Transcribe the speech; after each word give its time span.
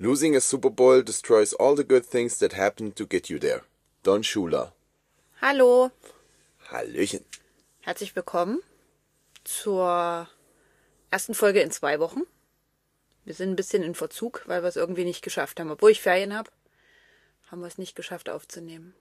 Losing 0.00 0.36
a 0.36 0.40
Super 0.40 0.70
Bowl 0.70 1.02
destroys 1.02 1.52
all 1.54 1.74
the 1.74 1.82
good 1.84 2.06
things 2.06 2.38
that 2.38 2.52
happened 2.52 2.94
to 2.96 3.04
get 3.06 3.28
you 3.28 3.38
there. 3.38 3.62
Don 4.04 4.22
Shula. 4.22 4.72
Hallo, 5.40 5.90
Hallöchen. 6.70 7.24
herzlich 7.80 8.14
willkommen 8.14 8.62
zur 9.44 10.28
ersten 11.10 11.34
Folge 11.34 11.60
in 11.62 11.70
zwei 11.72 11.98
Wochen. 11.98 12.22
Wir 13.24 13.34
sind 13.34 13.50
ein 13.50 13.56
bisschen 13.56 13.82
in 13.82 13.94
Verzug, 13.96 14.42
weil 14.46 14.62
wir 14.62 14.68
es 14.68 14.76
irgendwie 14.76 15.04
nicht 15.04 15.22
geschafft 15.22 15.58
haben. 15.58 15.70
Obwohl 15.70 15.90
ich 15.90 16.00
Ferien 16.00 16.36
habe, 16.36 16.50
haben 17.50 17.60
wir 17.60 17.66
es 17.66 17.78
nicht 17.78 17.96
geschafft 17.96 18.28
aufzunehmen, 18.28 18.94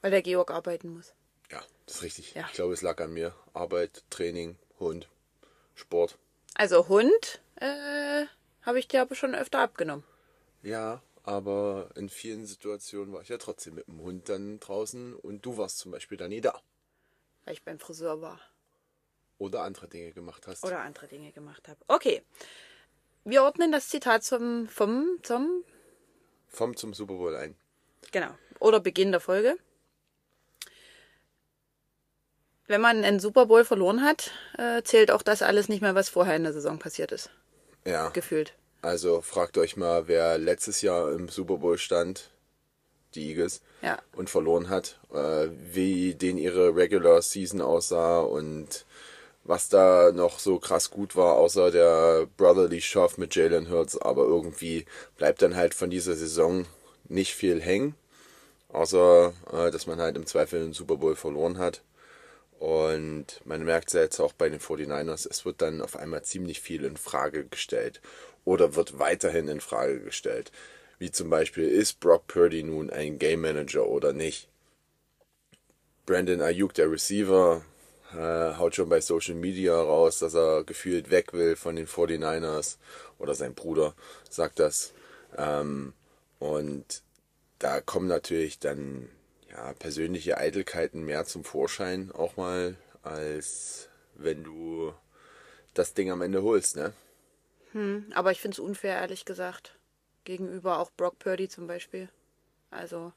weil 0.00 0.10
der 0.10 0.22
Georg 0.22 0.50
arbeiten 0.50 0.88
muss. 0.88 1.12
Ja, 1.50 1.62
das 1.84 1.96
ist 1.96 2.02
richtig. 2.02 2.34
Ja. 2.34 2.46
Ich 2.48 2.54
glaube, 2.54 2.72
es 2.72 2.82
lag 2.82 2.98
an 3.00 3.12
mir. 3.12 3.34
Arbeit, 3.52 4.02
Training, 4.10 4.56
Hund, 4.80 5.08
Sport. 5.74 6.16
Also 6.54 6.88
Hund 6.88 7.40
äh, 7.56 8.24
habe 8.62 8.78
ich 8.78 8.88
dir 8.88 9.02
aber 9.02 9.14
schon 9.14 9.34
öfter 9.34 9.60
abgenommen. 9.60 10.04
Ja, 10.62 11.02
aber 11.22 11.90
in 11.94 12.08
vielen 12.08 12.46
Situationen 12.46 13.12
war 13.12 13.22
ich 13.22 13.28
ja 13.28 13.38
trotzdem 13.38 13.74
mit 13.74 13.86
dem 13.86 14.00
Hund 14.00 14.28
dann 14.28 14.60
draußen 14.60 15.14
und 15.14 15.44
du 15.44 15.56
warst 15.56 15.78
zum 15.78 15.92
Beispiel 15.92 16.16
dann 16.18 16.30
nie 16.30 16.40
da. 16.40 16.60
weil 17.44 17.54
ich 17.54 17.62
beim 17.64 17.78
Friseur 17.78 18.20
war 18.20 18.40
Oder 19.38 19.62
andere 19.62 19.88
Dinge 19.88 20.12
gemacht 20.12 20.46
hast. 20.46 20.64
oder 20.64 20.80
andere 20.80 21.06
Dinge 21.06 21.32
gemacht 21.32 21.68
habe. 21.68 21.78
Okay, 21.88 22.22
wir 23.24 23.42
ordnen 23.42 23.72
das 23.72 23.88
Zitat 23.88 24.24
zum, 24.24 24.68
vom, 24.68 25.18
zum, 25.22 25.64
Vom 26.48 26.76
zum 26.76 26.94
Super 26.94 27.14
Bowl 27.14 27.36
ein. 27.36 27.54
genau, 28.10 28.34
oder 28.58 28.80
Beginn 28.80 29.10
der 29.12 29.20
Folge. 29.20 29.56
Wenn 32.66 32.80
man 32.82 33.02
einen 33.02 33.18
Super 33.20 33.46
Bowl 33.46 33.64
verloren 33.64 34.02
hat, 34.02 34.30
äh, 34.58 34.82
zählt 34.82 35.10
auch 35.10 35.22
das 35.22 35.40
alles 35.40 35.68
nicht 35.70 35.80
mehr, 35.80 35.94
was 35.94 36.10
vorher 36.10 36.36
in 36.36 36.42
der 36.44 36.52
Saison 36.52 36.78
passiert 36.78 37.12
ist, 37.12 37.30
Ja. 37.86 38.10
gefühlt. 38.10 38.54
Also 38.82 39.20
fragt 39.22 39.58
euch 39.58 39.76
mal, 39.76 40.06
wer 40.08 40.38
letztes 40.38 40.82
Jahr 40.82 41.12
im 41.12 41.28
Super 41.28 41.56
Bowl 41.56 41.78
stand, 41.78 42.30
die 43.14 43.30
Eagles, 43.30 43.60
Ja. 43.82 43.98
und 44.14 44.30
verloren 44.30 44.68
hat, 44.68 44.98
äh, 45.12 45.48
wie 45.72 46.14
denen 46.14 46.38
ihre 46.38 46.74
Regular 46.76 47.20
Season 47.22 47.60
aussah 47.60 48.20
und 48.20 48.84
was 49.44 49.68
da 49.68 50.12
noch 50.12 50.38
so 50.38 50.58
krass 50.58 50.90
gut 50.90 51.16
war, 51.16 51.34
außer 51.36 51.70
der 51.70 52.26
Brotherly 52.36 52.80
Shove 52.82 53.16
mit 53.18 53.34
Jalen 53.34 53.70
Hurts. 53.70 53.96
Aber 53.98 54.24
irgendwie 54.24 54.84
bleibt 55.16 55.40
dann 55.42 55.56
halt 55.56 55.74
von 55.74 55.90
dieser 55.90 56.14
Saison 56.14 56.66
nicht 57.08 57.34
viel 57.34 57.60
hängen, 57.60 57.94
außer 58.68 59.32
äh, 59.52 59.70
dass 59.70 59.86
man 59.86 60.00
halt 60.00 60.16
im 60.16 60.26
Zweifel 60.26 60.60
den 60.60 60.74
Super 60.74 60.96
Bowl 60.96 61.16
verloren 61.16 61.58
hat. 61.58 61.82
Und 62.58 63.40
man 63.44 63.64
merkt 63.64 63.88
es 63.88 63.94
ja 63.94 64.00
jetzt 64.02 64.20
auch 64.20 64.32
bei 64.32 64.48
den 64.48 64.60
49ers, 64.60 65.26
es 65.30 65.44
wird 65.44 65.62
dann 65.62 65.80
auf 65.80 65.96
einmal 65.96 66.24
ziemlich 66.24 66.60
viel 66.60 66.84
in 66.84 66.96
Frage 66.96 67.44
gestellt 67.46 68.00
oder 68.48 68.74
wird 68.74 68.98
weiterhin 68.98 69.46
in 69.48 69.60
Frage 69.60 70.00
gestellt. 70.00 70.50
Wie 70.98 71.10
zum 71.10 71.28
Beispiel, 71.28 71.68
ist 71.68 72.00
Brock 72.00 72.26
Purdy 72.28 72.62
nun 72.62 72.88
ein 72.88 73.18
Game 73.18 73.42
Manager 73.42 73.86
oder 73.86 74.14
nicht? 74.14 74.48
Brandon 76.06 76.40
Ayuk, 76.40 76.72
der 76.72 76.90
Receiver, 76.90 77.60
äh, 78.14 78.56
haut 78.56 78.74
schon 78.74 78.88
bei 78.88 79.02
Social 79.02 79.34
Media 79.34 79.78
raus, 79.78 80.20
dass 80.20 80.34
er 80.34 80.64
gefühlt 80.64 81.10
weg 81.10 81.34
will 81.34 81.56
von 81.56 81.76
den 81.76 81.86
49ers 81.86 82.78
oder 83.18 83.34
sein 83.34 83.52
Bruder 83.52 83.94
sagt 84.30 84.60
das. 84.60 84.94
Ähm, 85.36 85.92
und 86.38 87.02
da 87.58 87.82
kommen 87.82 88.08
natürlich 88.08 88.58
dann 88.58 89.10
ja, 89.50 89.74
persönliche 89.74 90.38
Eitelkeiten 90.38 91.04
mehr 91.04 91.26
zum 91.26 91.44
Vorschein, 91.44 92.10
auch 92.12 92.38
mal, 92.38 92.76
als 93.02 93.90
wenn 94.14 94.42
du 94.42 94.94
das 95.74 95.92
Ding 95.92 96.10
am 96.10 96.22
Ende 96.22 96.42
holst, 96.42 96.76
ne? 96.76 96.94
Aber 98.14 98.32
ich 98.32 98.40
finde 98.40 98.54
es 98.54 98.58
unfair, 98.58 98.96
ehrlich 98.96 99.24
gesagt. 99.24 99.74
Gegenüber 100.24 100.78
auch 100.78 100.90
Brock 100.90 101.18
Purdy 101.18 101.48
zum 101.48 101.66
Beispiel. 101.66 102.08
Also 102.70 103.12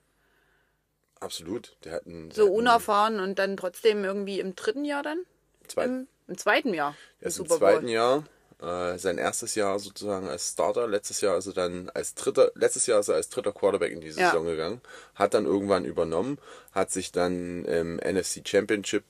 Absolut. 1.20 1.76
Der 1.84 1.94
hat 1.94 2.08
einen, 2.08 2.32
so 2.32 2.48
unerfahren 2.52 3.20
und 3.20 3.38
dann 3.38 3.56
trotzdem 3.58 4.04
irgendwie 4.04 4.40
im 4.40 4.56
dritten 4.56 4.86
Jahr 4.86 5.04
dann? 5.04 5.20
zweiten, 5.68 6.02
Im, 6.02 6.08
im 6.28 6.38
zweiten 6.38 6.74
Jahr. 6.74 6.96
er 7.20 7.28
ist 7.28 7.40
im 7.40 7.48
zweiten 7.48 7.88
Jahr, 7.88 8.24
äh, 8.62 8.98
sein 8.98 9.18
erstes 9.18 9.56
Jahr 9.56 9.80
sozusagen 9.80 10.28
als 10.28 10.50
Starter. 10.50 10.88
Letztes 10.88 11.22
Jahr 11.22 11.38
ist 11.38 11.48
er 11.48 11.54
dann 11.54 11.90
als 11.92 12.16
dritter, 12.16 12.52
letztes 12.56 12.88
Jahr 12.88 13.00
ist 13.00 13.08
er 13.10 13.16
als 13.16 13.30
dritter 13.30 13.52
Quarterback 13.52 13.92
in 13.92 14.02
die 14.02 14.08
Ja. 14.08 14.32
Saison 14.32 14.46
gegangen, 14.46 14.82
hat 15.16 15.34
dann 15.34 15.46
irgendwann 15.46 15.86
übernommen, 15.86 16.38
hat 16.72 16.92
sich 16.92 17.12
dann 17.12 17.66
im 17.66 17.98
NFC 17.98 18.48
Championship 18.48 19.04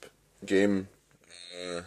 Game 0.44 0.88
äh, 1.54 1.82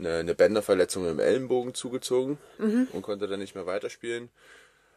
eine, 0.00 0.16
eine 0.18 0.34
Bänderverletzung 0.34 1.08
im 1.08 1.20
Ellenbogen 1.20 1.74
zugezogen 1.74 2.38
und 2.58 3.02
konnte 3.02 3.28
dann 3.28 3.40
nicht 3.40 3.54
mehr 3.54 3.66
weiterspielen. 3.66 4.30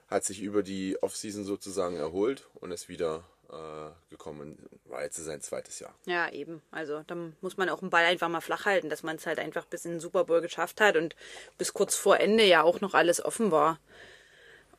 Hat 0.07 0.23
sich 0.23 0.41
über 0.41 0.63
die 0.63 1.01
Offseason 1.01 1.43
sozusagen 1.43 1.97
erholt 1.97 2.47
und 2.55 2.71
ist 2.71 2.89
wieder 2.89 3.23
äh, 3.49 4.09
gekommen. 4.09 4.57
War 4.85 5.03
jetzt 5.03 5.17
sein 5.17 5.41
zweites 5.41 5.79
Jahr. 5.79 5.93
Ja, 6.05 6.29
eben. 6.31 6.61
Also 6.71 7.03
da 7.07 7.15
muss 7.41 7.57
man 7.57 7.69
auch 7.69 7.79
den 7.79 7.89
Ball 7.89 8.05
einfach 8.05 8.29
mal 8.29 8.41
flach 8.41 8.65
halten, 8.65 8.89
dass 8.89 9.03
man 9.03 9.15
es 9.17 9.25
halt 9.25 9.39
einfach 9.39 9.65
bis 9.65 9.85
in 9.85 9.91
den 9.91 9.99
Super 9.99 10.25
Bowl 10.25 10.41
geschafft 10.41 10.81
hat 10.81 10.97
und 10.97 11.15
bis 11.57 11.73
kurz 11.73 11.95
vor 11.95 12.19
Ende 12.19 12.43
ja 12.45 12.63
auch 12.63 12.81
noch 12.81 12.93
alles 12.93 13.23
offen 13.23 13.51
war. 13.51 13.79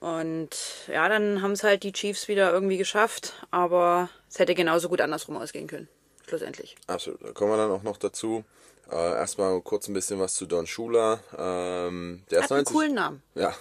Und 0.00 0.50
ja, 0.88 1.08
dann 1.08 1.40
haben 1.40 1.52
es 1.52 1.64
halt 1.64 1.82
die 1.82 1.92
Chiefs 1.92 2.28
wieder 2.28 2.52
irgendwie 2.52 2.76
geschafft, 2.76 3.32
aber 3.50 4.10
es 4.28 4.38
hätte 4.38 4.54
genauso 4.54 4.88
gut 4.88 5.00
andersrum 5.00 5.36
ausgehen 5.36 5.66
können. 5.66 5.88
Schlussendlich. 6.28 6.76
Absolut. 6.86 7.22
Da 7.22 7.32
kommen 7.32 7.52
wir 7.52 7.56
dann 7.56 7.70
auch 7.70 7.82
noch 7.82 7.96
dazu. 7.96 8.44
Äh, 8.90 9.14
erstmal 9.14 9.60
kurz 9.62 9.88
ein 9.88 9.94
bisschen 9.94 10.18
was 10.20 10.34
zu 10.34 10.46
Don 10.46 10.66
Shula. 10.66 11.20
Ähm, 11.36 12.24
der 12.30 12.40
ist 12.40 12.44
Hat 12.44 12.52
einen 12.52 12.58
90, 12.64 12.74
coolen 12.74 12.94
Namen. 12.94 13.22
Ja, 13.34 13.54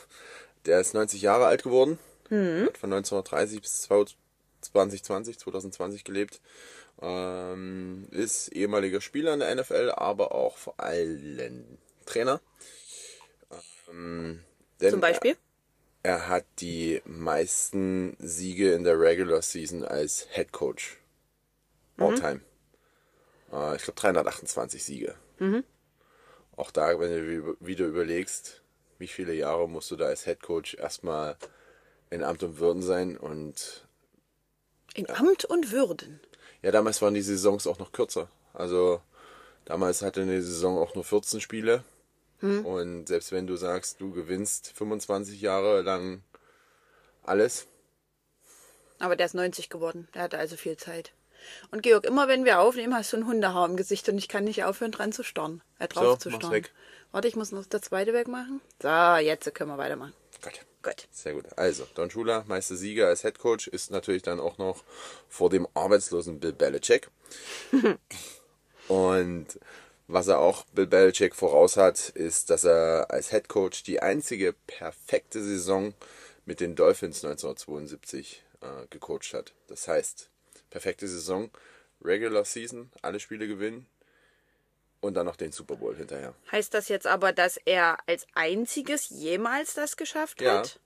der 0.66 0.80
ist 0.80 0.94
90 0.94 1.22
Jahre 1.22 1.46
alt 1.46 1.64
geworden. 1.64 2.00
Mhm. 2.30 2.68
Hat 2.68 2.78
von 2.78 2.94
1930 2.94 3.62
bis 3.62 3.82
2020, 3.84 5.40
2020 5.40 6.04
gelebt. 6.04 6.42
Ähm, 7.02 8.08
ist 8.12 8.50
ehemaliger 8.50 9.02
Spieler 9.02 9.34
in 9.34 9.40
der 9.40 9.54
NFL, 9.56 9.92
aber 9.96 10.34
auch 10.34 10.58
vor 10.58 10.80
allem 10.80 11.78
Trainer. 12.06 12.42
Ähm, 13.90 14.42
Zum 14.80 15.00
Beispiel. 15.00 15.36
Er, 16.04 16.12
er 16.12 16.28
hat 16.28 16.46
die 16.60 17.02
meisten 17.06 18.16
Siege 18.20 18.74
in 18.74 18.84
der 18.84 19.00
Regular 19.00 19.42
Season 19.42 19.84
als 19.84 20.28
Head 20.32 20.52
Coach. 20.52 20.98
All 21.98 22.16
time. 22.16 22.42
Äh, 23.54 23.76
ich 23.76 23.84
glaube 23.84 24.00
328 24.00 24.84
Siege. 24.84 25.16
Auch 26.56 26.72
da, 26.72 27.00
wenn 27.00 27.10
du 27.12 27.28
wie- 27.60 27.68
wieder 27.68 27.86
überlegst, 27.86 28.62
wie 29.00 29.08
viele 29.08 29.34
Jahre 29.34 29.68
musst 29.68 29.92
du 29.92 29.96
da 29.96 30.06
als 30.06 30.24
Head 30.26 30.42
Coach 30.42 30.76
erstmal 30.76 31.36
in 32.10 32.24
Amt 32.24 32.44
und 32.44 32.60
Würden 32.60 32.82
sein 32.84 33.18
und 33.18 33.86
In 34.96 35.10
Amt 35.10 35.46
und 35.46 35.72
Würden. 35.72 36.20
ja, 36.62 36.72
damals 36.72 37.02
waren 37.02 37.14
die 37.16 37.22
Saisons 37.22 37.66
auch 37.68 37.80
noch 37.80 37.92
kürzer. 37.92 38.30
Also 38.54 39.02
damals 39.66 40.02
hatte 40.02 40.22
eine 40.22 40.42
Saison 40.42 40.78
auch 40.78 40.94
nur 40.96 41.04
14 41.04 41.42
Spiele. 41.42 41.84
Und 42.42 43.08
selbst 43.08 43.32
wenn 43.32 43.48
du 43.48 43.56
sagst, 43.56 44.02
du 44.02 44.12
gewinnst 44.12 44.74
25 44.76 45.40
Jahre 45.42 45.82
lang 45.82 46.22
alles, 47.24 47.68
Aber 49.00 49.16
der 49.16 49.26
ist 49.28 49.34
90 49.34 49.70
geworden. 49.70 50.08
Der 50.14 50.24
hatte 50.24 50.38
also 50.38 50.58
viel 50.58 50.76
Zeit. 50.78 51.14
Und 51.72 51.84
Georg, 51.84 52.06
immer 52.06 52.28
wenn 52.28 52.46
wir 52.46 52.60
aufnehmen, 52.60 52.96
hast 52.96 53.14
du 53.14 53.18
ein 53.18 53.28
Hundehaar 53.28 53.68
im 53.68 53.76
Gesicht 53.76 54.08
und 54.10 54.18
ich 54.18 54.28
kann 54.28 54.44
nicht 54.44 54.64
aufhören, 54.64 54.92
dran 54.92 55.12
zu 55.12 55.24
starren. 55.24 55.62
Äh, 55.80 55.88
drauf 55.88 56.04
So, 56.06 56.16
zu 56.16 56.32
starren. 56.32 56.52
weg. 56.52 56.72
Warte, 57.12 57.28
ich 57.28 57.36
muss 57.36 57.52
noch 57.52 57.66
das 57.66 57.82
zweite 57.82 58.14
wegmachen. 58.14 58.62
So, 58.82 58.88
jetzt 59.18 59.54
können 59.54 59.70
wir 59.70 59.78
weitermachen. 59.78 60.14
Gott, 60.42 60.60
Gut. 60.98 61.08
sehr 61.12 61.34
gut. 61.34 61.46
Also, 61.56 61.88
Don 61.96 62.10
Shula, 62.10 62.44
Meister 62.48 62.76
Sieger 62.76 63.08
als 63.08 63.22
Head 63.22 63.40
Coach, 63.40 63.68
ist 63.68 63.92
natürlich 63.92 64.22
dann 64.24 64.40
auch 64.42 64.58
noch 64.58 64.84
vor 65.30 65.50
dem 65.50 65.66
arbeitslosen 65.74 66.40
Bill 66.42 66.52
Belichick. 66.52 67.10
Und 68.88 69.60
was 70.08 70.28
er 70.28 70.40
auch 70.40 70.66
Bill 70.74 70.88
Belichick 70.88 71.36
voraus 71.36 71.78
hat, 71.78 72.10
ist, 72.10 72.50
dass 72.50 72.66
er 72.66 73.08
als 73.10 73.30
Head 73.30 73.48
Coach 73.48 73.84
die 73.84 74.02
einzige 74.02 74.54
perfekte 74.68 75.42
Saison 75.42 75.94
mit 76.46 76.60
den 76.60 76.76
Dolphins 76.76 77.24
1972 77.24 78.44
äh, 78.62 78.88
gecoacht 78.90 79.34
hat. 79.34 79.54
Das 79.68 79.88
heißt, 79.88 80.30
perfekte 80.74 81.08
Saison, 81.08 81.52
Regular 82.04 82.44
Season, 82.46 82.92
alle 83.04 83.20
Spiele 83.20 83.48
gewinnen 83.48 83.86
und 85.02 85.14
dann 85.14 85.28
noch 85.28 85.36
den 85.36 85.52
Super 85.52 85.76
Bowl 85.76 85.96
hinterher. 85.96 86.34
Heißt 86.52 86.74
das 86.74 86.90
jetzt 86.90 87.06
aber, 87.06 87.32
dass 87.32 87.58
er 87.58 87.98
als 88.08 88.26
einziges 88.34 89.10
jemals 89.10 89.76
das 89.76 89.96
geschafft 89.98 90.42
Ja. 90.42 90.60
hat? 90.60 90.80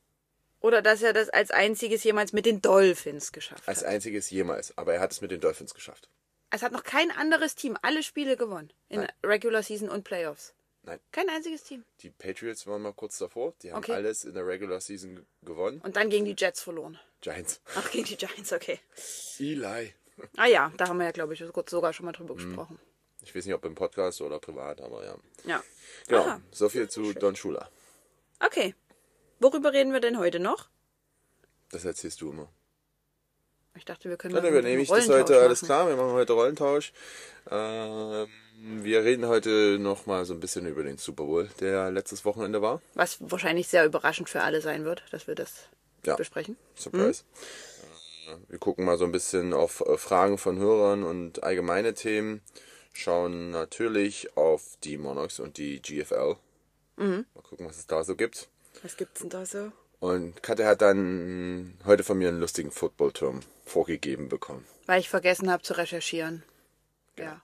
Oder 0.59 0.81
dass 0.81 1.01
er 1.03 1.13
das 1.13 1.29
als 1.29 1.51
einziges 1.51 2.03
jemals 2.03 2.33
mit 2.33 2.45
den 2.45 2.61
Dolphins 2.61 3.31
geschafft 3.31 3.63
Als 3.67 3.79
hat? 3.81 3.85
einziges 3.87 4.29
jemals, 4.29 4.77
aber 4.77 4.95
er 4.95 4.99
hat 4.99 5.11
es 5.13 5.21
mit 5.21 5.31
den 5.31 5.39
Dolphins 5.39 5.73
geschafft. 5.73 6.09
Es 6.49 6.63
hat 6.63 6.71
noch 6.73 6.83
kein 6.83 7.11
anderes 7.11 7.55
Team 7.55 7.77
alle 7.81 8.03
Spiele 8.03 8.35
gewonnen. 8.37 8.73
In 8.89 9.01
Nein. 9.01 9.11
Regular 9.23 9.63
Season 9.63 9.87
und 9.89 10.03
Playoffs. 10.03 10.53
Nein. 10.87 10.99
Kein 11.11 11.29
einziges 11.29 11.63
Team. 11.63 11.83
Die 12.01 12.09
Patriots 12.09 12.65
waren 12.65 12.81
mal 12.81 12.93
kurz 12.93 13.17
davor. 13.17 13.53
Die 13.61 13.71
haben 13.71 13.77
Okay. 13.79 13.93
alles 13.93 14.23
in 14.23 14.33
der 14.33 14.47
Regular 14.47 14.79
Season 14.81 15.15
ge- 15.17 15.25
gewonnen. 15.43 15.81
Und 15.81 15.95
dann 15.97 16.09
gegen 16.09 16.25
die 16.25 16.35
Jets 16.37 16.61
verloren. 16.61 16.97
Giants. 17.21 17.61
Ach, 17.75 17.91
gegen 17.91 18.05
die 18.05 18.15
Giants, 18.17 18.51
okay. 18.53 18.79
Eli. 19.39 19.93
Ah 20.37 20.45
ja, 20.47 20.71
da 20.77 20.87
haben 20.87 20.97
wir 20.97 21.05
ja, 21.05 21.11
glaube 21.11 21.33
ich, 21.35 21.43
sogar 21.67 21.93
schon 21.93 22.05
mal 22.05 22.11
drüber 22.13 22.33
Mhm. 22.33 22.37
gesprochen. 22.37 22.79
Ich 23.21 23.35
weiß 23.35 23.45
nicht, 23.45 23.53
ob 23.53 23.65
im 23.65 23.75
Podcast 23.75 24.21
oder 24.21 24.39
privat, 24.39 24.79
aber 24.81 25.03
ja. 25.05 25.15
Ja. 25.43 25.63
Genau. 26.07 26.21
Aha. 26.21 26.41
So 26.51 26.69
viel 26.69 26.89
zu 26.89 27.13
Don 27.13 27.35
Shula. 27.35 27.69
Okay. 28.39 28.73
Worüber 29.39 29.73
reden 29.73 29.91
wir 29.93 29.99
denn 29.99 30.17
heute 30.17 30.39
noch? 30.39 30.69
Das 31.69 31.83
erzählst 31.85 32.21
du 32.21 32.31
immer. 32.31 32.49
Ich 33.75 33.85
dachte, 33.85 34.09
wir 34.09 34.17
können 34.17 34.33
Dann 34.33 34.45
übernehme 34.45 34.81
ich 34.81 34.89
das 34.89 35.07
heute, 35.09 35.39
alles 35.39 35.61
machen. 35.61 35.67
klar, 35.67 35.87
wir 35.89 35.95
machen 35.97 36.13
heute 36.13 36.33
Rollentausch. 36.33 36.93
Ähm, 37.51 38.27
wir 38.59 39.04
reden 39.04 39.27
heute 39.27 39.77
nochmal 39.80 40.25
so 40.25 40.33
ein 40.33 40.39
bisschen 40.39 40.65
über 40.65 40.83
den 40.83 40.98
Super 40.98 41.24
Bowl, 41.25 41.50
der 41.59 41.92
letztes 41.92 42.25
Wochenende 42.25 42.62
war. 42.62 42.81
Was 42.95 43.18
wahrscheinlich 43.19 43.68
sehr 43.68 43.86
überraschend 43.86 44.30
für 44.30 44.42
alle 44.42 44.62
sein 44.62 44.83
wird, 44.86 45.04
dass 45.12 45.27
wir 45.27 45.36
das 45.36 45.68
Ja. 46.06 46.15
besprechen. 46.15 46.57
Surprise. 46.75 47.24
Äh, 48.27 48.36
Wir 48.50 48.59
gucken 48.59 48.86
mal 48.86 48.98
so 48.98 49.06
ein 49.06 49.12
bisschen 49.12 49.54
auf 49.54 49.81
äh, 49.81 49.98
Fragen 49.98 50.38
von 50.38 50.57
Hörern 50.57 51.04
und 51.04 51.44
allgemeine 51.44 51.94
Themen. 51.94 52.42
Schauen 52.94 53.51
natürlich 53.51 54.36
auf 54.36 54.77
die 54.83 54.98
Monarchs 54.98 55.39
und 55.39 55.57
die 55.57 55.81
GFL. 55.81 56.36
Mal 56.98 57.25
gucken, 57.44 57.68
was 57.68 57.77
es 57.77 57.86
da 57.88 58.04
so 58.04 58.15
gibt. 58.15 58.50
Was 58.81 58.98
gibt's 58.98 59.21
denn 59.21 59.30
da 59.30 59.45
so? 59.45 59.71
Und 60.00 60.42
Katja 60.44 60.65
hat 60.68 60.81
dann 60.81 61.77
heute 61.86 62.04
von 62.04 62.18
mir 62.18 62.30
einen 62.30 62.39
lustigen 62.39 62.71
Football-Turm 62.71 63.42
vorgegeben 63.65 64.30
bekommen. 64.30 64.65
Weil 64.88 65.00
ich 65.00 65.09
vergessen 65.09 65.51
habe 65.51 65.62
zu 65.63 65.77
recherchieren. 65.77 66.44
Ja. 67.18 67.42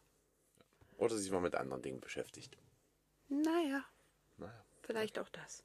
Oder 1.03 1.17
sich 1.17 1.29
mal 1.31 1.41
mit 1.41 1.55
anderen 1.55 1.81
Dingen 1.81 2.00
beschäftigt. 2.00 2.57
Naja, 3.27 3.83
Naja. 4.38 4.65
vielleicht 4.83 5.19
auch 5.19 5.27
das. 5.29 5.63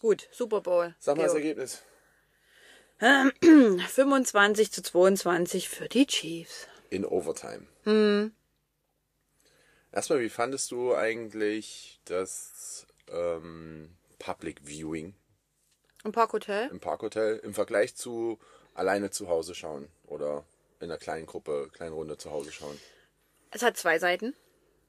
Gut, 0.00 0.28
Super 0.32 0.60
Bowl. 0.62 0.94
Sag 0.98 1.16
mal 1.16 1.22
das 1.24 1.32
Geo. 1.34 1.40
Ergebnis. 1.42 1.82
25 3.00 4.72
zu 4.72 4.82
22 4.82 5.68
für 5.68 5.88
die 5.88 6.06
Chiefs. 6.06 6.66
In 6.90 7.04
Overtime. 7.04 7.66
Erstmal, 9.92 10.20
wie 10.20 10.28
fandest 10.28 10.70
du 10.72 10.94
eigentlich 10.94 12.00
das 12.04 12.86
ähm, 13.08 13.96
Public 14.18 14.60
Viewing 14.64 15.14
Im 16.04 16.12
Parkhotel? 16.12 16.68
im 16.70 16.80
Parkhotel 16.80 17.38
im 17.44 17.54
Vergleich 17.54 17.94
zu 17.94 18.38
alleine 18.74 19.10
zu 19.10 19.28
Hause 19.28 19.54
schauen 19.54 19.88
oder 20.06 20.44
in 20.80 20.86
einer 20.90 20.98
kleinen 20.98 21.26
Gruppe, 21.26 21.70
kleinen 21.72 21.94
Runde 21.94 22.16
zu 22.18 22.30
Hause 22.30 22.50
schauen? 22.52 22.78
Es 23.50 23.62
hat 23.62 23.76
zwei 23.76 23.98
Seiten. 24.00 24.34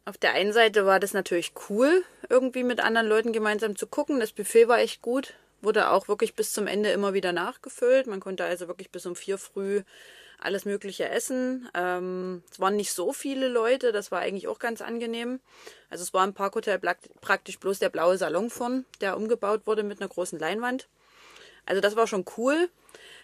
Auf 0.07 0.19
der 0.19 0.33
einen 0.33 0.53
Seite 0.53 0.85
war 0.85 0.99
das 0.99 1.13
natürlich 1.13 1.53
cool, 1.67 2.03
irgendwie 2.29 2.63
mit 2.63 2.79
anderen 2.79 3.07
Leuten 3.07 3.33
gemeinsam 3.33 3.75
zu 3.75 3.87
gucken. 3.87 4.19
Das 4.19 4.33
Buffet 4.33 4.67
war 4.67 4.77
echt 4.77 5.01
gut. 5.01 5.33
Wurde 5.61 5.89
auch 5.89 6.07
wirklich 6.07 6.35
bis 6.35 6.53
zum 6.53 6.67
Ende 6.67 6.91
immer 6.91 7.15
wieder 7.15 7.33
nachgefüllt. 7.33 8.05
Man 8.05 8.19
konnte 8.19 8.45
also 8.45 8.67
wirklich 8.67 8.91
bis 8.91 9.07
um 9.07 9.15
vier 9.15 9.39
früh 9.39 9.81
alles 10.37 10.65
Mögliche 10.65 11.09
essen. 11.09 11.67
Ähm, 11.73 12.43
es 12.51 12.59
waren 12.59 12.75
nicht 12.75 12.93
so 12.93 13.13
viele 13.13 13.47
Leute, 13.47 13.91
das 13.91 14.11
war 14.11 14.19
eigentlich 14.19 14.47
auch 14.47 14.59
ganz 14.59 14.81
angenehm. 14.81 15.39
Also 15.89 16.03
es 16.03 16.13
war 16.13 16.23
im 16.23 16.35
Parkhotel 16.35 16.79
praktisch 17.21 17.57
bloß 17.59 17.79
der 17.79 17.89
blaue 17.89 18.19
Salon 18.19 18.51
vorn, 18.51 18.85
der 19.01 19.17
umgebaut 19.17 19.61
wurde 19.65 19.81
mit 19.81 20.01
einer 20.01 20.09
großen 20.09 20.37
Leinwand. 20.37 20.87
Also 21.65 21.81
das 21.81 21.95
war 21.95 22.05
schon 22.05 22.25
cool. 22.37 22.69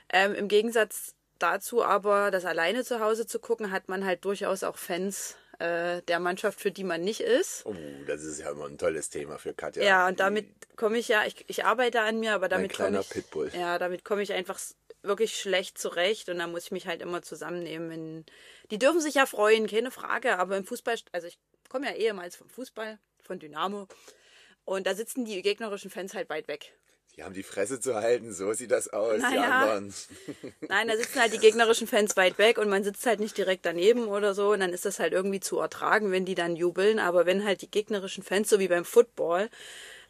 Ähm, 0.10 0.34
Im 0.34 0.48
Gegensatz 0.48 1.14
dazu 1.38 1.84
aber, 1.84 2.32
das 2.32 2.46
alleine 2.46 2.84
zu 2.84 3.00
Hause 3.00 3.28
zu 3.28 3.38
gucken, 3.38 3.72
hat 3.72 3.88
man 3.88 4.04
halt 4.04 4.26
durchaus 4.26 4.64
auch 4.64 4.78
Fans 4.78 5.36
äh, 5.62 6.02
der 6.04 6.20
Mannschaft, 6.20 6.60
für 6.60 6.72
die 6.72 6.84
man 6.84 7.02
nicht 7.02 7.22
ist. 7.22 7.66
Oh, 7.66 7.76
das 8.08 8.24
ist 8.24 8.40
ja 8.40 8.52
immer 8.52 8.66
ein 8.66 8.78
tolles 8.78 9.10
Thema 9.10 9.38
für 9.38 9.54
Katja. 9.54 9.84
Ja, 9.84 10.08
und 10.08 10.20
damit 10.20 10.48
komme 10.76 10.98
ich 10.98 11.08
ja, 11.08 11.26
ich, 11.26 11.46
ich 11.48 11.64
arbeite 11.66 12.02
an 12.02 12.20
mir, 12.20 12.34
aber 12.34 12.50
damit 12.50 12.74
komme 12.74 12.90
kleiner 12.90 13.02
ich, 13.02 13.10
Pitbull. 13.10 13.52
ja, 13.54 13.78
damit 13.78 14.04
komme 14.04 14.24
ich 14.24 14.34
einfach 14.34 14.60
wirklich 15.04 15.40
schlecht 15.40 15.78
zurecht 15.78 16.30
und 16.30 16.40
da 16.40 16.48
muss 16.48 16.66
ich 16.66 16.72
mich 16.72 16.88
halt 16.88 17.02
immer 17.02 17.22
zusammennehmen. 17.22 18.26
Die 18.72 18.80
dürfen 18.80 19.02
sich 19.02 19.16
ja 19.16 19.26
freuen, 19.26 19.68
keine 19.68 19.92
Frage, 19.92 20.40
aber 20.40 20.58
im 20.58 20.66
Fußball, 20.66 20.96
also 21.12 21.28
ich 21.28 21.38
komme 21.70 21.88
ja 21.88 21.96
ehemals 21.96 22.36
vom 22.36 22.50
Fußball, 22.50 22.98
von 23.22 23.40
Dynamo 23.40 23.88
und 24.66 24.88
da 24.88 24.96
sitzen 24.96 25.26
die 25.26 25.42
gegnerischen 25.42 25.92
Fans 25.92 26.14
halt 26.14 26.30
weit 26.30 26.48
weg. 26.48 26.74
Die 27.18 27.24
haben 27.24 27.34
die 27.34 27.44
Fresse 27.44 27.80
zu 27.80 27.96
halten, 27.96 28.34
so 28.34 28.54
sieht 28.54 28.72
das 28.72 28.88
aus. 28.88 29.16
Die 29.16 29.22
Naja. 29.22 29.62
anderen. 29.62 29.94
Nein, 30.70 30.88
da 30.88 30.96
sitzen 30.96 31.20
halt 31.20 31.34
die 31.34 31.40
gegnerischen 31.40 31.88
Fans 31.88 32.16
weit 32.16 32.38
weg 32.38 32.58
und 32.58 32.70
man 32.70 32.84
sitzt 32.84 33.06
halt 33.06 33.20
nicht 33.20 33.38
direkt 33.38 33.66
daneben 33.66 34.08
oder 34.08 34.34
so. 34.34 34.52
Und 34.54 34.62
dann 34.62 34.72
ist 34.72 34.86
das 34.86 35.00
halt 35.00 35.12
irgendwie 35.14 35.42
zu 35.42 35.60
ertragen, 35.60 36.12
wenn 36.12 36.26
die 36.26 36.36
dann 36.36 36.56
jubeln. 36.56 37.00
Aber 37.00 37.26
wenn 37.26 37.44
halt 37.44 37.62
die 37.62 37.70
gegnerischen 37.70 38.24
Fans, 38.24 38.50
so 38.50 38.60
wie 38.60 38.70
beim 38.70 38.86
Football, 38.86 39.50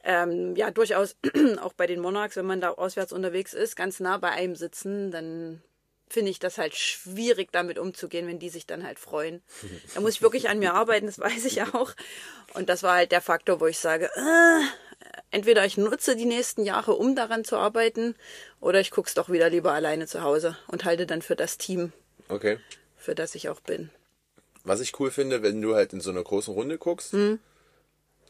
ähm, 0.03 0.55
ja 0.55 0.69
durchaus 0.71 1.15
auch 1.61 1.73
bei 1.73 1.87
den 1.87 1.99
Monarchs, 1.99 2.35
wenn 2.35 2.45
man 2.45 2.61
da 2.61 2.69
auswärts 2.71 3.13
unterwegs 3.13 3.53
ist, 3.53 3.75
ganz 3.75 3.99
nah 3.99 4.17
bei 4.17 4.29
einem 4.29 4.55
sitzen, 4.55 5.11
dann 5.11 5.61
finde 6.07 6.29
ich 6.31 6.39
das 6.39 6.57
halt 6.57 6.75
schwierig, 6.75 7.51
damit 7.51 7.79
umzugehen, 7.79 8.27
wenn 8.27 8.37
die 8.39 8.49
sich 8.49 8.67
dann 8.67 8.85
halt 8.85 8.99
freuen. 8.99 9.41
Da 9.95 10.01
muss 10.01 10.11
ich 10.15 10.21
wirklich 10.21 10.49
an 10.49 10.59
mir 10.59 10.73
arbeiten, 10.73 11.05
das 11.07 11.19
weiß 11.19 11.45
ich 11.45 11.63
auch. 11.63 11.93
Und 12.53 12.69
das 12.69 12.83
war 12.83 12.95
halt 12.95 13.11
der 13.11 13.21
Faktor, 13.21 13.59
wo 13.59 13.65
ich 13.67 13.79
sage, 13.79 14.05
äh, 14.15 14.61
entweder 15.31 15.65
ich 15.65 15.77
nutze 15.77 16.15
die 16.15 16.25
nächsten 16.25 16.63
Jahre, 16.65 16.93
um 16.93 17.15
daran 17.15 17.43
zu 17.43 17.57
arbeiten, 17.57 18.15
oder 18.59 18.79
ich 18.79 18.91
guck's 18.91 19.13
doch 19.13 19.29
wieder 19.29 19.49
lieber 19.49 19.71
alleine 19.73 20.07
zu 20.07 20.21
Hause 20.21 20.57
und 20.67 20.85
halte 20.85 21.05
dann 21.05 21.21
für 21.21 21.35
das 21.35 21.57
Team, 21.57 21.93
Okay. 22.29 22.57
für 22.97 23.15
das 23.15 23.35
ich 23.35 23.49
auch 23.49 23.59
bin. 23.61 23.89
Was 24.63 24.79
ich 24.81 24.99
cool 24.99 25.09
finde, 25.11 25.41
wenn 25.43 25.61
du 25.61 25.73
halt 25.75 25.93
in 25.93 26.01
so 26.01 26.11
einer 26.11 26.23
großen 26.23 26.53
Runde 26.53 26.77
guckst, 26.77 27.13
Hm. 27.13 27.39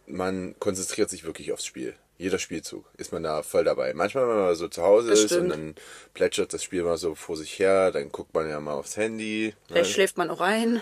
man 0.08 0.56
konzentriert 0.60 1.10
sich 1.10 1.24
wirklich 1.24 1.52
aufs 1.52 1.66
Spiel. 1.66 1.94
Jeder 2.18 2.38
Spielzug 2.38 2.86
ist 2.98 3.12
man 3.12 3.24
da 3.24 3.42
voll 3.42 3.64
dabei. 3.64 3.94
Manchmal, 3.96 4.28
wenn 4.30 4.36
man 4.36 4.56
so 4.56 4.68
zu 4.68 4.84
Hause 4.84 5.10
Das 5.10 5.22
ist 5.24 5.32
und 5.34 5.50
dann 5.50 5.76
plätschert 6.14 6.54
das 6.54 6.64
Spiel 6.64 6.84
mal 6.84 6.98
so 6.98 7.16
vor 7.16 7.36
sich 7.36 7.58
her, 7.58 7.92
dann 7.92 8.12
guckt 8.12 8.34
man 8.36 8.48
ja 8.48 8.60
mal 8.60 8.74
aufs 8.74 8.96
Handy. 8.96 9.48
Ne? 9.48 9.56
Vielleicht 9.68 9.92
schläft 9.94 10.18
man 10.18 10.30
auch 10.30 10.40
ein. 10.42 10.82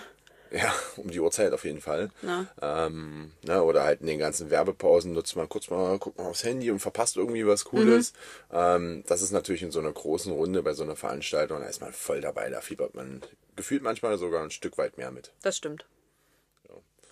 Ja, 0.51 0.73
um 0.97 1.09
die 1.11 1.19
Uhrzeit 1.19 1.53
auf 1.53 1.63
jeden 1.63 1.81
Fall. 1.81 2.09
Ja. 2.21 2.47
Ähm, 2.61 3.31
ne, 3.43 3.61
oder 3.63 3.83
halt 3.83 4.01
in 4.01 4.07
den 4.07 4.19
ganzen 4.19 4.49
Werbepausen 4.49 5.13
nutzt 5.13 5.35
man 5.35 5.47
kurz 5.47 5.69
mal, 5.69 5.97
guckt 5.99 6.17
mal 6.17 6.25
aufs 6.25 6.43
Handy 6.43 6.71
und 6.71 6.79
verpasst 6.79 7.17
irgendwie 7.17 7.45
was 7.45 7.65
Cooles. 7.65 8.13
Mhm. 8.49 8.57
Ähm, 8.57 9.03
das 9.07 9.21
ist 9.21 9.31
natürlich 9.31 9.61
in 9.61 9.71
so 9.71 9.79
einer 9.79 9.91
großen 9.91 10.31
Runde 10.31 10.63
bei 10.63 10.73
so 10.73 10.83
einer 10.83 10.95
Veranstaltung, 10.95 11.59
da 11.59 11.67
ist 11.67 11.81
man 11.81 11.93
voll 11.93 12.21
dabei, 12.21 12.49
da 12.49 12.61
fiebert 12.61 12.95
man 12.95 13.21
gefühlt 13.55 13.83
manchmal 13.83 14.17
sogar 14.17 14.41
ein 14.41 14.51
Stück 14.51 14.77
weit 14.77 14.97
mehr 14.97 15.11
mit. 15.11 15.31
Das 15.41 15.57
stimmt. 15.57 15.85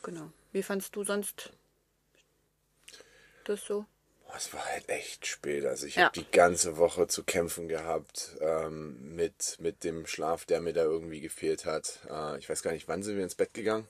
Genau. 0.04 0.32
Wie 0.52 0.64
fandst 0.64 0.96
du 0.96 1.04
sonst 1.04 1.52
das 3.44 3.62
so? 3.66 3.86
Es 4.36 4.54
war 4.54 4.64
halt 4.66 4.88
echt 4.90 5.26
spät. 5.26 5.66
Also 5.66 5.86
ich 5.88 5.96
Ja. 5.96 6.06
habe 6.06 6.20
die 6.20 6.30
ganze 6.32 6.78
Woche 6.78 7.08
zu 7.08 7.24
kämpfen 7.24 7.68
gehabt 7.68 8.36
ähm, 8.42 9.16
mit, 9.16 9.58
mit 9.60 9.84
dem 9.84 10.06
Schlaf, 10.06 10.46
der 10.46 10.62
mir 10.62 10.74
da 10.74 10.84
irgendwie 10.84 11.22
gefehlt 11.22 11.66
hat. 11.66 12.00
Äh, 12.10 12.38
ich 12.38 12.48
weiß 12.50 12.62
gar 12.62 12.72
nicht, 12.72 12.88
wann 12.88 13.04
sind 13.04 13.16
wir 13.16 13.24
ins 13.24 13.36
Bett 13.36 13.54
gegangen? 13.54 13.88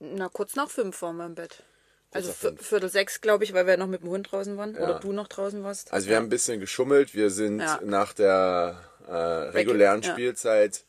Na, 0.00 0.28
kurz 0.28 0.56
nach 0.56 0.68
fünf 0.70 1.00
waren 1.02 1.16
wir 1.16 1.26
im 1.26 1.34
Bett. 1.34 1.62
Also 2.10 2.32
vier- 2.32 2.50
fünf. 2.50 2.66
Viertel 2.66 2.88
sechs, 2.90 3.20
glaube 3.20 3.44
ich, 3.44 3.52
weil 3.54 3.66
wir 3.66 3.76
noch 3.76 3.86
mit 3.86 4.02
dem 4.02 4.10
Hund 4.10 4.30
draußen 4.32 4.56
waren. 4.56 4.74
Ja. 4.74 4.82
Oder 4.82 4.98
du 5.00 5.12
noch 5.12 5.28
draußen 5.28 5.62
warst. 5.62 5.92
Also 5.92 6.08
wir 6.08 6.16
haben 6.16 6.24
ein 6.26 6.30
bisschen 6.30 6.60
geschummelt. 6.60 7.14
Wir 7.14 7.30
sind 7.30 7.60
Ja. 7.60 7.80
nach 7.84 8.12
der 8.12 8.80
äh, 9.06 9.12
regulären 9.12 10.02
ja. 10.02 10.12
Spielzeit 10.12 10.84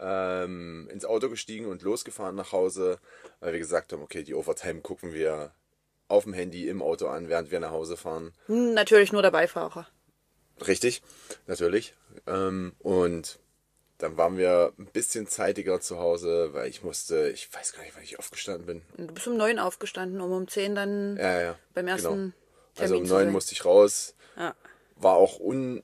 ähm, 0.00 0.88
ins 0.92 1.04
Auto 1.04 1.28
gestiegen 1.28 1.66
und 1.66 1.82
losgefahren 1.82 2.36
nach 2.36 2.52
Hause, 2.52 2.98
weil 3.40 3.52
wir 3.52 3.58
gesagt 3.58 3.92
haben, 3.92 4.02
okay, 4.02 4.22
die 4.22 4.34
Overtime 4.34 4.80
gucken 4.80 5.12
wir 5.12 5.52
auf 6.08 6.24
dem 6.24 6.32
Handy 6.32 6.68
im 6.68 6.82
Auto 6.82 7.06
an, 7.06 7.28
während 7.28 7.50
wir 7.50 7.60
nach 7.60 7.70
Hause 7.70 7.96
fahren. 7.96 8.32
Hm, 8.46 8.74
Natürlich 8.74 9.12
nur 9.12 9.22
der 9.22 9.30
Beifahrer. 9.30 9.86
Richtig, 10.66 11.02
natürlich. 11.46 11.94
Ähm, 12.26 12.72
und 12.80 13.38
dann 13.98 14.16
waren 14.16 14.38
wir 14.38 14.72
ein 14.78 14.86
bisschen 14.86 15.26
zeitiger 15.26 15.80
zu 15.80 15.98
Hause, 15.98 16.50
weil 16.52 16.68
ich 16.68 16.82
musste, 16.82 17.28
ich 17.30 17.52
weiß 17.52 17.72
gar 17.74 17.82
nicht, 17.82 17.94
wann 17.94 18.02
ich 18.04 18.18
aufgestanden 18.18 18.66
bin. 18.66 18.82
Und 18.96 19.08
Du 19.08 19.14
bist 19.14 19.28
um 19.28 19.36
neun 19.36 19.58
aufgestanden, 19.58 20.20
um 20.20 20.32
um 20.32 20.48
zehn 20.48 20.74
dann 20.74 21.16
Ja, 21.16 21.40
ja. 21.40 21.58
beim 21.74 21.86
ersten 21.88 22.08
genau. 22.08 22.32
Also 22.80 22.96
um 22.96 23.04
Termin 23.04 23.24
neun 23.26 23.32
musste 23.32 23.52
ich 23.52 23.64
raus. 23.64 24.14
Ja. 24.36 24.54
War 24.96 25.14
auch 25.14 25.38
un, 25.40 25.82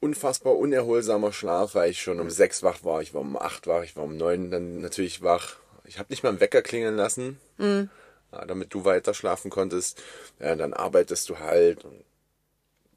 unfassbar 0.00 0.56
unerholsamer 0.56 1.32
Schlaf, 1.32 1.74
weil 1.74 1.90
ich 1.90 2.02
schon 2.02 2.20
um 2.20 2.30
sechs 2.30 2.62
wach 2.62 2.84
war. 2.84 3.00
Ich 3.02 3.14
war 3.14 3.20
um 3.20 3.36
acht 3.36 3.66
wach, 3.66 3.82
ich 3.84 3.96
war 3.96 4.04
um 4.04 4.16
neun 4.16 4.50
dann 4.50 4.80
natürlich 4.80 5.22
wach. 5.22 5.56
Ich 5.84 5.98
habe 5.98 6.08
nicht 6.10 6.22
mal 6.22 6.30
einen 6.30 6.40
Wecker 6.40 6.62
klingeln 6.62 6.96
lassen, 6.96 7.40
Mhm. 7.58 7.90
Damit 8.32 8.74
du 8.74 8.84
weiter 8.84 9.14
schlafen 9.14 9.50
konntest. 9.50 10.02
Ja, 10.40 10.56
dann 10.56 10.72
arbeitest 10.74 11.28
du 11.28 11.38
halt 11.38 11.84
und 11.84 12.04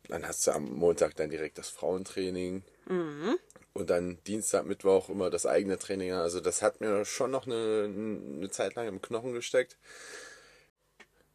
dann 0.07 0.27
hast 0.27 0.45
du 0.47 0.51
am 0.51 0.71
Montag 0.71 1.15
dann 1.15 1.29
direkt 1.29 1.57
das 1.57 1.69
Frauentraining. 1.69 2.63
Mhm. 2.87 3.37
Und 3.73 3.89
dann 3.89 4.17
Dienstag, 4.25 4.65
Mittwoch 4.65 5.09
immer 5.09 5.29
das 5.29 5.45
eigene 5.45 5.77
Training. 5.77 6.13
Also 6.13 6.39
das 6.39 6.61
hat 6.61 6.79
mir 6.79 7.03
schon 7.03 7.31
noch 7.31 7.45
eine, 7.45 7.83
eine 7.85 8.49
Zeit 8.49 8.75
lang 8.75 8.87
im 8.87 9.01
Knochen 9.01 9.33
gesteckt. 9.33 9.77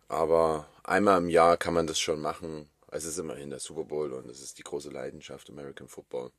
Aber 0.09 0.67
einmal 0.83 1.19
im 1.19 1.29
Jahr 1.29 1.57
kann 1.57 1.75
man 1.75 1.87
das 1.87 2.01
schon 2.01 2.21
machen. 2.21 2.69
Es 2.91 3.05
ist 3.05 3.19
immerhin 3.19 3.51
der 3.51 3.61
Super 3.61 3.85
Bowl 3.85 4.13
und 4.13 4.29
es 4.29 4.41
ist 4.41 4.59
die 4.59 4.65
große 4.65 4.91
Leidenschaft 4.91 5.51
American 5.51 5.87
Football. 5.87 6.33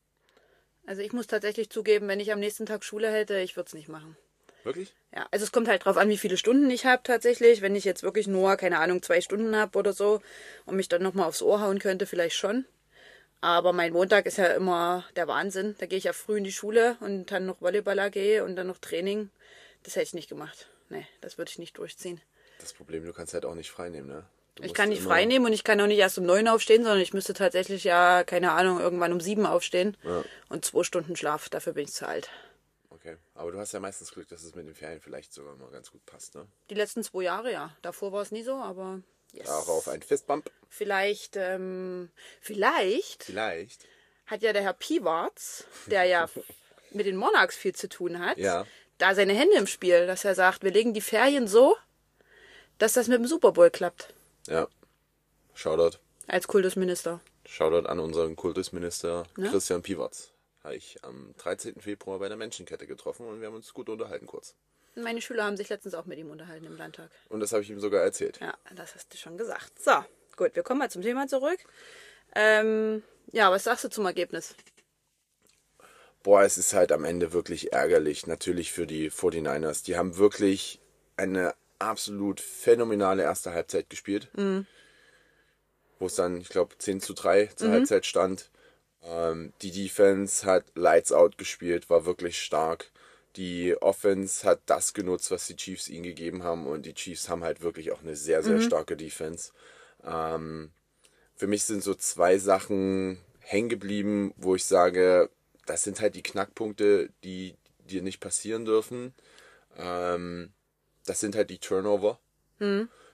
Also 0.85 1.01
ich 1.01 1.13
muss 1.13 1.27
tatsächlich 1.27 1.69
zugeben, 1.69 2.07
wenn 2.07 2.19
ich 2.19 2.33
am 2.33 2.39
nächsten 2.39 2.65
Tag 2.65 2.83
Schule 2.83 3.11
hätte, 3.11 3.39
ich 3.39 3.55
würde 3.55 3.67
es 3.67 3.73
nicht 3.73 3.87
machen. 3.87 4.17
Wirklich? 4.63 4.93
Ja, 5.15 5.27
also 5.31 5.43
es 5.43 5.51
kommt 5.51 5.67
halt 5.67 5.85
drauf 5.85 5.97
an, 5.97 6.09
wie 6.09 6.17
viele 6.17 6.37
Stunden 6.37 6.69
ich 6.69 6.85
habe 6.85 7.01
tatsächlich. 7.03 7.61
Wenn 7.61 7.75
ich 7.75 7.83
jetzt 7.83 8.03
wirklich 8.03 8.27
nur, 8.27 8.55
keine 8.57 8.79
Ahnung, 8.79 9.01
zwei 9.01 9.21
Stunden 9.21 9.55
habe 9.55 9.77
oder 9.77 9.93
so 9.93 10.21
und 10.65 10.75
mich 10.75 10.89
dann 10.89 11.03
nochmal 11.03 11.27
aufs 11.27 11.41
Ohr 11.41 11.61
hauen 11.61 11.79
könnte, 11.79 12.05
vielleicht 12.05 12.35
schon. 12.35 12.65
Aber 13.41 13.73
mein 13.73 13.91
Montag 13.91 14.27
ist 14.27 14.37
ja 14.37 14.47
immer 14.47 15.03
der 15.15 15.27
Wahnsinn. 15.27 15.75
Da 15.79 15.87
gehe 15.87 15.97
ich 15.97 16.03
ja 16.03 16.13
früh 16.13 16.37
in 16.37 16.43
die 16.43 16.51
Schule 16.51 16.95
und 16.99 17.31
dann 17.31 17.47
noch 17.47 17.59
Volleyball 17.59 17.99
AG 17.99 18.41
und 18.43 18.55
dann 18.55 18.67
noch 18.67 18.77
Training. 18.77 19.31
Das 19.83 19.95
hätte 19.95 20.05
ich 20.05 20.13
nicht 20.13 20.29
gemacht. 20.29 20.67
Nee, 20.89 21.07
das 21.21 21.37
würde 21.37 21.49
ich 21.49 21.57
nicht 21.57 21.77
durchziehen. 21.77 22.21
Das 22.59 22.73
Problem, 22.73 23.03
du 23.03 23.13
kannst 23.13 23.33
halt 23.33 23.45
auch 23.45 23.55
nicht 23.55 23.71
frei 23.71 23.89
nehmen, 23.89 24.07
ne? 24.07 24.25
Du 24.55 24.63
Ich 24.63 24.73
kann 24.73 24.89
nicht 24.89 25.01
frei 25.01 25.25
nehmen 25.25 25.45
und 25.45 25.53
ich 25.53 25.63
kann 25.63 25.79
auch 25.81 25.87
nicht 25.87 25.97
erst 25.97 26.17
um 26.17 26.25
neun 26.25 26.47
aufstehen, 26.47 26.83
sondern 26.83 26.99
ich 26.99 27.13
müsste 27.13 27.33
tatsächlich 27.33 27.83
ja, 27.85 28.23
keine 28.23 28.51
Ahnung, 28.51 28.79
irgendwann 28.79 29.13
um 29.13 29.21
sieben 29.21 29.45
aufstehen. 29.45 29.97
Ja. 30.03 30.23
Und 30.49 30.65
zwei 30.65 30.83
Stunden 30.83 31.15
Schlaf, 31.15 31.49
dafür 31.49 31.73
bin 31.73 31.85
ich 31.85 31.93
zu 31.93 32.07
alt. 32.07 32.29
Okay, 33.03 33.17
aber 33.33 33.51
du 33.51 33.57
hast 33.57 33.71
ja 33.71 33.79
meistens 33.79 34.11
Glück, 34.11 34.27
dass 34.27 34.43
es 34.43 34.53
mit 34.53 34.67
den 34.67 34.75
Ferien 34.75 35.01
vielleicht 35.01 35.33
sogar 35.33 35.55
mal 35.55 35.71
ganz 35.71 35.91
gut 35.91 36.05
passt, 36.05 36.35
ne? 36.35 36.45
Die 36.69 36.75
letzten 36.75 37.03
zwei 37.03 37.23
Jahre 37.23 37.51
ja. 37.51 37.75
Davor 37.81 38.11
war 38.11 38.21
es 38.21 38.31
nie 38.31 38.43
so, 38.43 38.53
aber 38.55 39.01
yes. 39.33 39.49
Auch 39.49 39.67
auf 39.69 39.87
einen 39.87 40.03
Fistbump. 40.03 40.51
Vielleicht, 40.69 41.35
ähm, 41.35 42.11
vielleicht 42.41 43.23
Vielleicht. 43.23 43.87
hat 44.27 44.43
ja 44.43 44.53
der 44.53 44.61
Herr 44.61 44.73
Piwarts, 44.73 45.65
der 45.87 46.03
ja 46.03 46.29
mit 46.91 47.07
den 47.07 47.15
Monarchs 47.15 47.55
viel 47.55 47.73
zu 47.73 47.89
tun 47.89 48.19
hat, 48.19 48.37
Ja. 48.37 48.67
da 48.99 49.15
seine 49.15 49.33
Hände 49.33 49.55
im 49.57 49.65
Spiel, 49.67 50.05
dass 50.05 50.23
er 50.23 50.35
sagt, 50.35 50.63
wir 50.63 50.71
legen 50.71 50.93
die 50.93 51.01
Ferien 51.01 51.47
so, 51.47 51.75
dass 52.77 52.93
das 52.93 53.07
mit 53.07 53.17
dem 53.17 53.25
Super 53.27 53.51
Bowl 53.51 53.71
klappt. 53.71 54.13
Ja. 54.47 54.67
Shoutout. 55.55 55.97
Als 56.27 56.47
Kultusminister. 56.47 57.19
Shoutout 57.47 57.87
an 57.89 57.99
unseren 57.99 58.35
Kultusminister 58.35 59.25
Christian 59.35 59.81
Piwatz. 59.81 60.30
Habe 60.63 60.75
ich 60.75 61.03
am 61.03 61.33
13. 61.37 61.81
Februar 61.81 62.19
bei 62.19 62.27
der 62.27 62.37
Menschenkette 62.37 62.85
getroffen 62.85 63.25
und 63.27 63.39
wir 63.41 63.47
haben 63.47 63.55
uns 63.55 63.73
gut 63.73 63.89
unterhalten 63.89 64.27
kurz. 64.27 64.55
Meine 64.95 65.21
Schüler 65.21 65.45
haben 65.45 65.57
sich 65.57 65.69
letztens 65.69 65.93
auch 65.93 66.05
mit 66.05 66.19
ihm 66.19 66.29
unterhalten 66.29 66.65
im 66.65 66.75
Landtag. 66.75 67.09
Und 67.29 67.39
das 67.39 67.53
habe 67.53 67.63
ich 67.63 67.69
ihm 67.69 67.79
sogar 67.79 68.01
erzählt. 68.03 68.39
Ja, 68.41 68.53
das 68.75 68.93
hast 68.93 69.13
du 69.13 69.17
schon 69.17 69.37
gesagt. 69.37 69.81
So, 69.81 69.93
gut, 70.35 70.55
wir 70.55 70.63
kommen 70.63 70.79
mal 70.79 70.91
zum 70.91 71.01
Thema 71.01 71.27
zurück. 71.27 71.59
Ähm, 72.35 73.01
ja, 73.31 73.49
was 73.51 73.63
sagst 73.63 73.85
du 73.85 73.89
zum 73.89 74.05
Ergebnis? 74.05 74.55
Boah, 76.23 76.43
es 76.43 76.57
ist 76.57 76.73
halt 76.73 76.91
am 76.91 77.05
Ende 77.05 77.33
wirklich 77.33 77.73
ärgerlich, 77.73 78.27
natürlich 78.27 78.71
für 78.71 78.85
die 78.85 79.09
49ers. 79.09 79.83
Die 79.85 79.97
haben 79.97 80.17
wirklich 80.17 80.79
eine 81.17 81.55
absolut 81.79 82.39
phänomenale 82.39 83.23
erste 83.23 83.53
Halbzeit 83.53 83.89
gespielt. 83.89 84.29
Wo 85.97 86.05
es 86.05 86.15
dann, 86.15 86.37
ich 86.37 86.49
glaube, 86.49 86.77
10 86.77 87.01
zu 87.01 87.13
3 87.13 87.47
zur 87.55 87.71
Halbzeit 87.71 88.05
stand. 88.05 88.51
Ähm, 89.03 89.53
die 89.61 89.71
Defense 89.71 90.45
hat 90.45 90.65
Lights 90.75 91.11
Out 91.11 91.37
gespielt, 91.37 91.89
war 91.89 92.05
wirklich 92.05 92.41
stark. 92.41 92.91
Die 93.35 93.75
Offense 93.81 94.45
hat 94.47 94.59
das 94.65 94.93
genutzt, 94.93 95.31
was 95.31 95.47
die 95.47 95.55
Chiefs 95.55 95.87
ihnen 95.87 96.03
gegeben 96.03 96.43
haben. 96.43 96.67
Und 96.67 96.85
die 96.85 96.93
Chiefs 96.93 97.29
haben 97.29 97.43
halt 97.43 97.61
wirklich 97.61 97.91
auch 97.91 98.01
eine 98.01 98.15
sehr, 98.15 98.43
sehr 98.43 98.61
starke 98.61 98.97
Defense. 98.97 99.51
Ähm, 100.03 100.71
für 101.35 101.47
mich 101.47 101.63
sind 101.63 101.81
so 101.81 101.95
zwei 101.95 102.37
Sachen 102.37 103.17
hängen 103.39 103.69
geblieben, 103.69 104.33
wo 104.37 104.55
ich 104.55 104.65
sage, 104.65 105.29
das 105.65 105.83
sind 105.83 106.01
halt 106.01 106.15
die 106.15 106.23
Knackpunkte, 106.23 107.09
die 107.23 107.55
dir 107.89 108.01
nicht 108.01 108.19
passieren 108.19 108.65
dürfen. 108.65 109.13
Ähm, 109.77 110.51
das 111.05 111.19
sind 111.19 111.35
halt 111.35 111.49
die 111.49 111.59
Turnover. 111.59 112.19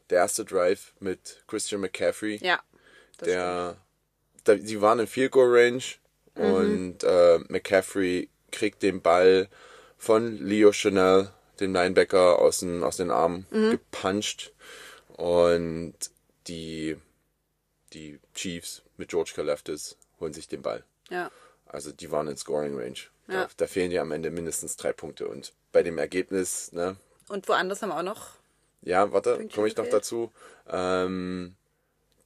Der 0.09 0.19
erste 0.19 0.45
Drive 0.45 0.93
mit 0.99 1.43
Christian 1.47 1.81
McCaffrey, 1.81 2.37
Ja. 2.43 2.61
Der, 3.23 3.77
da, 4.47 4.57
sie 4.57 4.81
waren 4.81 4.99
in 4.99 5.07
Field 5.07 5.31
Goal 5.31 5.49
Range 5.49 5.83
und 6.35 7.03
äh, 7.03 7.39
McCaffrey 7.49 8.29
kriegt 8.51 8.83
den 8.83 9.01
Ball 9.01 9.47
von 9.97 10.37
Leo 10.37 10.71
Chanel, 10.71 11.31
dem 11.59 11.73
Linebacker, 11.73 12.39
aus 12.39 12.59
den, 12.59 12.83
aus 12.83 12.97
den 12.97 13.09
Armen 13.11 13.45
gepuncht 13.51 14.53
und 15.15 15.95
die, 16.47 16.97
die 17.93 18.19
Chiefs 18.35 18.83
mit 18.97 19.09
George 19.09 19.31
Kaleftis 19.35 19.97
holen 20.19 20.33
sich 20.33 20.47
den 20.47 20.61
Ball. 20.61 20.83
Ja. 21.09 21.31
Also 21.65 21.91
die 21.91 22.11
waren 22.11 22.27
in 22.27 22.37
Scoring 22.37 22.77
Range. 22.77 22.97
Da, 23.27 23.33
Ja. 23.33 23.47
da 23.57 23.67
fehlen 23.67 23.89
dir 23.89 24.01
am 24.01 24.11
Ende 24.11 24.29
mindestens 24.31 24.77
drei 24.77 24.93
Punkte. 24.93 25.27
Und 25.27 25.53
bei 25.71 25.83
dem 25.83 25.97
Ergebnis, 25.97 26.71
ne, 26.71 26.95
Und 27.27 27.47
woanders 27.49 27.81
haben 27.81 27.89
wir 27.89 27.97
auch 27.97 28.03
noch. 28.03 28.29
ja, 28.83 29.11
warte, 29.11 29.47
komme 29.53 29.67
ich 29.67 29.75
noch 29.75 29.89
dazu. 29.89 30.31
Ähm, 30.69 31.55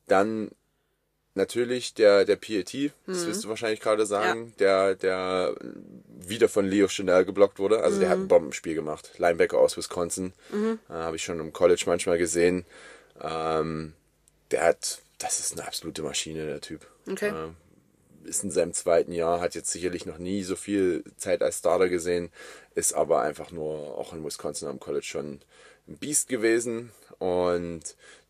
dann 0.07 0.51
natürlich 1.35 1.93
der, 1.93 2.25
der 2.25 2.35
PAT, 2.35 2.91
das 3.05 3.23
Mhm. 3.23 3.27
wirst 3.27 3.43
du 3.43 3.49
wahrscheinlich 3.49 3.79
gerade 3.79 4.05
sagen, 4.05 4.53
der, 4.59 4.95
der 4.95 5.55
wieder 6.19 6.49
von 6.49 6.65
Leo 6.65 6.87
Chanel 6.87 7.25
geblockt 7.25 7.59
wurde. 7.59 7.81
Also 7.81 7.99
der 7.99 8.09
hat 8.09 8.17
Mhm. 8.17 8.25
ein 8.25 8.27
Bombenspiel 8.27 8.75
gemacht. 8.75 9.11
Linebacker 9.17 9.57
aus 9.57 9.77
Wisconsin. 9.77 10.33
Äh, 10.89 10.93
Habe 10.93 11.15
ich 11.15 11.23
schon 11.23 11.39
im 11.39 11.53
College 11.53 11.83
manchmal 11.87 12.17
gesehen. 12.17 12.65
Ähm, 13.21 13.93
der 14.51 14.63
hat, 14.65 15.01
das 15.19 15.39
ist 15.39 15.53
eine 15.53 15.65
absolute 15.67 16.01
Maschine, 16.03 16.45
der 16.45 16.61
Typ. 16.61 16.85
Okay. 17.09 17.29
Ähm, 17.29 17.55
ist 18.23 18.43
in 18.43 18.51
seinem 18.51 18.73
zweiten 18.73 19.13
Jahr, 19.13 19.39
hat 19.39 19.55
jetzt 19.55 19.71
sicherlich 19.71 20.05
noch 20.05 20.19
nie 20.19 20.43
so 20.43 20.55
viel 20.55 21.03
Zeit 21.17 21.41
als 21.41 21.57
Starter 21.59 21.89
gesehen, 21.89 22.31
ist 22.75 22.93
aber 22.93 23.21
einfach 23.21 23.49
nur 23.51 23.97
auch 23.97 24.13
in 24.13 24.23
Wisconsin 24.23 24.67
am 24.67 24.79
College 24.79 25.05
schon 25.05 25.41
ein 25.87 25.97
Biest 25.97 26.27
gewesen 26.29 26.91
und 27.17 27.81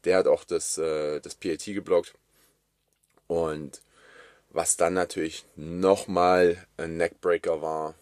der 0.06 0.18
hat 0.18 0.28
auch 0.28 0.46
das, 0.46 0.78
äh, 0.78 1.20
das 1.20 1.36
PAT 1.36 1.66
geblockt. 1.66 2.14
Und 3.32 3.82
was 4.50 4.76
dann 4.76 4.94
natürlich 4.94 5.46
nochmal 5.56 6.68
ein 6.76 6.98
Neckbreaker 6.98 7.62
war, 7.62 7.96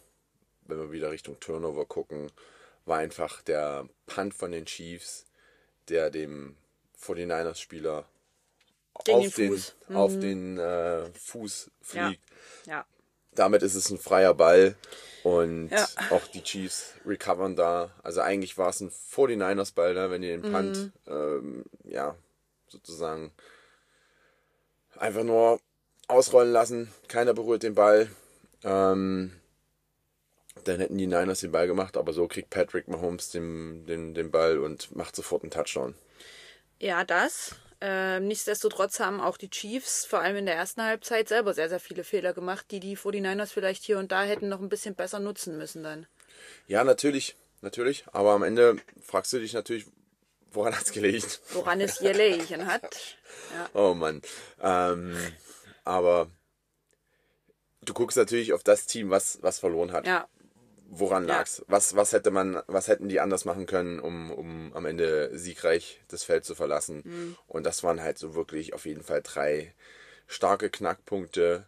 wenn 0.62 0.78
wir 0.78 0.90
wieder 0.90 1.12
Richtung 1.12 1.38
Turnover 1.38 1.86
gucken, 1.86 2.32
war 2.84 2.98
einfach 2.98 3.40
der 3.42 3.88
Punt 4.06 4.34
von 4.34 4.50
den 4.50 4.66
Chiefs, 4.66 5.26
der 5.88 6.10
dem 6.10 6.56
49ers-Spieler 7.00 8.06
Gegen 9.04 9.18
auf 9.18 9.34
den 9.36 9.50
den, 9.50 9.52
Fuß. 9.52 9.74
auf 9.94 10.18
den 10.18 10.58
äh, 10.58 11.12
Fuß 11.12 11.70
Ja. 11.92 12.08
fliegt. 12.08 12.24
Ja. 12.66 12.84
Damit 13.30 13.62
ist 13.62 13.76
es 13.76 13.88
ein 13.88 13.98
freier 13.98 14.34
Ball 14.34 14.74
und 15.22 15.70
Ja. 15.70 15.88
auch 16.10 16.26
die 16.26 16.42
Chiefs 16.42 16.94
recovern 17.06 17.54
da. 17.54 17.94
Also 18.02 18.20
eigentlich 18.20 18.58
war 18.58 18.70
es 18.70 18.80
ein 18.80 18.90
49ers-Ball, 18.90 19.94
ne, 19.94 20.10
wenn 20.10 20.22
die 20.22 20.28
den 20.28 20.42
Punt, 20.42 20.90
Mhm. 21.06 21.12
ähm, 21.12 21.64
ja, 21.84 22.16
sozusagen 22.66 23.30
einfach 25.00 25.24
nur 25.24 25.60
ausrollen 26.08 26.52
lassen. 26.52 26.92
Keiner 27.08 27.34
berührt 27.34 27.62
den 27.62 27.74
Ball. 27.74 28.10
Ähm, 28.62 29.32
dann 30.64 30.78
hätten 30.78 30.98
die 30.98 31.06
Niners 31.06 31.40
den 31.40 31.52
Ball 31.52 31.66
gemacht, 31.66 31.96
aber 31.96 32.12
so 32.12 32.28
kriegt 32.28 32.50
Patrick 32.50 32.88
Mahomes 32.88 33.30
den, 33.30 33.86
den, 33.86 34.14
den 34.14 34.30
Ball 34.30 34.58
und 34.58 34.94
macht 34.94 35.16
sofort 35.16 35.42
einen 35.42 35.50
Touchdown. 35.50 35.94
Ja, 36.78 37.04
das. 37.04 37.54
Ähm, 37.80 38.26
nichtsdestotrotz 38.26 39.00
haben 39.00 39.20
auch 39.20 39.38
die 39.38 39.48
Chiefs, 39.48 40.04
vor 40.04 40.20
allem 40.20 40.36
in 40.36 40.46
der 40.46 40.54
ersten 40.54 40.82
Halbzeit, 40.82 41.28
selber 41.28 41.54
sehr, 41.54 41.70
sehr 41.70 41.80
viele 41.80 42.04
Fehler 42.04 42.34
gemacht, 42.34 42.66
die 42.70 42.80
die 42.80 42.96
49ers 42.96 43.46
vielleicht 43.46 43.84
hier 43.84 43.98
und 43.98 44.12
da 44.12 44.22
hätten 44.22 44.48
noch 44.50 44.60
ein 44.60 44.68
bisschen 44.68 44.94
besser 44.94 45.18
nutzen 45.18 45.56
müssen 45.56 45.82
dann. 45.82 46.06
Ja, 46.66 46.84
natürlich, 46.84 47.36
natürlich. 47.62 48.04
Aber 48.12 48.32
am 48.32 48.42
Ende 48.42 48.76
fragst 49.02 49.32
du 49.32 49.38
dich 49.38 49.54
natürlich, 49.54 49.86
woran 50.52 50.76
hat's 50.76 50.92
gelegen? 50.92 51.26
Woran 51.52 51.80
es 51.80 52.00
Lächen 52.00 52.66
hat. 52.66 53.16
Ja. 53.54 53.68
Oh 53.74 53.94
Mann. 53.94 54.22
Ähm, 54.60 55.16
aber 55.84 56.28
du 57.82 57.94
guckst 57.94 58.16
natürlich 58.16 58.52
auf 58.52 58.62
das 58.62 58.86
Team, 58.86 59.10
was, 59.10 59.38
was 59.42 59.58
verloren 59.58 59.92
hat. 59.92 60.06
ja, 60.06 60.28
Woran 60.92 61.26
Ja. 61.28 61.36
lag's? 61.36 61.62
Was, 61.68 61.94
was 61.94 62.12
hätte 62.12 62.30
man, 62.30 62.60
was 62.66 62.88
hätten 62.88 63.08
die 63.08 63.20
anders 63.20 63.44
machen 63.44 63.66
können, 63.66 64.00
um, 64.00 64.30
um 64.32 64.72
am 64.74 64.86
Ende 64.86 65.30
siegreich 65.38 66.00
das 66.08 66.24
Feld 66.24 66.44
zu 66.44 66.54
verlassen? 66.54 67.02
Mhm. 67.04 67.36
Und 67.46 67.64
das 67.64 67.82
waren 67.84 68.02
halt 68.02 68.18
so 68.18 68.34
wirklich 68.34 68.74
auf 68.74 68.86
jeden 68.86 69.02
Fall 69.04 69.22
drei 69.22 69.72
starke 70.26 70.68
Knackpunkte, 70.68 71.66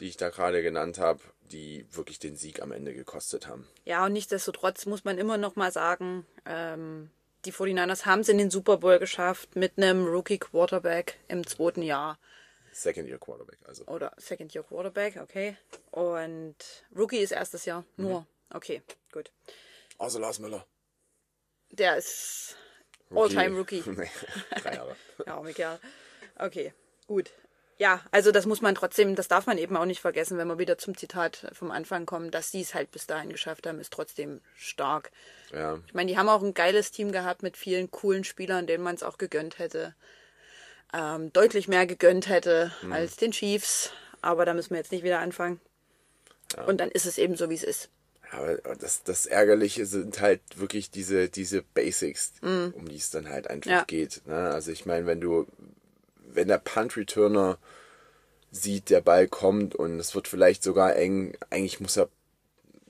die 0.00 0.06
ich 0.08 0.16
da 0.16 0.30
gerade 0.30 0.62
genannt 0.62 0.98
habe, 0.98 1.20
die 1.42 1.84
wirklich 1.90 2.18
den 2.20 2.36
Sieg 2.36 2.62
am 2.62 2.70
Ende 2.72 2.94
gekostet 2.94 3.48
haben. 3.48 3.66
Ja, 3.84 4.06
und 4.06 4.12
nichtsdestotrotz 4.12 4.86
muss 4.86 5.04
man 5.04 5.18
immer 5.18 5.36
noch 5.36 5.56
mal 5.56 5.72
sagen, 5.72 6.24
ähm, 6.46 7.10
die 7.44 7.52
49ers 7.52 8.06
haben 8.06 8.20
es 8.20 8.28
in 8.28 8.38
den 8.38 8.50
Super 8.50 8.78
Bowl 8.78 8.98
geschafft 8.98 9.56
mit 9.56 9.76
einem 9.76 10.06
Rookie-Quarterback 10.06 11.18
im 11.28 11.46
zweiten 11.46 11.82
Jahr. 11.82 12.18
Second 12.72 13.08
Year 13.08 13.18
Quarterback, 13.18 13.58
also. 13.66 13.84
Oder 13.86 14.12
Second 14.16 14.54
Year 14.54 14.64
Quarterback, 14.64 15.16
okay. 15.20 15.56
Und 15.90 16.56
Rookie 16.96 17.18
ist 17.18 17.32
erstes 17.32 17.64
Jahr, 17.64 17.84
nur. 17.96 18.26
Okay, 18.52 18.82
gut. 19.12 19.32
Außer 19.98 20.20
Lars 20.20 20.38
Müller. 20.38 20.66
Der 21.70 21.96
ist 21.96 22.56
All-Time 23.10 23.56
Rookie. 23.56 23.82
nee, 23.86 24.10
drei 24.62 24.74
Jahre. 24.74 24.96
Ja, 25.26 25.40
Michael. 25.40 25.78
Okay, 26.36 26.72
gut. 27.06 27.30
Ja, 27.80 28.02
also 28.10 28.30
das 28.30 28.44
muss 28.44 28.60
man 28.60 28.74
trotzdem, 28.74 29.14
das 29.14 29.26
darf 29.26 29.46
man 29.46 29.56
eben 29.56 29.74
auch 29.74 29.86
nicht 29.86 30.02
vergessen, 30.02 30.36
wenn 30.36 30.46
wir 30.48 30.58
wieder 30.58 30.76
zum 30.76 30.94
Zitat 30.98 31.46
vom 31.54 31.70
Anfang 31.70 32.04
kommen, 32.04 32.30
dass 32.30 32.50
die 32.50 32.60
es 32.60 32.74
halt 32.74 32.90
bis 32.90 33.06
dahin 33.06 33.30
geschafft 33.30 33.66
haben, 33.66 33.80
ist 33.80 33.90
trotzdem 33.90 34.42
stark. 34.54 35.10
Ja, 35.50 35.78
Ich 35.86 35.94
meine, 35.94 36.10
die 36.12 36.18
haben 36.18 36.28
auch 36.28 36.42
ein 36.42 36.52
geiles 36.52 36.90
Team 36.90 37.10
gehabt 37.10 37.42
mit 37.42 37.56
vielen 37.56 37.90
coolen 37.90 38.22
Spielern, 38.24 38.66
denen 38.66 38.84
man 38.84 38.96
es 38.96 39.02
auch 39.02 39.16
gegönnt 39.16 39.58
hätte. 39.58 39.94
Ähm, 40.92 41.32
deutlich 41.32 41.68
mehr 41.68 41.86
gegönnt 41.86 42.28
hätte 42.28 42.70
als 42.90 43.16
den 43.16 43.30
Chiefs. 43.32 43.92
Aber 44.20 44.44
da 44.44 44.52
müssen 44.52 44.70
wir 44.72 44.76
jetzt 44.76 44.92
nicht 44.92 45.02
wieder 45.04 45.20
anfangen. 45.20 45.58
Und 46.66 46.82
dann 46.82 46.90
ist 46.90 47.06
es 47.06 47.16
eben 47.16 47.34
so, 47.36 47.48
wie 47.48 47.54
es 47.54 47.64
ist. 47.64 47.88
aber 48.30 48.56
das, 48.76 49.04
das 49.04 49.24
Ärgerliche 49.24 49.86
sind 49.86 50.20
halt 50.20 50.42
wirklich 50.56 50.90
diese, 50.90 51.30
diese 51.30 51.62
Basics, 51.62 52.32
um 52.42 52.86
die 52.90 52.96
es 52.96 53.08
dann 53.08 53.30
halt 53.30 53.48
einfach 53.48 53.70
Ja. 53.70 53.84
geht. 53.84 54.20
Ne? 54.26 54.50
Also 54.50 54.70
ich 54.70 54.84
meine, 54.84 55.06
wenn 55.06 55.22
du, 55.22 55.46
wenn 56.34 56.48
der 56.48 56.58
Punt-Returner 56.58 57.58
sieht, 58.50 58.90
der 58.90 59.00
Ball 59.00 59.28
kommt 59.28 59.74
und 59.74 59.98
es 60.00 60.14
wird 60.14 60.28
vielleicht 60.28 60.62
sogar 60.62 60.96
eng, 60.96 61.36
eigentlich 61.50 61.80
muss 61.80 61.96
er, 61.96 62.08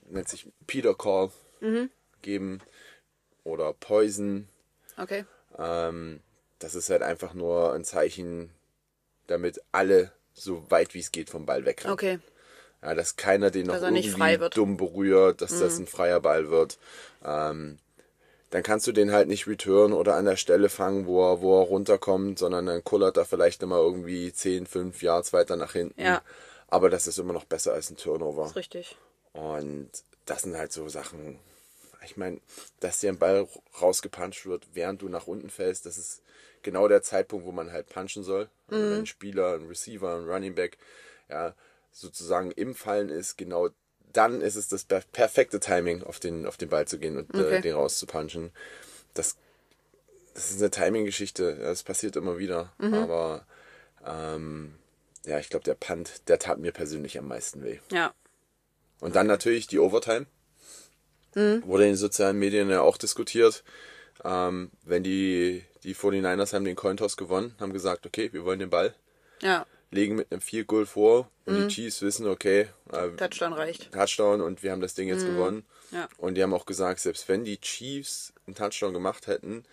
nennt 0.09 0.27
sich 0.27 0.47
Peter 0.67 0.93
Call 0.95 1.29
geben 2.21 2.61
oder 3.43 3.73
Poison, 3.73 4.47
Okay. 4.97 5.25
ähm, 5.57 6.19
das 6.59 6.75
ist 6.75 6.89
halt 6.89 7.01
einfach 7.03 7.33
nur 7.33 7.73
ein 7.73 7.83
Zeichen, 7.83 8.51
damit 9.27 9.61
alle 9.71 10.11
so 10.33 10.69
weit 10.69 10.93
wie 10.93 10.99
es 10.99 11.11
geht 11.11 11.29
vom 11.29 11.45
Ball 11.45 11.65
wegrennen. 11.65 11.93
Okay. 11.93 12.19
Ja, 12.81 12.95
dass 12.95 13.15
keiner 13.15 13.51
den 13.51 13.67
noch 13.67 13.79
Dass 13.79 13.91
nicht 13.91 14.05
irgendwie 14.07 14.19
frei 14.19 14.39
wird. 14.39 14.55
Mhm. 14.55 14.59
dumm 14.59 14.77
berührt, 14.77 15.41
dass 15.41 15.59
das 15.59 15.77
ein 15.77 15.85
freier 15.87 16.19
Ball 16.19 16.49
wird. 16.49 16.79
Ähm, 17.23 17.77
dann 18.51 18.63
kannst 18.63 18.85
du 18.85 18.91
den 18.91 19.11
halt 19.11 19.27
nicht 19.29 19.47
return 19.47 19.93
oder 19.93 20.15
an 20.15 20.25
der 20.25 20.35
Stelle 20.35 20.69
fangen, 20.69 21.07
wo 21.07 21.23
er, 21.27 21.41
wo 21.41 21.59
er 21.59 21.67
runterkommt, 21.67 22.37
sondern 22.37 22.65
dann 22.65 22.83
kullert 22.83 23.17
er 23.17 23.25
vielleicht 23.25 23.63
immer 23.63 23.77
irgendwie 23.77 24.31
10, 24.31 24.67
5 24.67 25.01
Yards 25.01 25.33
weiter 25.33 25.55
nach 25.55 25.71
hinten. 25.71 25.99
Ja. 25.99 26.21
Aber 26.67 26.89
das 26.89 27.07
ist 27.07 27.17
immer 27.17 27.33
noch 27.33 27.45
besser 27.45 27.73
als 27.73 27.89
ein 27.89 27.97
Turnover. 27.97 28.45
Ist 28.45 28.55
richtig. 28.57 28.97
Und 29.33 29.89
das 30.25 30.41
sind 30.43 30.57
halt 30.57 30.73
so 30.73 30.87
Sachen. 30.89 31.39
Ich 32.03 32.17
meine, 32.17 32.41
dass 32.81 32.99
dir 32.99 33.09
ein 33.09 33.19
Ball 33.19 33.47
rausgepuncht 33.81 34.45
wird, 34.45 34.67
während 34.73 35.01
du 35.01 35.07
nach 35.07 35.27
unten 35.27 35.49
fällst, 35.49 35.85
das 35.85 35.97
ist 35.97 36.21
genau 36.61 36.89
der 36.89 37.01
Zeitpunkt, 37.01 37.45
wo 37.45 37.53
man 37.53 37.71
halt 37.71 37.87
punchen 37.87 38.23
soll. 38.23 38.49
Also 38.67 38.83
wenn 38.83 38.99
ein 38.99 39.05
Spieler, 39.05 39.55
ein 39.55 39.67
Receiver, 39.67 40.15
ein 40.15 40.29
Running 40.29 40.55
Back, 40.55 40.77
ja, 41.29 41.55
sozusagen 41.91 42.51
im 42.51 42.75
Fallen 42.75 43.09
ist, 43.09 43.37
genau 43.37 43.69
dann 44.13 44.41
ist 44.41 44.55
es 44.55 44.67
das 44.67 44.83
per- 44.83 45.03
perfekte 45.11 45.59
Timing, 45.59 46.03
auf 46.03 46.19
den, 46.19 46.45
auf 46.45 46.57
den 46.57 46.69
Ball 46.69 46.87
zu 46.87 46.97
gehen 46.99 47.17
und 47.17 47.33
Okay. 47.33 47.55
äh, 47.57 47.61
den 47.61 47.75
rauszupunchen. 47.75 48.51
Das, 49.13 49.35
das 50.33 50.51
ist 50.51 50.59
eine 50.61 50.71
Timing-Geschichte. 50.71 51.55
Das 51.55 51.83
passiert 51.83 52.15
immer 52.15 52.37
wieder. 52.37 52.71
Aber 52.79 53.45
ähm, 54.05 54.73
ja, 55.25 55.39
ich 55.39 55.49
glaube, 55.49 55.65
der 55.65 55.75
Punt, 55.75 56.27
der 56.29 56.39
tat 56.39 56.59
mir 56.59 56.71
persönlich 56.71 57.17
am 57.19 57.27
meisten 57.27 57.63
weh. 57.63 57.79
Ja. 57.91 58.13
Und 58.99 59.15
dann 59.15 59.27
natürlich 59.27 59.67
die 59.67 59.79
Overtime. 59.79 60.25
Wurde 61.33 61.83
in 61.83 61.91
den 61.91 61.95
sozialen 61.95 62.37
Medien 62.39 62.69
ja 62.69 62.81
auch 62.81 62.97
diskutiert. 62.97 63.63
Ähm, 64.23 64.69
wenn 64.83 65.01
die, 65.03 65.63
die 65.83 65.95
49ers 65.95 66.53
haben 66.53 66.65
den 66.65 66.75
Cointoss 66.75 67.15
gewonnen, 67.17 67.55
haben 67.59 67.73
gesagt, 67.73 68.05
okay, 68.05 68.31
wir 68.33 68.43
wollen 68.45 68.59
den 68.59 68.69
Ball, 68.69 68.93
Ja. 69.41 69.65
Legen 69.91 70.15
mit 70.15 70.31
einem 70.31 70.41
Field 70.41 70.67
Goal 70.67 70.85
vor 70.85 71.29
und 71.45 71.57
die 71.57 71.67
Chiefs 71.67 72.01
wissen, 72.01 72.25
okay, 72.27 72.69
äh, 72.91 73.09
Touchdown 73.17 73.53
reicht. 73.53 73.91
Touchdown 73.91 74.41
und 74.41 74.63
wir 74.63 74.71
haben 74.71 74.81
das 74.81 74.93
Ding 74.93 75.07
jetzt 75.09 75.25
gewonnen. 75.25 75.65
Ja. 75.91 76.07
Und 76.17 76.35
die 76.35 76.43
haben 76.43 76.53
auch 76.53 76.65
gesagt, 76.65 76.99
selbst 77.01 77.27
wenn 77.27 77.43
die 77.43 77.59
Chiefs 77.59 78.33
einen 78.47 78.55
Touchdown 78.55 78.93
gemacht 78.93 79.27
hätten, 79.27 79.65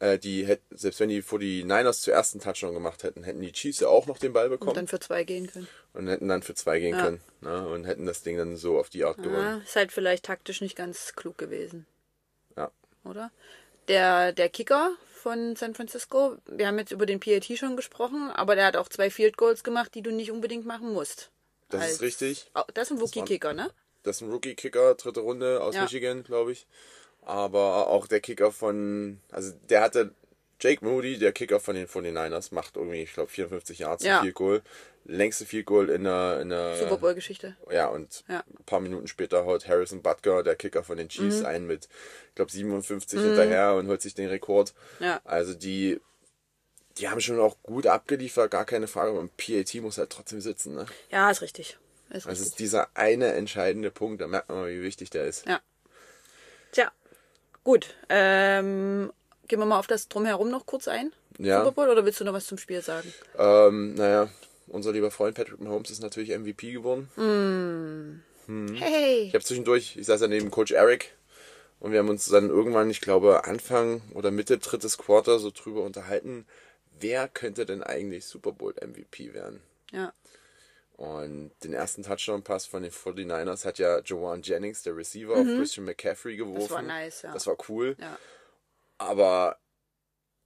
äh, 0.00 0.18
die 0.18 0.46
hätten, 0.46 0.76
selbst 0.76 1.00
wenn 1.00 1.08
die 1.08 1.22
49ers 1.22 2.02
zuerst 2.02 2.34
einen 2.34 2.42
Touchdown 2.42 2.74
gemacht 2.74 3.02
hätten, 3.02 3.24
hätten 3.24 3.40
die 3.40 3.50
Chiefs 3.52 3.80
ja 3.80 3.88
auch 3.88 4.06
noch 4.06 4.18
den 4.18 4.32
Ball 4.34 4.48
bekommen 4.50 4.68
Und 4.70 4.76
dann 4.76 4.86
für 4.86 5.00
zwei 5.00 5.24
gehen 5.24 5.46
können. 5.46 5.66
und 5.94 6.06
hätten 6.08 6.28
dann 6.28 6.42
für 6.42 6.54
zwei 6.54 6.78
gehen 6.78 6.96
können. 6.96 7.20
Ne? 7.40 7.66
Und 7.68 7.84
hätten 7.84 8.04
das 8.06 8.22
Ding 8.22 8.36
dann 8.36 8.56
so 8.58 8.78
auf 8.78 8.90
die 8.90 9.04
Art 9.04 9.16
gewonnen. 9.16 9.42
Ja, 9.42 9.56
ist 9.64 9.74
halt 9.76 9.90
vielleicht 9.92 10.24
taktisch 10.26 10.60
nicht 10.60 10.76
ganz 10.76 11.14
klug 11.16 11.38
gewesen, 11.38 11.86
Ja. 12.56 12.70
oder? 13.04 13.30
Der, 13.88 14.32
der 14.32 14.50
Kicker 14.50 14.92
von 15.18 15.56
San 15.56 15.74
Francisco, 15.74 16.36
wir 16.46 16.66
haben 16.66 16.78
jetzt 16.78 16.92
über 16.92 17.04
den 17.06 17.20
PAT 17.20 17.44
schon 17.58 17.76
gesprochen, 17.76 18.30
aber 18.30 18.54
der 18.54 18.66
hat 18.66 18.76
auch 18.76 18.88
zwei 18.88 19.10
Field 19.10 19.36
Goals 19.36 19.62
gemacht, 19.64 19.94
die 19.94 20.02
du 20.02 20.10
nicht 20.10 20.30
unbedingt 20.30 20.64
machen 20.66 20.92
musst. 20.92 21.30
Das 21.68 21.82
Als- 21.82 21.92
ist 21.94 22.02
richtig. 22.02 22.50
Das 22.74 22.90
ist 22.90 22.96
ein 22.96 22.98
Rookie-Kicker, 23.00 23.52
ne? 23.52 23.70
Das 24.04 24.16
ist 24.16 24.22
ein 24.22 24.30
Rookie-Kicker, 24.30 24.94
dritte 24.94 25.20
Runde 25.20 25.60
aus 25.62 25.74
Ja. 25.74 25.82
Michigan, 25.82 26.22
glaube 26.24 26.52
ich. 26.52 26.66
Aber 27.22 27.88
auch 27.88 28.06
der 28.06 28.20
Kicker 28.20 28.52
von, 28.52 29.20
also 29.30 29.52
der 29.68 29.82
hatte 29.82 30.14
Jake 30.60 30.84
Moody, 30.84 31.18
der 31.18 31.32
Kicker 31.32 31.60
von 31.60 31.74
den 31.76 31.86
49ers, 31.86 32.52
macht 32.52 32.76
irgendwie, 32.76 33.02
ich 33.02 33.12
glaube, 33.12 33.30
54 33.30 33.78
Yards 33.78 34.04
Ja. 34.04 34.20
Field 34.22 34.34
Goal. 34.34 34.62
Längste 35.04 35.46
Field 35.46 35.66
Goal 35.66 35.88
in 35.88 36.04
der, 36.04 36.40
in 36.40 36.50
der 36.50 36.76
Super 36.76 36.98
Bowl-Geschichte. 36.98 37.56
Ja, 37.70 37.86
und 37.88 38.24
Ja. 38.28 38.42
Mhm. 38.46 38.56
ein 38.58 38.64
paar 38.64 38.80
Minuten 38.80 39.06
später 39.08 39.46
haut 39.46 39.66
Harrison 39.68 40.02
Butker, 40.02 40.42
der 40.42 40.56
Kicker 40.56 40.82
von 40.82 40.96
den 40.98 41.08
Chiefs, 41.08 41.42
ein 41.44 41.66
mit, 41.66 41.88
ich 42.30 42.34
glaube, 42.34 42.50
57 42.50 43.20
hinterher 43.20 43.74
und 43.74 43.86
holt 43.88 44.02
sich 44.02 44.14
den 44.14 44.28
Rekord. 44.28 44.74
Ja. 45.00 45.20
Also 45.24 45.54
die, 45.54 46.00
die 46.98 47.08
haben 47.08 47.20
schon 47.20 47.38
auch 47.40 47.56
gut 47.62 47.86
abgeliefert, 47.86 48.50
gar 48.50 48.64
keine 48.64 48.88
Frage. 48.88 49.12
Und 49.12 49.36
PAT 49.36 49.72
muss 49.76 49.96
halt 49.98 50.10
trotzdem 50.10 50.40
sitzen. 50.40 50.74
Ne? 50.74 50.86
Ja, 51.10 51.30
ist 51.30 51.40
richtig. 51.40 51.78
Ist 52.10 52.26
Das 52.26 52.32
richtig. 52.32 52.46
ist 52.48 52.58
dieser 52.58 52.88
eine 52.94 53.32
entscheidende 53.34 53.90
Punkt, 53.90 54.20
da 54.20 54.26
merkt 54.26 54.48
man 54.48 54.58
mal, 54.58 54.70
wie 54.70 54.82
wichtig 54.82 55.10
der 55.10 55.24
ist. 55.24 55.46
Ja. 55.46 55.60
Tja, 56.72 56.90
gut. 57.64 57.94
Ähm, 58.08 59.12
gehen 59.48 59.58
wir 59.58 59.66
mal 59.66 59.78
auf 59.78 59.86
das 59.86 60.08
Drumherum 60.08 60.50
noch 60.50 60.66
kurz 60.66 60.88
ein. 60.88 61.12
Ja. 61.38 61.60
Super 61.64 61.72
Bowl, 61.72 61.88
oder 61.88 62.04
willst 62.04 62.20
du 62.20 62.24
noch 62.24 62.32
was 62.32 62.46
zum 62.46 62.58
Spiel 62.58 62.82
sagen? 62.82 63.12
Ähm, 63.36 63.94
naja, 63.94 64.28
unser 64.66 64.92
lieber 64.92 65.10
Freund 65.10 65.34
Patrick 65.36 65.60
Mahomes 65.60 65.90
ist 65.90 66.02
natürlich 66.02 66.36
MVP 66.36 66.72
geworden. 66.72 67.08
Hey! 68.76 69.24
Ich 69.28 69.34
habe 69.34 69.44
zwischendurch, 69.44 69.96
ich 69.96 70.06
saß 70.06 70.22
ja 70.22 70.28
neben 70.28 70.50
Coach 70.50 70.72
Eric 70.72 71.14
und 71.80 71.92
wir 71.92 71.98
haben 71.98 72.08
uns 72.08 72.26
dann 72.26 72.48
irgendwann, 72.48 72.90
ich 72.90 73.00
glaube, 73.00 73.44
Anfang 73.44 74.02
oder 74.14 74.30
Mitte 74.30 74.58
drittes 74.58 74.96
Quarter 74.98 75.38
so 75.38 75.50
drüber 75.50 75.82
unterhalten, 75.82 76.46
wer 76.98 77.28
könnte 77.28 77.66
denn 77.66 77.82
eigentlich 77.82 78.26
Super 78.26 78.52
Bowl 78.52 78.74
MVP 78.74 79.34
werden? 79.34 79.60
Ja. 79.92 80.12
Und 80.96 81.52
den 81.62 81.74
ersten 81.74 82.02
Touchdown-Pass 82.02 82.66
von 82.66 82.82
den 82.82 82.90
49ers 82.90 83.64
hat 83.64 83.78
ja 83.78 84.00
Joanne 84.00 84.42
Jennings, 84.42 84.82
der 84.82 84.96
Receiver, 84.96 85.34
auf 85.34 85.46
Christian 85.46 85.86
McCaffrey 85.86 86.36
geworfen. 86.36 86.70
war 86.70 86.82
nice, 86.82 87.22
ja. 87.22 87.32
Das 87.32 87.46
war 87.46 87.56
cool. 87.68 87.96
Ja. 88.00 88.18
Aber 88.98 89.58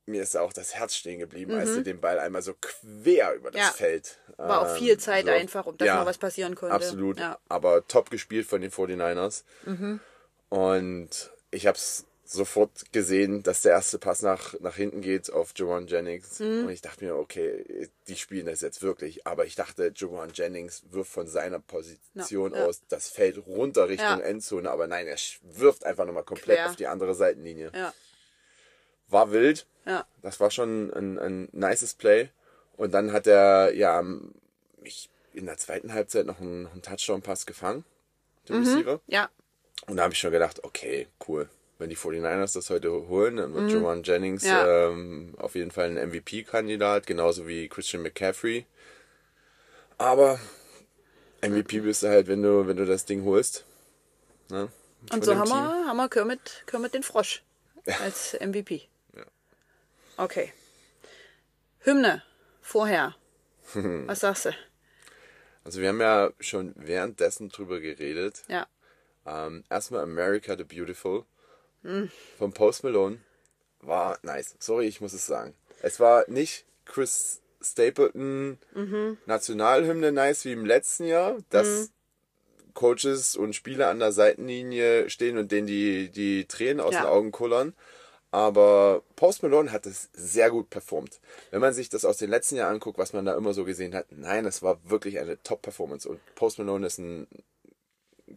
mir 0.07 0.23
ist 0.23 0.37
auch 0.37 0.53
das 0.53 0.75
Herz 0.75 0.95
stehen 0.97 1.21
geblieben, 1.21 1.53
als 1.55 1.71
er 1.77 1.83
den 1.83 2.01
Ball 2.01 2.19
einmal 2.19 2.43
so 2.43 2.55
quer 2.61 3.35
über 3.35 3.51
das 3.51 3.61
Mhm. 3.61 3.67
Ja. 3.67 3.73
Feld. 3.73 4.19
War 4.37 4.63
auch 4.63 4.71
ähm, 4.73 4.77
viel 4.79 4.99
Zeit 4.99 5.27
so. 5.27 5.31
einfach, 5.31 5.67
um 5.67 5.77
dass 5.79 5.87
Ja, 5.87 5.97
mal 5.97 6.07
was 6.07 6.19
passieren 6.19 6.55
konnte. 6.57 6.75
Absolut. 6.75 7.19
Ja. 7.19 7.39
Aber 7.49 7.87
top 7.87 8.11
gespielt 8.11 8.47
von 8.47 8.61
den 8.61 8.71
49ers. 8.73 9.45
Mhm. 9.65 10.01
Und 10.49 11.31
ich 11.51 11.67
habe 11.67 11.77
es 11.79 12.05
sofort 12.25 12.93
gesehen, 12.93 13.43
dass 13.43 13.63
der 13.63 13.73
erste 13.73 13.99
Pass 13.99 14.23
nach, 14.23 14.59
nach 14.61 14.75
hinten 14.77 15.03
geht 15.03 15.31
auf 15.33 15.53
Joanne 15.55 15.87
Jennings. 15.87 16.41
Mhm. 16.41 16.65
Und 16.65 16.71
ich 16.71 16.81
dachte 16.81 17.05
mir, 17.05 17.15
okay, 17.17 17.89
die 18.09 18.17
spielen 18.17 18.47
das 18.47 18.61
jetzt 18.61 18.83
wirklich. 18.83 19.27
Aber 19.27 19.45
ich 19.45 19.55
dachte, 19.55 19.93
Joanne 19.95 20.33
Jennings 20.35 20.83
wirft 20.91 21.13
von 21.13 21.27
seiner 21.29 21.59
Position 21.61 22.55
Ja, 22.55 22.65
aus 22.67 22.83
das 22.89 23.09
Feld 23.09 23.47
runter 23.47 23.89
Richtung. 23.89 24.21
Endzone. 24.21 24.71
Aber 24.71 24.87
nein, 24.89 25.07
er 25.07 25.17
wirft 25.43 25.85
einfach 25.85 26.07
nochmal 26.07 26.25
komplett 26.25 26.59
Quer. 26.59 26.71
auf 26.71 26.77
die 26.77 26.87
andere 26.87 27.15
Seitenlinie. 27.15 27.71
Ja. 27.75 27.93
War 29.13 29.31
wild. 29.31 29.67
Ja. 29.87 30.07
Das 30.23 30.41
war 30.41 30.51
schon 30.51 30.91
ein, 30.93 31.19
ein 31.19 31.49
nices 31.53 31.95
Play. 31.95 32.31
Und 32.77 32.93
dann 32.93 33.13
hat 33.13 33.27
er 33.27 33.73
ja 33.75 34.03
mich 34.83 35.09
in 35.35 35.47
der 35.47 35.57
zweiten 35.59 35.93
Halbzeit 35.93 36.27
noch 36.27 36.41
einen, 36.41 36.67
einen 36.67 36.83
Touchdown-Pass 36.83 37.47
gefangen, 37.47 37.85
der 38.49 38.57
Mhm. 38.57 38.63
Receiver. 38.67 39.01
Ja. 39.07 39.29
Und 39.87 39.97
da 39.97 40.05
habe 40.05 40.13
ich 40.15 40.19
schon 40.21 40.31
gedacht, 40.33 40.63
okay, 40.65 41.09
cool. 41.29 41.49
Wenn 41.79 41.91
die 41.91 41.97
49ers 41.97 42.55
das 42.55 42.71
heute 42.71 42.91
holen, 43.09 43.37
dann 43.39 43.55
wird 43.55 43.71
Joanne 43.73 44.03
Jennings 44.03 44.45
Mhm. 44.45 44.49
Ja. 44.49 44.89
ähm, 44.89 45.35
auf 45.39 45.55
jeden 45.57 45.71
Fall 45.73 45.87
ein 45.97 46.09
MVP-Kandidat, 46.11 47.07
genauso 47.07 47.49
wie 47.49 47.69
Christian 47.69 48.03
McCaffrey. 48.03 48.67
Aber 49.99 50.39
MVP 51.43 51.81
bist 51.81 52.03
du 52.03 52.09
halt, 52.09 52.29
wenn 52.29 52.43
du, 52.43 52.67
wenn 52.69 52.77
du 52.77 52.87
das 52.87 53.05
Ding 53.05 53.25
holst. 53.25 53.65
Ne? 54.49 54.69
Und 55.13 55.25
so 55.25 55.35
haben 55.35 55.47
Team. 55.49 55.57
wir, 55.57 55.87
haben 55.89 55.97
wir 55.97 56.09
Kermit, 56.09 56.63
Kermit 56.67 56.95
den 56.95 57.03
Frosch 57.03 57.43
als 58.01 58.35
MVP. 58.41 58.83
Okay. 60.17 60.53
Hymne. 61.81 62.23
Vorher. 62.61 63.15
Was 63.75 64.21
sagst 64.21 64.47
du? 64.47 64.51
Also 65.65 65.81
wir 65.81 65.89
haben 65.89 66.01
ja 66.01 66.31
schon 66.41 66.75
währenddessen 66.77 67.49
drüber 67.49 67.81
geredet. 67.81 68.43
Ja. 68.49 68.67
Ähm, 69.27 69.65
erstmal 69.71 70.03
America 70.03 70.57
the 70.57 70.65
Beautiful 70.65 71.25
Hm. 71.83 72.11
von 72.39 72.53
Post 72.53 72.85
Malone 72.85 73.19
war 73.81 74.19
nice. 74.23 74.55
Sorry, 74.61 74.87
ich 74.87 75.01
muss 75.01 75.13
es 75.13 75.27
sagen. 75.27 75.55
Es 75.83 75.99
war 75.99 76.25
nicht 76.29 76.65
Chris 76.85 77.41
Stapleton 77.61 78.59
Mhm. 78.75 79.19
Nationalhymne 79.27 80.13
nice 80.13 80.45
wie 80.45 80.53
im 80.53 80.65
letzten 80.65 81.07
Jahr, 81.07 81.39
dass 81.51 81.67
Mhm. 81.67 81.89
Coaches 82.75 83.37
und 83.37 83.55
Spieler 83.55 83.89
an 83.91 83.99
der 83.99 84.13
Seitenlinie 84.13 85.11
stehen 85.11 85.37
und 85.39 85.53
denen 85.53 85.67
die, 85.67 86.09
die 86.11 86.47
Tränen 86.47 86.81
aus 86.81 86.95
Ja. 86.95 87.03
den 87.03 87.09
Augen 87.09 87.33
kullern. 87.33 87.75
Aber 88.33 89.03
Post 89.15 89.43
Malone 89.45 89.71
hat 89.71 89.87
es 89.87 90.09
sehr 90.15 90.51
gut 90.51 90.71
performt. 90.71 91.21
Wenn 91.51 91.61
man 91.61 91.75
sich 91.75 91.89
das 91.91 92.05
aus 92.05 92.17
den 92.17 92.31
letzten 92.31 92.57
Jahren 92.57 92.75
anguckt, 92.75 92.99
was 92.99 93.13
man 93.13 93.25
da 93.27 93.37
immer 93.37 93.53
so 93.55 93.65
gesehen 93.65 93.95
hat, 93.95 94.07
nein, 94.11 94.47
es 94.47 94.63
war 94.63 94.81
wirklich 94.91 95.19
eine 95.21 95.41
Top-Performance. 95.43 96.09
Und 96.09 96.19
Post 96.35 96.59
Malone 96.59 96.87
ist 96.87 96.99
ein 96.99 97.29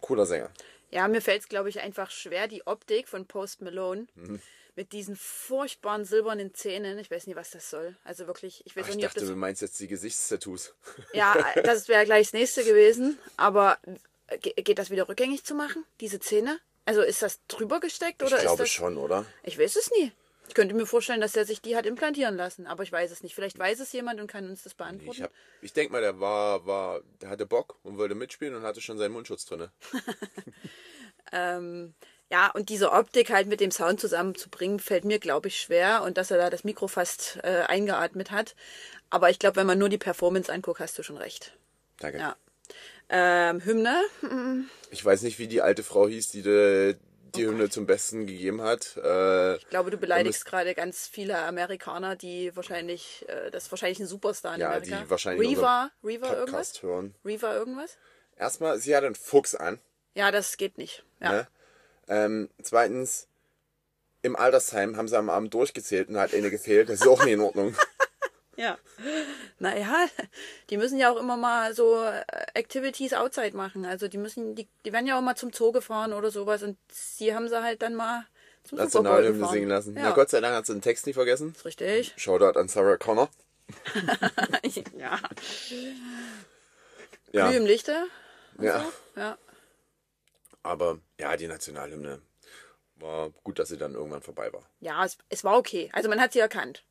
cooler 0.02 0.26
Sänger. 0.26 0.52
Ja, 0.92 1.08
mir 1.08 1.22
fällt 1.22 1.42
es, 1.42 1.48
glaube 1.50 1.70
ich, 1.70 1.80
einfach 1.80 2.12
schwer, 2.12 2.48
die 2.48 2.66
Optik 2.68 3.08
von 3.08 3.26
Post 3.26 3.62
Malone 3.62 4.08
Mhm. 4.16 4.42
mit 4.76 4.92
diesen 4.92 5.16
furchtbaren 5.16 6.04
silbernen 6.04 6.54
Zähnen. 6.54 7.00
Ich 7.00 7.10
weiß 7.10 7.28
nicht, 7.28 7.38
was 7.38 7.52
das 7.52 7.70
soll. 7.70 7.96
Also 8.04 8.28
wirklich, 8.28 8.64
ich 8.66 8.76
weiß 8.76 8.84
Ach, 8.86 8.90
ich 8.90 8.96
nicht, 8.98 9.06
ob 9.06 9.12
dachte, 9.12 9.22
das. 9.22 9.30
du 9.30 9.36
meinst 9.38 9.62
jetzt 9.62 9.80
die 9.80 9.88
Gesichtstattoos. 9.88 10.74
Ja, 11.14 11.34
das 11.64 11.88
wäre 11.88 12.04
gleich 12.06 12.28
das 12.28 12.34
nächste 12.34 12.64
gewesen. 12.66 13.18
Aber 13.38 13.78
ge- 14.42 14.54
geht 14.62 14.78
das 14.78 14.90
wieder 14.90 15.08
rückgängig 15.08 15.46
zu 15.46 15.56
machen, 15.56 15.86
diese 16.02 16.20
Zähne? 16.20 16.60
Also 16.86 17.02
ist 17.02 17.22
das 17.22 17.40
drüber 17.48 17.80
gesteckt 17.80 18.22
oder 18.22 18.38
ich 18.38 18.44
glaube 18.44 18.64
das. 18.64 18.70
schon, 18.70 18.98
oder? 18.98 19.26
Ich 19.44 19.58
weiß 19.58 19.76
es 19.76 19.92
nie. 19.92 20.12
Ich 20.48 20.54
könnte 20.54 20.76
mir 20.76 20.86
vorstellen, 20.86 21.22
dass 21.22 21.36
er 21.36 21.46
sich 21.46 21.62
die 21.62 21.76
hat 21.76 21.88
implantieren 21.88 22.36
lassen, 22.36 22.68
aber 22.68 22.84
ich 22.84 22.92
weiß 22.92 23.10
es 23.10 23.24
nicht. 23.24 23.34
Vielleicht 23.34 23.58
weiß 23.58 23.80
es 23.80 23.92
jemand 23.94 24.22
und 24.22 24.28
kann 24.28 24.48
uns 24.48 24.62
das 24.62 24.76
beantworten. 24.76 25.24
Ich, 25.24 25.66
ich 25.66 25.74
denke 25.74 25.92
mal, 25.92 26.02
der 26.02 26.20
war, 26.20 26.68
war, 26.68 27.02
der 27.22 27.30
hatte 27.30 27.48
Bock 27.48 27.80
und 27.82 27.98
wollte 27.98 28.14
mitspielen 28.14 28.54
und 28.54 28.62
hatte 28.62 28.80
schon 28.82 29.00
seinen 29.00 29.14
Mundschutz 29.14 29.46
drinne. 29.46 29.72
Ähm, 31.32 31.96
Ja, 32.32 32.52
und 32.52 32.70
diese 32.70 32.92
Optik 32.92 33.32
halt 33.32 33.48
mit 33.48 33.60
dem 33.60 33.72
Sound 33.72 34.00
zusammenzubringen, 34.00 34.80
fällt 34.80 35.06
mir, 35.06 35.20
glaube 35.20 35.48
ich, 35.48 35.60
schwer. 35.60 36.04
Und 36.04 36.18
dass 36.18 36.32
er 36.32 36.38
da 36.38 36.50
das 36.50 36.64
Mikro 36.64 36.88
fast 36.88 37.40
äh, 37.44 37.64
eingeatmet 37.68 38.32
hat. 38.32 38.56
Aber 39.10 39.30
ich 39.30 39.40
glaube, 39.40 39.58
wenn 39.58 39.68
man 39.68 39.78
nur 39.78 39.90
die 39.90 39.98
Performance 39.98 40.52
anguckt, 40.52 40.80
hast 40.80 40.98
du 40.98 41.04
schon 41.04 41.18
recht. 41.18 41.58
Danke. 42.00 42.20
Ja. 42.20 42.36
Ähm, 43.10 43.64
Hymne? 43.64 44.04
Ich 44.92 45.04
weiß 45.04 45.22
nicht, 45.24 45.38
wie 45.40 45.48
die 45.48 45.62
alte 45.62 45.84
Frau 45.84 46.08
hieß, 46.08 46.30
die 46.30 46.42
die, 46.42 46.96
die 47.36 47.46
Hymne 47.46 47.70
zum 47.70 47.86
Besten 47.86 48.26
gegeben 48.26 48.62
hat. 48.62 48.98
Äh, 48.98 49.58
Ich 49.58 49.70
glaube, 49.70 49.92
du 49.92 49.98
beleidigst 49.98 50.46
gerade 50.46 50.74
ganz 50.74 51.08
viele 51.08 51.38
Amerikaner, 51.38 52.16
die 52.16 52.56
wahrscheinlich, 52.56 53.26
äh, 53.28 53.52
das 53.52 53.66
ist 53.66 53.72
wahrscheinlich 53.72 54.00
ein 54.00 54.08
Superstar 54.08 54.56
in 54.56 54.62
Ja, 54.62 54.70
Amerika. 54.72 55.02
die 55.04 55.10
wahrscheinlich 55.10 55.50
Reva, 55.58 55.92
Reva 56.04 56.34
irgendwas? 56.34 56.82
Hören. 56.82 57.14
Reva 57.24 57.54
irgendwas? 57.54 57.98
Erstmal, 58.38 58.80
sie 58.80 58.96
hat 58.96 59.04
einen 59.04 59.16
Fuchs 59.16 59.54
an. 59.56 59.80
Ja, 60.16 60.32
das 60.32 60.58
geht 60.58 60.78
nicht. 60.78 61.04
Ja. 61.20 61.32
Ne? 61.32 61.48
Ähm, 62.08 62.50
zweitens, 62.62 63.28
im 64.22 64.36
Altersheim 64.36 64.98
haben 64.98 65.08
sie 65.08 65.18
am 65.18 65.30
Abend 65.30 65.54
durchgezählt 65.54 66.10
und 66.10 66.18
hat 66.18 66.34
eine 66.34 66.50
gefehlt. 66.50 66.90
Das 66.90 67.02
ist 67.02 67.08
auch 67.08 67.24
nicht 67.24 67.34
in 67.34 67.42
Ordnung. 67.42 67.76
Ja. 68.58 68.78
Naja, 69.60 70.08
die 70.70 70.78
müssen 70.78 70.98
ja 70.98 71.12
auch 71.12 71.18
immer 71.18 71.38
mal 71.38 71.74
so 71.74 72.02
äh, 72.04 72.24
Activities 72.54 73.14
outside 73.14 73.56
machen. 73.56 73.86
Also 73.86 74.08
die 74.08 74.18
müssen, 74.18 74.56
die, 74.56 74.68
die 74.86 74.94
werden 74.94 75.08
ja 75.08 75.18
auch 75.18 75.22
mal 75.22 75.36
zum 75.36 75.52
Zoo 75.52 75.72
gefahren 75.72 76.14
oder 76.14 76.32
sowas 76.32 76.64
und 76.64 76.78
sie 76.92 77.36
haben 77.36 77.50
sie 77.50 77.62
halt 77.62 77.82
dann 77.82 77.96
mal 77.96 78.26
zum 78.64 78.78
Nationalhymne 78.78 79.48
singen 79.48 79.70
lassen. 79.70 79.96
Ja, 79.96 80.04
Na 80.04 80.12
Gott 80.12 80.30
sei 80.30 80.40
Dank 80.42 80.56
hat 80.56 80.66
sie 80.66 80.74
den 80.74 80.82
Text 80.82 81.06
nicht 81.06 81.16
vergessen. 81.16 81.54
ist 81.56 81.66
richtig. 81.66 82.14
Shoutout 82.18 82.58
an 82.58 82.68
Sarah 82.68 82.98
Connor. 82.98 83.30
ja. 84.98 85.20
Ja, 87.32 87.50
Glüh 87.50 87.58
im 87.58 87.66
Lichte. 87.66 88.08
ja. 88.60 88.86
Ja. 89.16 89.38
aber 90.64 91.00
ja, 91.20 91.36
die 91.38 91.48
Nationalhymne 91.48 92.22
war 92.96 93.30
gut, 93.44 93.60
dass 93.60 93.70
sie 93.70 93.78
dann 93.78 93.94
irgendwann 93.94 94.22
vorbei 94.22 94.52
war. 94.54 94.64
Ja, 94.80 95.04
es, 95.04 95.18
es 95.30 95.44
war 95.44 95.58
okay. 95.58 95.90
Also 95.94 96.10
man 96.10 96.20
hat 96.22 96.34
sie 96.34 96.40
erkannt. 96.40 96.84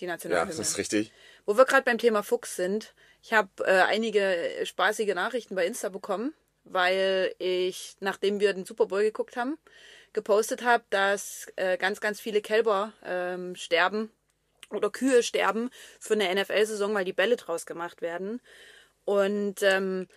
Die 0.00 0.04
Ja, 0.04 0.12
Nationalhymne. 0.12 0.56
das 0.56 0.68
ist 0.70 0.78
richtig. 0.78 1.12
Wo 1.44 1.56
wir 1.56 1.64
gerade 1.64 1.84
beim 1.84 1.98
Thema 1.98 2.22
Fuchs 2.22 2.56
sind, 2.56 2.94
ich 3.22 3.32
habe 3.32 3.48
äh, 3.64 3.82
einige 3.82 4.36
spaßige 4.64 5.14
Nachrichten 5.14 5.54
bei 5.54 5.66
Insta 5.66 5.88
bekommen, 5.88 6.34
weil 6.64 7.34
ich, 7.38 7.96
nachdem 8.00 8.40
wir 8.40 8.52
den 8.54 8.64
Super 8.64 8.86
Bowl 8.86 9.02
geguckt 9.02 9.36
haben, 9.36 9.58
gepostet 10.12 10.62
habe, 10.62 10.84
dass 10.90 11.46
äh, 11.56 11.76
ganz, 11.78 12.00
ganz 12.00 12.20
viele 12.20 12.40
Kälber 12.42 12.92
ähm, 13.04 13.56
sterben 13.56 14.10
oder 14.70 14.90
Kühe 14.90 15.22
sterben 15.22 15.70
für 15.98 16.14
eine 16.14 16.32
NFL-Saison, 16.34 16.94
weil 16.94 17.04
die 17.04 17.12
Bälle 17.12 17.36
draus 17.36 17.66
gemacht 17.66 18.02
werden. 18.02 18.40
Und 19.04 19.62
ähm, 19.62 20.08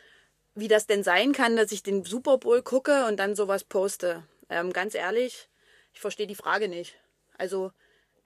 wie 0.54 0.68
das 0.68 0.88
denn 0.88 1.04
sein 1.04 1.34
kann, 1.34 1.56
dass 1.56 1.72
ich 1.72 1.84
den 1.84 2.06
Super 2.06 2.38
Bowl 2.38 2.62
gucke 2.62 3.06
und 3.08 3.18
dann 3.18 3.36
sowas 3.36 3.64
poste. 3.64 4.24
Ähm, 4.50 4.72
ganz 4.74 4.96
ehrlich, 4.96 5.50
ich 5.94 6.00
verstehe 6.00 6.28
die 6.28 6.36
Frage 6.36 6.68
nicht. 6.68 6.96
Also 7.38 7.72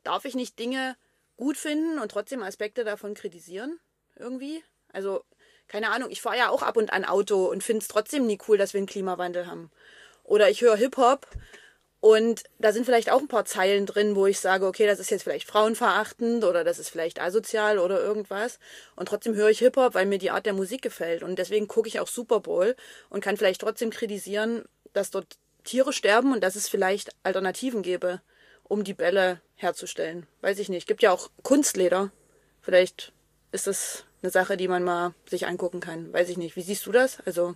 darf 0.04 0.26
ich 0.26 0.36
nicht 0.36 0.60
Dinge 0.60 0.96
gut 1.40 1.58
finden 1.58 2.00
und 2.00 2.12
trotzdem 2.12 2.44
Aspekte 2.44 2.84
davon 2.84 3.14
kritisieren? 3.14 3.80
Irgendwie? 4.18 4.62
Also, 4.92 5.24
keine 5.70 5.90
Ahnung, 5.92 6.10
ich 6.12 6.22
fahre 6.22 6.38
ja 6.38 6.50
auch 6.50 6.64
ab 6.64 6.76
und 6.76 6.92
an 6.92 7.06
Auto 7.06 7.46
und 7.46 7.64
finde 7.64 7.82
es 7.82 7.88
trotzdem 7.88 8.28
nie 8.28 8.38
cool, 8.48 8.58
dass 8.58 8.74
wir 8.74 8.80
einen 8.80 8.88
Klimawandel 8.88 9.48
haben. 9.48 9.72
Oder 10.26 10.50
ich 10.50 10.62
höre 10.62 10.76
Hip-Hop 10.76 11.28
und 12.02 12.44
da 12.60 12.74
sind 12.74 12.86
vielleicht 12.86 13.10
auch 13.10 13.22
ein 13.22 13.30
paar 13.30 13.46
Zeilen 13.46 13.86
drin, 13.86 14.18
wo 14.18 14.26
ich 14.26 14.40
sage, 14.40 14.66
okay, 14.66 14.86
das 14.86 15.00
ist 15.00 15.12
jetzt 15.12 15.24
vielleicht 15.24 15.48
frauenverachtend 15.48 16.44
oder 16.44 16.66
das 16.66 16.78
ist 16.78 16.90
vielleicht 16.90 17.22
asozial 17.22 17.80
oder 17.80 18.02
irgendwas. 18.02 18.60
Und 18.98 19.08
trotzdem 19.08 19.34
höre 19.36 19.50
ich 19.50 19.60
Hip-Hop, 19.60 19.94
weil 19.94 20.08
mir 20.08 20.18
die 20.18 20.32
Art 20.32 20.46
der 20.46 20.54
Musik 20.54 20.82
gefällt. 20.82 21.24
Und 21.24 21.40
deswegen 21.40 21.70
gucke 21.70 21.88
ich 21.88 22.02
auch 22.02 22.08
Super 22.08 22.42
Bowl 22.42 22.76
und 23.10 23.24
kann 23.24 23.38
vielleicht 23.38 23.62
trotzdem 23.62 23.92
kritisieren, 23.92 24.66
dass 24.92 25.10
dort 25.12 25.38
Tiere 25.64 25.94
sterben 25.94 26.34
und 26.34 26.44
dass 26.44 26.58
es 26.58 26.68
vielleicht 26.68 27.12
Alternativen 27.24 27.82
gäbe, 27.82 28.22
um 28.70 28.86
die 28.86 28.94
Bälle 28.94 29.42
herzustellen. 29.56 30.26
Weiß 30.40 30.58
ich 30.60 30.70
nicht. 30.70 30.88
Gibt 30.88 31.02
ja 31.04 31.12
auch 31.12 31.30
Kunstleder. 31.44 32.12
Vielleicht 32.62 33.12
ist 33.52 33.68
das 33.68 34.06
eine 34.22 34.32
Sache, 34.32 34.56
die 34.56 34.68
man 34.70 34.84
mal 34.86 35.14
sich 35.30 35.46
angucken 35.48 35.82
kann. 35.82 36.14
Weiß 36.14 36.30
ich 36.30 36.38
nicht. 36.38 36.56
Wie 36.56 36.62
siehst 36.62 36.86
du 36.86 36.92
das? 36.94 37.20
Also, 37.26 37.56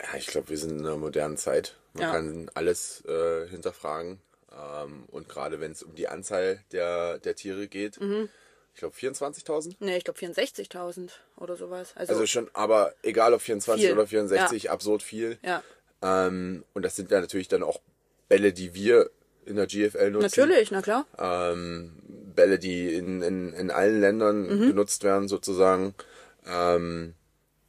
Ja, 0.00 0.16
ich 0.18 0.26
glaube, 0.26 0.50
wir 0.50 0.58
sind 0.58 0.72
in 0.78 0.86
einer 0.86 0.96
modernen 0.96 1.36
Zeit. 1.38 1.76
Man 1.94 2.02
Ja. 2.04 2.10
kann 2.12 2.50
alles 2.54 3.02
äh, 3.06 3.48
hinterfragen. 3.48 4.20
Ähm, 4.52 5.04
und 5.10 5.28
gerade 5.28 5.60
wenn 5.60 5.72
es 5.72 5.82
um 5.82 5.94
die 5.94 6.08
Anzahl 6.08 6.62
der, 6.72 7.18
der 7.18 7.34
Tiere 7.34 7.68
geht, 7.68 8.00
Mhm. 8.00 8.28
ich 8.74 8.80
glaube 8.80 8.94
24.000. 8.96 9.76
ne, 9.80 9.96
ich 9.96 10.04
glaube 10.04 10.18
64.000 10.18 11.10
oder 11.36 11.56
sowas. 11.56 11.92
Also, 11.96 12.12
Also 12.14 12.26
schon, 12.26 12.48
aber 12.54 12.94
egal 13.02 13.34
ob 13.34 13.40
24 13.40 13.86
Viel. 13.86 13.92
oder 13.92 14.06
64, 14.06 14.70
absurd 14.70 15.02
viel. 15.02 15.38
ja. 15.42 15.62
Ähm, 16.00 16.64
und 16.74 16.82
das 16.82 16.94
sind 16.96 17.10
ja 17.10 17.20
natürlich 17.20 17.48
dann 17.48 17.62
auch 17.64 17.80
Bälle, 18.28 18.52
die 18.52 18.72
wir 18.74 19.10
in 19.48 19.56
der 19.56 19.66
GFL 19.66 20.10
nutzen. 20.10 20.40
Natürlich, 20.40 20.70
na 20.70 20.82
klar. 20.82 21.06
ähm, 21.18 21.92
Bälle, 22.34 22.58
die 22.58 22.92
in, 22.94 23.22
in, 23.22 23.52
in 23.52 23.70
allen 23.70 24.00
Ländern 24.00 24.42
Mhm. 24.46 24.66
genutzt 24.68 25.02
werden, 25.04 25.28
sozusagen. 25.28 25.94
Ähm, 26.46 27.14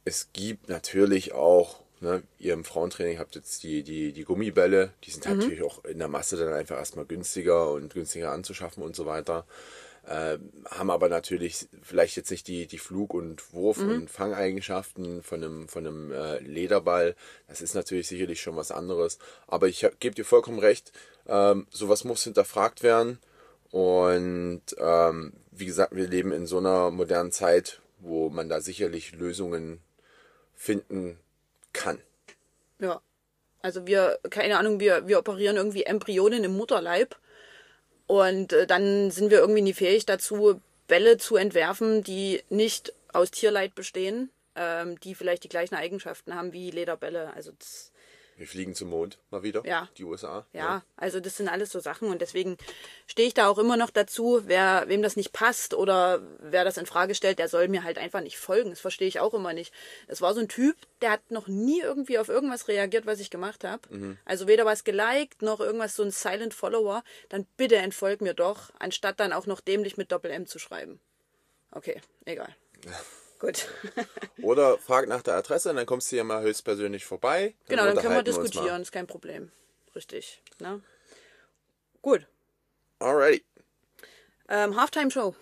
es 0.04 0.28
gibt 0.32 0.68
natürlich 0.68 1.32
auch, 1.32 1.80
ne, 2.00 2.22
ihr 2.38 2.54
im 2.54 2.64
Frauentraining 2.64 3.18
habt 3.18 3.34
jetzt 3.34 3.62
die, 3.62 3.82
die, 3.82 4.12
die 4.12 4.24
Gummibälle, 4.24 4.92
die 5.04 5.10
sind 5.10 5.26
Mhm. 5.26 5.32
natürlich 5.38 5.62
auch 5.62 5.84
in 5.84 5.98
der 5.98 6.08
Masse 6.08 6.36
dann 6.36 6.52
einfach 6.52 6.76
erstmal 6.76 7.04
günstiger 7.04 7.70
und 7.72 7.92
günstiger 7.94 8.32
anzuschaffen 8.32 8.82
und 8.82 8.94
so 8.96 9.06
weiter. 9.06 9.44
Ähm, 10.08 10.50
haben 10.68 10.90
aber 10.90 11.08
natürlich 11.08 11.68
vielleicht 11.82 12.16
jetzt 12.16 12.30
nicht 12.30 12.48
die, 12.48 12.66
die 12.66 12.78
Flug- 12.78 13.14
und 13.14 13.42
Wurf- 13.52 13.78
Mhm. 13.82 13.90
und 13.90 14.10
Fangeigenschaften 14.10 15.22
von 15.22 15.42
einem, 15.44 15.68
von 15.68 15.86
einem 15.86 16.12
äh, 16.12 16.38
Lederball. 16.38 17.14
Das 17.48 17.60
ist 17.60 17.74
natürlich 17.74 18.08
sicherlich 18.08 18.40
schon 18.40 18.56
was 18.56 18.70
anderes. 18.72 19.18
Aber 19.46 19.68
ich 19.68 19.86
gebe 20.00 20.14
dir 20.14 20.24
vollkommen 20.24 20.58
recht, 20.58 20.92
ähm, 21.26 21.66
sowas 21.70 22.04
muss 22.04 22.24
hinterfragt 22.24 22.82
werden. 22.82 23.18
Und 23.70 24.62
ähm, 24.78 25.32
wie 25.52 25.66
gesagt, 25.66 25.94
wir 25.94 26.08
leben 26.08 26.32
in 26.32 26.46
so 26.46 26.58
einer 26.58 26.90
modernen 26.90 27.30
Zeit, 27.30 27.80
wo 27.98 28.30
man 28.30 28.48
da 28.48 28.60
sicherlich 28.60 29.12
Lösungen 29.12 29.80
finden 30.54 31.18
kann. 31.72 32.00
Ja. 32.80 33.00
Also 33.62 33.86
wir, 33.86 34.18
keine 34.30 34.58
Ahnung, 34.58 34.80
wir, 34.80 35.06
wir 35.06 35.18
operieren 35.18 35.56
irgendwie 35.56 35.84
Embryonen 35.84 36.42
im 36.44 36.56
Mutterleib 36.56 37.14
und 38.10 38.52
äh, 38.52 38.66
dann 38.66 39.12
sind 39.12 39.30
wir 39.30 39.38
irgendwie 39.38 39.62
nie 39.62 39.72
fähig 39.72 40.04
dazu, 40.04 40.60
Bälle 40.88 41.16
zu 41.16 41.36
entwerfen, 41.36 42.02
die 42.02 42.42
nicht 42.48 42.92
aus 43.12 43.30
Tierleid 43.30 43.76
bestehen, 43.76 44.30
ähm, 44.56 44.98
die 44.98 45.14
vielleicht 45.14 45.44
die 45.44 45.48
gleichen 45.48 45.76
Eigenschaften 45.76 46.34
haben 46.34 46.52
wie 46.52 46.72
Lederbälle. 46.72 47.32
Also 47.36 47.52
das, 47.56 47.89
Wir 48.40 48.46
fliegen 48.46 48.74
zum 48.74 48.88
Mond 48.88 49.18
mal 49.28 49.42
wieder. 49.42 49.66
Ja. 49.66 49.90
Die 49.98 50.04
USA. 50.04 50.46
ja, 50.54 50.82
also 50.96 51.20
das 51.20 51.36
sind 51.36 51.50
alles 51.50 51.70
so 51.70 51.78
Sachen 51.78 52.08
und 52.08 52.22
deswegen 52.22 52.56
stehe 53.06 53.28
ich 53.28 53.34
da 53.34 53.48
auch 53.48 53.58
immer 53.58 53.76
noch 53.76 53.90
dazu, 53.90 54.40
wer 54.46 54.84
wem 54.86 55.02
das 55.02 55.14
nicht 55.14 55.34
passt 55.34 55.74
oder 55.74 56.22
wer 56.38 56.64
das 56.64 56.78
in 56.78 56.86
Frage 56.86 57.14
stellt, 57.14 57.38
der 57.38 57.48
soll 57.48 57.68
mir 57.68 57.84
halt 57.84 57.98
einfach 57.98 58.22
nicht 58.22 58.38
folgen. 58.38 58.70
Das 58.70 58.80
verstehe 58.80 59.08
ich 59.08 59.20
auch 59.20 59.34
immer 59.34 59.52
nicht. 59.52 59.74
Es 60.06 60.22
war 60.22 60.32
so 60.32 60.40
ein 60.40 60.48
Typ, 60.48 60.74
der 61.02 61.10
hat 61.10 61.30
noch 61.30 61.48
nie 61.48 61.82
irgendwie 61.82 62.18
auf 62.18 62.30
irgendwas 62.30 62.66
reagiert, 62.66 63.04
was 63.04 63.20
ich 63.20 63.28
gemacht 63.28 63.62
habe. 63.62 64.16
Also 64.24 64.46
weder 64.46 64.64
was 64.64 64.84
geliked 64.84 65.42
noch 65.42 65.60
irgendwas 65.60 65.94
so 65.94 66.02
ein 66.02 66.10
Silent 66.10 66.54
Follower. 66.54 67.04
Dann 67.28 67.46
bitte 67.58 67.76
entfolg 67.76 68.22
mir 68.22 68.32
doch, 68.32 68.70
anstatt 68.78 69.20
dann 69.20 69.34
auch 69.34 69.44
noch 69.44 69.60
dämlich 69.60 69.98
mit 69.98 70.12
Doppel 70.12 70.30
M 70.30 70.46
zu 70.46 70.58
schreiben. 70.58 70.98
Okay, 71.72 72.00
egal. 72.24 72.56
Gut. 73.40 73.68
Oder 74.42 74.78
frag 74.78 75.08
nach 75.08 75.22
der 75.22 75.34
Adresse 75.34 75.70
und 75.70 75.76
dann 75.76 75.86
kommst 75.86 76.12
du 76.12 76.16
hier 76.16 76.24
mal 76.24 76.42
höchstpersönlich 76.42 77.04
vorbei. 77.04 77.54
genau, 77.66 77.84
dann 77.86 77.96
können 77.96 78.14
wir 78.14 78.22
diskutieren, 78.22 78.82
ist 78.82 78.92
kein 78.92 79.06
Problem. 79.06 79.50
Richtig. 79.96 80.42
Ne? 80.60 80.82
Gut. 82.02 82.26
Alrighty. 83.00 83.44
Ähm, 84.48 84.78
Halftime 84.78 85.10
Show. 85.10 85.34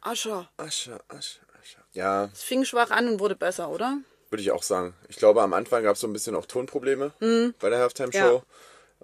Ascher. 0.00 0.50
Asche, 0.56 0.98
Asche, 1.08 1.40
Asche. 1.60 1.78
Ja, 1.92 2.30
Es 2.32 2.42
fing 2.42 2.64
schwach 2.64 2.90
an 2.90 3.08
und 3.08 3.20
wurde 3.20 3.36
besser, 3.36 3.68
oder? 3.70 3.98
würde 4.30 4.42
ich 4.42 4.50
auch 4.50 4.62
sagen. 4.62 4.94
Ich 5.08 5.16
glaube, 5.16 5.40
am 5.42 5.52
Anfang 5.52 5.84
gab 5.84 5.94
es 5.94 6.00
so 6.00 6.06
ein 6.06 6.12
bisschen 6.12 6.34
auch 6.34 6.46
Tonprobleme 6.46 7.12
bei 7.60 7.70
der 7.70 7.78
Halftime-Show. 7.78 8.42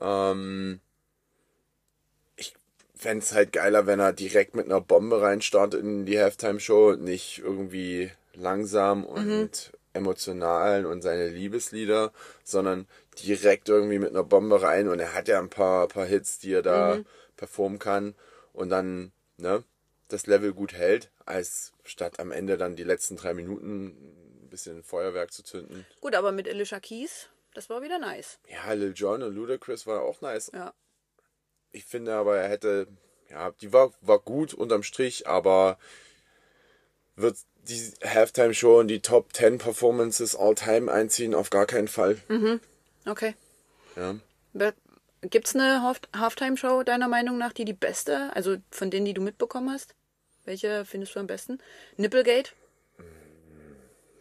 Ähm, 0.01 0.81
ich 0.83 0.92
fände 3.03 3.25
es 3.25 3.33
halt 3.33 3.53
geiler, 3.53 3.87
wenn 3.87 4.01
er 4.01 4.13
direkt 4.13 4.55
mit 4.55 4.67
einer 4.67 4.81
Bombe 4.81 5.21
reinstartet 5.21 5.81
in 5.81 6.07
die 6.07 6.19
Halftime-Show 6.19 6.91
und 6.91 7.03
nicht 7.03 7.41
irgendwie 7.41 8.11
langsam 8.35 9.05
und 9.05 9.73
emotional 9.93 10.87
und 10.87 11.03
seine 11.03 11.29
Liebeslieder, 11.29 12.13
sondern 12.45 12.87
direkt 13.23 13.69
irgendwie 13.69 13.99
mit 13.99 14.11
einer 14.11 14.25
Bombe 14.25 14.63
rein 14.63 14.89
und 14.89 14.99
er 14.99 15.13
hat 15.13 15.29
ja 15.29 15.39
ein 15.39 15.51
paar, 15.51 15.89
paar 15.89 16.07
Hits, 16.07 16.39
die 16.39 16.53
er 16.53 16.63
da 16.63 17.01
performen 17.37 17.79
kann 17.79 18.15
und 18.53 18.71
dann, 18.71 19.13
ne, 19.37 19.65
das 20.09 20.27
Level 20.27 20.53
gut 20.53 20.73
hält, 20.73 21.11
als 21.27 21.73
statt 21.85 22.21
am 22.21 22.31
Ende 22.33 22.57
dann 22.57 22.77
die 22.77 22.85
letzten 22.85 23.17
drei 23.17 23.35
Minuten 23.35 23.87
ein 23.87 24.49
bisschen 24.49 24.83
Feuerwerk 24.83 25.33
zu 25.33 25.43
zünden. 25.43 25.87
Gut, 26.01 26.15
aber 26.15 26.33
mit 26.33 26.49
Alicia 26.49 26.81
Keys, 26.81 27.29
das 27.55 27.69
war 27.69 27.83
wieder 27.83 27.99
nice. 27.99 28.39
Ja, 28.49 28.73
Lil 28.73 28.93
Jon 28.95 29.23
und 29.23 29.35
Ludacris 29.35 29.87
war 29.87 30.03
auch 30.03 30.21
nice. 30.21 30.51
Ja. 30.55 30.73
Ich 31.73 31.85
finde 31.85 32.15
aber, 32.15 32.37
er 32.37 32.49
hätte, 32.49 32.87
ja, 33.31 33.51
die 33.61 33.73
war, 33.73 33.93
war 34.01 34.19
gut 34.19 34.55
unterm 34.55 34.83
Strich, 34.83 35.27
aber 35.27 35.79
wird 37.17 37.37
die 37.63 37.93
Halftime-Show 38.05 38.81
in 38.81 38.89
die 38.89 39.01
Top 39.01 39.35
10 39.35 39.59
Performances 39.59 40.37
all 40.37 40.55
time 40.55 40.91
einziehen? 40.93 41.35
Auf 41.35 41.51
gar 41.51 41.67
keinen 41.67 41.89
Fall. 41.89 42.21
Okay. 43.07 43.35
Ja. 43.97 44.17
Gibt 45.23 45.47
es 45.47 45.55
eine 45.55 45.83
Half 45.83 46.01
Halftime-Show 46.15 46.83
deiner 46.83 47.09
Meinung 47.09 47.39
nach, 47.39 47.53
die 47.53 47.65
die 47.65 47.73
beste, 47.73 48.35
also 48.35 48.57
von 48.71 48.91
denen, 48.91 49.07
die 49.07 49.15
du 49.15 49.23
mitbekommen 49.23 49.71
hast? 49.71 49.95
Welche 50.45 50.85
findest 50.85 51.15
du 51.15 51.21
am 51.21 51.29
besten? 51.29 51.59
Nipplegate? 51.97 52.51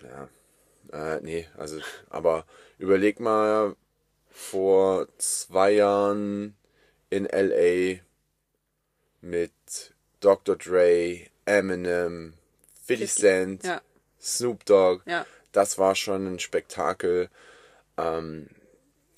Ja. 0.04 0.30
Äh, 0.92 1.22
nee, 1.22 1.48
also, 1.58 1.80
aber 2.10 2.46
überleg 2.78 3.20
mal, 3.20 3.76
vor 4.30 5.08
zwei 5.18 5.72
Jahren 5.72 6.56
in 7.12 7.26
LA 7.32 8.00
mit 9.22 9.52
Dr. 10.20 10.56
Dre, 10.56 11.20
Eminem, 11.46 12.34
50 12.86 13.14
Cent, 13.14 13.64
Ja. 13.64 13.82
Snoop 14.20 14.66
Dogg. 14.66 15.04
Ja. 15.06 15.26
Das 15.52 15.78
war 15.78 15.96
schon 15.96 16.26
ein 16.28 16.40
Spektakel. 16.40 17.30
Ähm, 17.98 18.48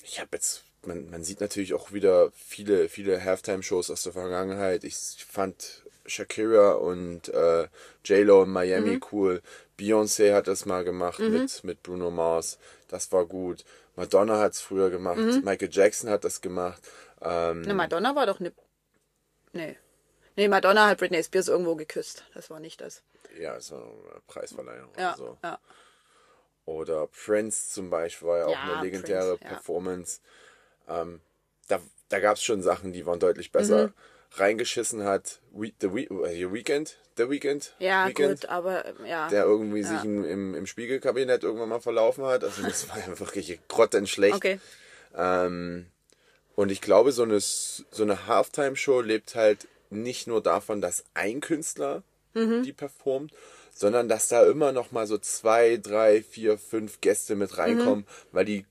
ich 0.03 0.19
habe 0.19 0.29
jetzt, 0.33 0.63
man, 0.85 1.09
man 1.09 1.23
sieht 1.23 1.39
natürlich 1.41 1.73
auch 1.73 1.93
wieder 1.93 2.31
viele, 2.35 2.89
viele 2.89 3.23
Halftime-Shows 3.23 3.89
aus 3.91 4.03
der 4.03 4.13
Vergangenheit. 4.13 4.83
Ich 4.83 4.95
fand 5.29 5.83
Shakira 6.05 6.73
und 6.73 7.29
äh, 7.29 7.67
J-Lo 8.03 8.43
in 8.43 8.49
Miami 8.49 8.99
cool. 9.11 9.41
Beyoncé 9.79 10.33
hat 10.33 10.47
das 10.47 10.65
mal 10.65 10.83
gemacht 10.83 11.19
mit, 11.19 11.63
mit 11.63 11.83
Bruno 11.83 12.11
Mars. 12.11 12.57
Das 12.87 13.11
war 13.11 13.25
gut. 13.25 13.63
Madonna 13.95 14.39
hat 14.39 14.53
es 14.53 14.61
früher 14.61 14.89
gemacht. 14.89 15.17
Michael 15.43 15.69
Jackson 15.71 16.09
hat 16.09 16.23
das 16.23 16.41
gemacht. 16.41 16.81
Ähm, 17.23 17.61
Ne, 17.61 17.73
Madonna 17.73 18.15
war 18.15 18.25
doch 18.25 18.39
Nip. 18.39 18.55
Nee. 19.53 19.77
Nee, 20.35 20.47
Madonna 20.47 20.87
hat 20.89 20.97
Britney 20.97 21.23
Spears 21.23 21.47
irgendwo 21.47 21.75
geküsst. 21.75 22.23
Das 22.33 22.49
war 22.49 22.59
nicht 22.59 22.81
das. 22.81 23.03
ja, 23.39 23.59
so 23.59 23.75
eine 23.75 24.21
Preisverleihung 24.27 24.89
Ja. 24.97 25.09
oder 25.09 25.17
so. 25.17 25.37
ja. 25.43 25.59
Oder 26.65 27.07
Prince 27.07 27.71
zum 27.71 27.89
Beispiel 27.89 28.27
war 28.27 28.37
ja 28.39 28.45
auch 28.45 28.51
Ja, 28.51 28.73
eine 28.73 28.81
legendäre 28.81 29.37
Prince. 29.37 29.53
Performance. 29.53 30.21
Ähm, 30.87 31.19
da 31.67 31.79
da 32.09 32.19
gab 32.19 32.37
es 32.37 32.43
schon 32.43 32.61
Sachen, 32.61 32.93
die 32.93 33.05
waren 33.05 33.19
deutlich 33.19 33.51
besser. 33.51 33.87
Mhm. 33.87 33.93
Reingeschissen 34.35 35.03
hat 35.03 35.41
We 35.51 35.71
The 35.81 35.93
We 35.93 36.01
äh, 36.03 36.51
Weekend, 36.51 36.97
The 37.17 37.29
Weekend, 37.29 37.75
Ja, 37.79 38.07
Weekend, 38.07 38.41
gut, 38.41 38.49
aber 38.49 38.85
ähm, 38.85 39.05
ja. 39.05 39.27
der 39.29 39.43
irgendwie 39.43 39.83
sich 39.83 40.03
im, 40.03 40.23
im, 40.23 40.55
im 40.55 40.65
Spiegelkabinett 40.65 41.43
irgendwann 41.43 41.69
mal 41.69 41.81
verlaufen 41.81 42.23
hat. 42.25 42.43
Also 42.43 42.63
das 42.63 42.87
war 42.89 42.97
ja 43.07 43.19
wirklich 43.19 43.59
grottenschlecht. 43.67 44.35
Okay. 44.35 44.59
Ähm, 45.15 45.87
und 46.55 46.71
ich 46.71 46.81
glaube, 46.81 47.11
so 47.11 47.23
eine, 47.23 47.39
so 47.39 47.83
eine 47.99 48.27
Halftime-Show 48.27 49.01
lebt 49.01 49.35
halt 49.35 49.67
nicht 49.89 50.27
nur 50.27 50.41
davon, 50.41 50.81
dass 50.81 51.03
ein 51.13 51.41
Künstler 51.41 52.03
Mhm. 52.35 52.63
die 52.63 52.73
performt, 52.73 53.31
sondern 53.75 54.09
dass 54.09 54.27
da 54.27 54.43
immer 54.45 54.71
noch 54.71 54.91
mal 54.91 55.05
so 55.05 55.19
zwei, 55.19 55.77
drei, 55.77 56.23
vier, 56.23 56.57
fünf 56.57 56.99
Gäste 56.99 57.35
mit 57.35 57.59
reinkommen, 57.59 58.05
weil 58.31 58.45
die 58.45 58.65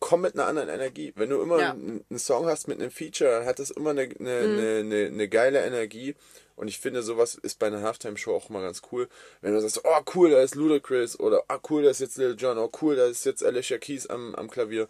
kommen 0.00 0.22
mit 0.22 0.34
einer 0.34 0.46
anderen 0.46 0.68
Energie. 0.70 1.12
Wenn 1.16 1.28
du 1.30 1.40
immer 1.42 1.56
Mhm. 1.56 1.60
Ja. 1.60 1.70
einen, 2.10 2.18
Song 2.18 2.46
hast 2.46 2.66
mit 2.68 2.80
einem 2.80 2.90
Feature, 2.90 3.30
dann 3.30 3.44
hat 3.46 3.58
das 3.58 3.70
immer 3.70 3.90
eine, 3.90 4.02
eine, 4.02 4.38
eine, 4.38 4.76
eine, 4.80 5.06
eine 5.06 5.28
geile 5.28 5.64
Energie. 5.64 6.14
Und 6.56 6.68
ich 6.68 6.78
finde, 6.78 7.02
sowas 7.02 7.34
ist 7.34 7.58
bei 7.58 7.66
einer 7.66 7.82
Halftime-Show 7.82 8.34
auch 8.34 8.48
immer 8.48 8.60
ganz 8.62 8.80
cool. 8.92 9.08
Wenn 9.40 9.52
du 9.54 9.60
sagst, 9.60 9.80
oh 9.84 10.00
cool, 10.14 10.30
da 10.30 10.40
ist 10.40 10.54
Ludacris 10.54 11.18
oder 11.20 11.42
oh 11.50 11.58
cool, 11.70 11.82
da 11.82 11.90
ist 11.90 12.00
jetzt 12.00 12.16
Lil 12.16 12.36
Jon, 12.38 12.56
oh 12.58 12.70
cool, 12.80 12.96
da 12.96 13.06
ist 13.06 13.24
jetzt 13.26 13.44
Alicia 13.44 13.76
Keys 13.78 14.06
am, 14.06 14.34
am 14.34 14.48
Klavier. 14.50 14.88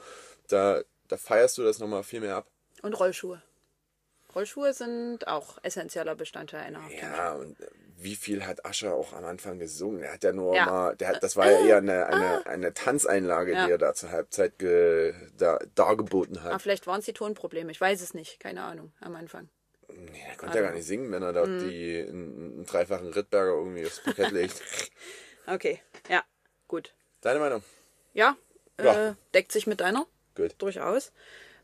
Da, 0.48 0.82
da 1.08 1.16
feierst 1.16 1.58
du 1.58 1.62
das 1.62 1.78
nochmal 1.78 2.02
viel 2.02 2.20
mehr 2.20 2.36
ab. 2.36 2.46
Und 2.82 2.94
Rollschuhe. 2.94 3.42
Rollschuhe 4.34 4.72
sind 4.72 5.28
auch 5.28 5.58
essentieller 5.62 6.14
Bestandteil 6.16 6.62
einer 6.62 6.82
Halftime. 6.82 7.12
Ja, 7.16 7.34
und 7.34 7.60
äh, 7.60 7.66
wie 7.96 8.16
viel 8.16 8.44
hat 8.44 8.66
Ascher 8.66 8.92
auch 8.94 9.12
am 9.12 9.24
Anfang 9.24 9.60
gesungen? 9.60 10.02
Er 10.02 10.14
hat 10.14 10.24
ja 10.24 10.32
nur 10.32 10.54
Ja. 10.56 10.66
mal, 10.66 10.96
der 10.96 11.08
hat, 11.08 11.22
das 11.22 11.36
war 11.36 11.48
ja 11.50 11.64
eher 11.64 11.76
eine, 11.78 12.06
eine, 12.06 12.46
eine 12.46 12.74
Tanzeinlage, 12.74 13.52
Ja. 13.52 13.66
die 13.66 13.72
er 13.72 13.78
da 13.78 13.94
zur 13.94 14.10
Halbzeit 14.10 14.58
ge, 14.58 15.14
da, 15.38 15.58
dargeboten 15.76 16.42
hat. 16.42 16.50
Aber 16.50 16.58
vielleicht 16.58 16.86
waren 16.88 16.98
es 16.98 17.04
die 17.06 17.12
Tonprobleme. 17.12 17.70
Ich 17.70 17.80
weiß 17.80 18.00
es 18.02 18.12
nicht. 18.12 18.40
Keine 18.40 18.64
Ahnung. 18.64 18.92
Am 19.00 19.14
Anfang. 19.14 19.48
Nee, 19.88 20.24
er 20.28 20.36
konnte 20.36 20.58
ja 20.58 20.64
gar 20.64 20.72
nicht 20.72 20.86
singen, 20.86 21.12
wenn 21.12 21.22
er 21.22 21.32
da 21.32 21.46
die, 21.46 22.00
einen, 22.08 22.54
einen 22.54 22.66
dreifachen 22.66 23.12
Rittberger 23.12 23.52
irgendwie 23.52 23.86
aufs 23.86 24.02
Parkett 24.02 24.32
legt. 24.32 24.60
Okay. 25.46 25.82
Ja. 26.08 26.24
Gut. 26.68 26.94
Deine 27.20 27.38
Meinung? 27.38 27.62
Ja. 28.14 28.34
Ja. 28.82 29.10
Äh, 29.10 29.14
deckt 29.34 29.52
sich 29.52 29.66
mit 29.66 29.80
deiner. 29.80 30.06
Gut. 30.34 30.54
Durchaus. 30.58 31.12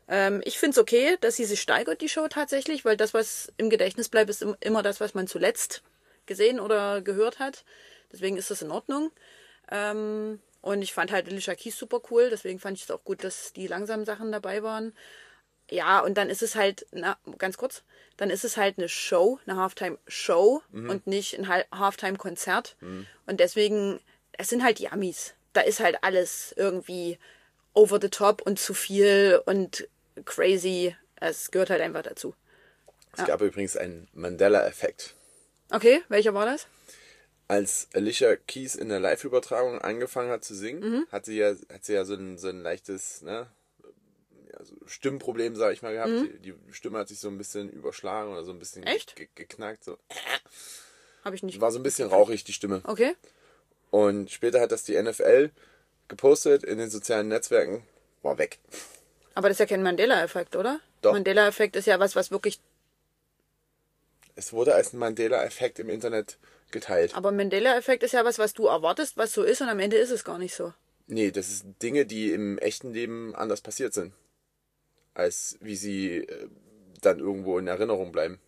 Ähm, 0.07 0.41
ich 0.45 0.57
finde 0.59 0.71
es 0.71 0.77
okay, 0.77 1.17
dass 1.21 1.35
sie 1.35 1.45
sich 1.45 1.61
steigert, 1.61 2.01
die 2.01 2.09
Show 2.09 2.27
tatsächlich, 2.27 2.83
weil 2.85 2.97
das, 2.97 3.13
was 3.13 3.51
im 3.57 3.69
Gedächtnis 3.69 4.09
bleibt, 4.09 4.29
ist 4.29 4.41
im- 4.41 4.57
immer 4.59 4.83
das, 4.83 4.99
was 4.99 5.13
man 5.13 5.27
zuletzt 5.27 5.83
gesehen 6.25 6.59
oder 6.59 7.01
gehört 7.01 7.39
hat. 7.39 7.63
Deswegen 8.11 8.37
ist 8.37 8.51
das 8.51 8.61
in 8.61 8.71
Ordnung. 8.71 9.11
Ähm, 9.69 10.39
und 10.61 10.81
ich 10.81 10.93
fand 10.93 11.11
halt 11.11 11.27
Alicia 11.27 11.55
Keys 11.55 11.77
super 11.77 12.01
cool, 12.11 12.29
deswegen 12.29 12.59
fand 12.59 12.77
ich 12.77 12.83
es 12.83 12.91
auch 12.91 13.03
gut, 13.03 13.23
dass 13.23 13.53
die 13.53 13.67
langsamen 13.67 14.05
Sachen 14.05 14.31
dabei 14.31 14.61
waren. 14.63 14.93
Ja, 15.69 15.99
und 16.01 16.15
dann 16.17 16.29
ist 16.29 16.41
es 16.43 16.55
halt, 16.55 16.85
na, 16.91 17.17
ganz 17.37 17.57
kurz, 17.57 17.83
dann 18.17 18.29
ist 18.29 18.43
es 18.43 18.57
halt 18.57 18.77
eine 18.77 18.89
Show, 18.89 19.39
eine 19.47 19.57
Halftime-Show 19.57 20.61
und 20.89 21.07
nicht 21.07 21.39
ein 21.39 21.47
Hal- 21.47 21.65
Halftime-Konzert. 21.73 22.75
Und 23.25 23.39
deswegen, 23.39 23.99
es 24.33 24.49
sind 24.49 24.63
halt 24.63 24.79
die 24.79 24.89
Amis. 24.89 25.33
Da 25.53 25.61
ist 25.61 25.79
halt 25.79 26.03
alles 26.03 26.53
irgendwie 26.57 27.17
over 27.73 27.99
the 28.01 28.09
top 28.09 28.41
und 28.41 28.59
zu 28.59 28.73
viel 28.73 29.41
und 29.45 29.87
crazy. 30.25 30.95
Es 31.15 31.51
gehört 31.51 31.69
halt 31.69 31.81
einfach 31.81 32.03
dazu. 32.03 32.33
Es 33.17 33.25
gab 33.25 33.41
übrigens 33.41 33.75
einen 33.77 34.07
Mandela-Effekt. 34.13 35.15
Okay, 35.69 36.01
welcher 36.09 36.33
war 36.33 36.45
das? 36.45 36.67
Als 37.47 37.89
Alicia 37.93 38.35
Keys 38.37 38.75
in 38.75 38.87
der 38.89 38.99
Live-Übertragung 39.01 39.79
angefangen 39.79 40.31
hat 40.31 40.43
zu 40.43 40.55
singen, 40.55 40.79
Mhm. 40.81 41.07
hat 41.11 41.25
sie 41.25 41.37
ja, 41.37 41.53
hat 41.71 41.83
sie 41.83 41.93
ja 41.93 42.05
so 42.05 42.13
ein, 42.13 42.37
so 42.37 42.47
ein 42.47 42.61
leichtes, 42.61 43.21
ne, 43.21 43.47
ja, 44.53 44.63
so 44.63 44.75
Stimmproblem, 44.85 45.55
sag 45.57 45.73
ich 45.73 45.81
mal, 45.81 45.93
gehabt. 45.93 46.09
Die, 46.11 46.39
die 46.39 46.53
Stimme 46.71 46.99
hat 46.99 47.09
sich 47.09 47.19
so 47.19 47.27
ein 47.27 47.37
bisschen 47.37 47.69
überschlagen 47.69 48.31
oder 48.31 48.43
so 48.45 48.51
ein 48.51 48.59
bisschen 48.59 48.81
Mhm. 48.83 48.87
Echt? 48.87 49.15
ge 49.17 49.27
geknackt. 49.35 49.83
So. 49.83 49.97
Habe 51.25 51.35
ich 51.35 51.43
nicht. 51.43 51.59
War 51.59 51.71
so 51.71 51.79
ein 51.79 51.83
bisschen 51.83 52.07
rauchig, 52.09 52.45
die 52.45 52.53
Stimme. 52.53 52.81
Okay. 52.85 53.15
Und 53.89 54.31
später 54.31 54.61
hat 54.61 54.71
das 54.71 54.83
die 54.83 54.95
NFL 55.01 55.51
gepostet 56.11 56.63
in 56.63 56.77
den 56.77 56.91
sozialen 56.91 57.29
Netzwerken. 57.29 57.83
War 58.21 58.37
weg. 58.37 58.59
Aber 59.33 59.47
das 59.47 59.55
ist 59.55 59.59
ja 59.59 59.65
kein 59.65 59.81
Mandela-Effekt, 59.81 60.55
oder? 60.55 60.79
Doch. 61.01 61.13
Mandela-Effekt 61.13 61.75
ist 61.75 61.87
ja 61.87 61.99
was, 61.99 62.15
was 62.15 62.29
wirklich. 62.29 62.59
Es 64.35 64.53
wurde 64.53 64.75
als 64.75 64.93
ein 64.93 64.99
Mandela-Effekt 64.99 65.79
im 65.79 65.89
Internet 65.89 66.37
geteilt. 66.69 67.15
Aber 67.15 67.31
Mandela-Effekt 67.31 68.03
ist 68.03 68.11
ja 68.11 68.23
was, 68.23 68.37
was 68.37 68.53
du 68.53 68.67
erwartest, 68.67 69.17
was 69.17 69.33
so 69.33 69.41
ist, 69.41 69.61
und 69.61 69.69
am 69.69 69.79
Ende 69.79 69.97
ist 69.97 70.11
es 70.11 70.23
gar 70.23 70.37
nicht 70.37 70.53
so. 70.53 70.73
Nee, 71.07 71.31
das 71.31 71.49
ist 71.49 71.65
Dinge, 71.81 72.05
die 72.05 72.31
im 72.31 72.57
echten 72.59 72.93
Leben 72.93 73.33
anders 73.35 73.61
passiert 73.61 73.93
sind. 73.93 74.13
Als 75.13 75.57
wie 75.61 75.75
sie 75.75 76.17
äh, 76.17 76.47
dann 77.01 77.19
irgendwo 77.19 77.57
in 77.57 77.67
Erinnerung 77.67 78.11
bleiben. 78.11 78.39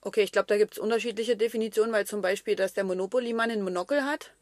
Okay, 0.00 0.22
ich 0.22 0.32
glaube, 0.32 0.46
da 0.48 0.58
gibt 0.58 0.72
es 0.72 0.78
unterschiedliche 0.78 1.36
Definitionen, 1.36 1.92
weil 1.92 2.06
zum 2.06 2.22
Beispiel, 2.22 2.56
dass 2.56 2.74
der 2.74 2.84
Monopoly-Mann 2.84 3.50
ein 3.50 3.62
Monokel 3.62 4.04
hat, 4.04 4.32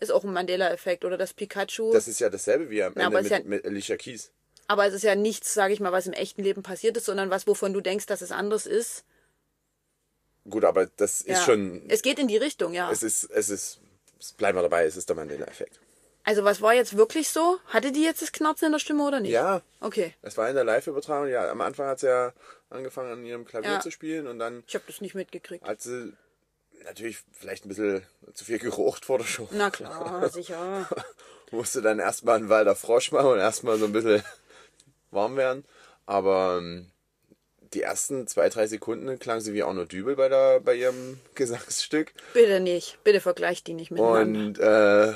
ist 0.00 0.10
auch 0.10 0.24
ein 0.24 0.32
Mandela-Effekt. 0.32 1.04
Oder 1.04 1.16
das 1.18 1.32
Pikachu. 1.34 1.92
Das 1.92 2.08
ist 2.08 2.20
ja 2.20 2.28
dasselbe 2.30 2.70
wie 2.70 2.82
am 2.82 2.94
Ja, 2.94 3.04
Ende 3.04 3.06
aber 3.06 3.18
es 3.20 3.24
mit, 3.24 3.32
ist 3.32 3.38
ja- 3.44 3.48
mit 3.48 3.64
Alicia 3.66 3.96
Keys. 3.96 4.32
aber 4.66 4.86
es 4.86 4.94
ist 4.94 5.02
ja 5.02 5.14
nichts, 5.14 5.54
sage 5.54 5.72
ich 5.74 5.80
mal, 5.80 5.92
was 5.92 6.06
im 6.06 6.12
echten 6.12 6.42
Leben 6.42 6.62
passiert 6.62 6.96
ist, 6.96 7.06
sondern 7.06 7.30
was, 7.30 7.46
wovon 7.46 7.72
du 7.72 7.80
denkst, 7.80 8.06
dass 8.06 8.22
es 8.22 8.32
anders 8.32 8.66
ist. 8.66 9.04
Gut, 10.48 10.64
aber 10.64 10.86
das 10.86 11.20
ist 11.20 11.28
Ja. 11.28 11.44
schon. 11.44 11.82
Es 11.88 12.02
geht 12.02 12.18
in 12.18 12.26
die 12.28 12.36
Richtung, 12.38 12.72
ja. 12.72 12.90
Es 12.90 13.02
ist, 13.02 13.24
es 13.24 13.50
ist. 13.50 13.80
Bleiben 14.36 14.56
wir 14.58 14.62
dabei, 14.62 14.84
es 14.84 14.96
ist 14.96 15.08
der 15.08 15.16
Mandela-Effekt. 15.16 15.80
Also, 16.24 16.44
was 16.44 16.60
war 16.60 16.74
jetzt 16.74 16.96
wirklich 16.96 17.30
so? 17.30 17.58
Hatte 17.66 17.92
die 17.92 18.02
jetzt 18.04 18.20
das 18.20 18.30
Knarzen 18.32 18.66
in 18.66 18.72
der 18.72 18.78
Stimme 18.78 19.04
oder 19.06 19.20
nicht? 19.20 19.30
Ja, 19.32 19.62
Okay. 19.80 20.14
es 20.22 20.36
war 20.36 20.48
in 20.48 20.54
der 20.54 20.64
Live-Übertragung. 20.64 21.28
Ja, 21.28 21.50
am 21.50 21.60
Anfang 21.62 21.86
hat 21.86 22.00
sie 22.00 22.08
ja 22.08 22.32
angefangen, 22.68 23.10
an 23.12 23.24
ihrem 23.24 23.46
Klavier 23.46 23.70
Ja. 23.72 23.80
zu 23.80 23.90
spielen 23.90 24.26
und 24.26 24.38
dann 24.38 24.62
Ich 24.66 24.74
habe 24.74 24.84
das 24.86 25.00
nicht 25.00 25.14
mitgekriegt. 25.14 25.64
hat 25.66 25.80
sie 25.80 26.12
natürlich 26.84 27.18
vielleicht 27.32 27.64
ein 27.64 27.68
bisschen 27.68 28.02
zu 28.34 28.44
viel 28.44 28.58
gerucht 28.58 29.04
vor 29.04 29.18
der 29.18 29.24
Show. 29.24 29.48
Na 29.52 29.70
klar, 29.70 30.28
sicher. 30.28 30.88
Musste 31.50 31.82
dann 31.82 31.98
erstmal 31.98 32.36
einen 32.36 32.48
Walder 32.48 32.76
Frosch 32.76 33.10
machen 33.12 33.26
und 33.26 33.38
erstmal 33.38 33.78
so 33.78 33.86
ein 33.86 33.92
bisschen 33.92 34.22
warm 35.10 35.36
werden. 35.36 35.64
Aber 36.06 36.58
ähm, 36.58 36.90
die 37.74 37.82
ersten 37.82 38.26
zwei, 38.26 38.48
drei 38.48 38.66
Sekunden 38.66 39.18
klang 39.18 39.40
sie 39.40 39.52
wie 39.52 39.62
Arno 39.62 39.84
Dübel 39.84 40.16
bei, 40.16 40.28
der, 40.28 40.60
bei 40.60 40.74
ihrem 40.74 41.20
Gesangsstück. 41.34 42.12
Bitte 42.34 42.60
nicht. 42.60 43.02
Bitte 43.04 43.20
vergleicht 43.20 43.66
die 43.66 43.74
nicht 43.74 43.90
miteinander. 43.90 44.24
Und 44.24 44.58
äh, 44.58 45.14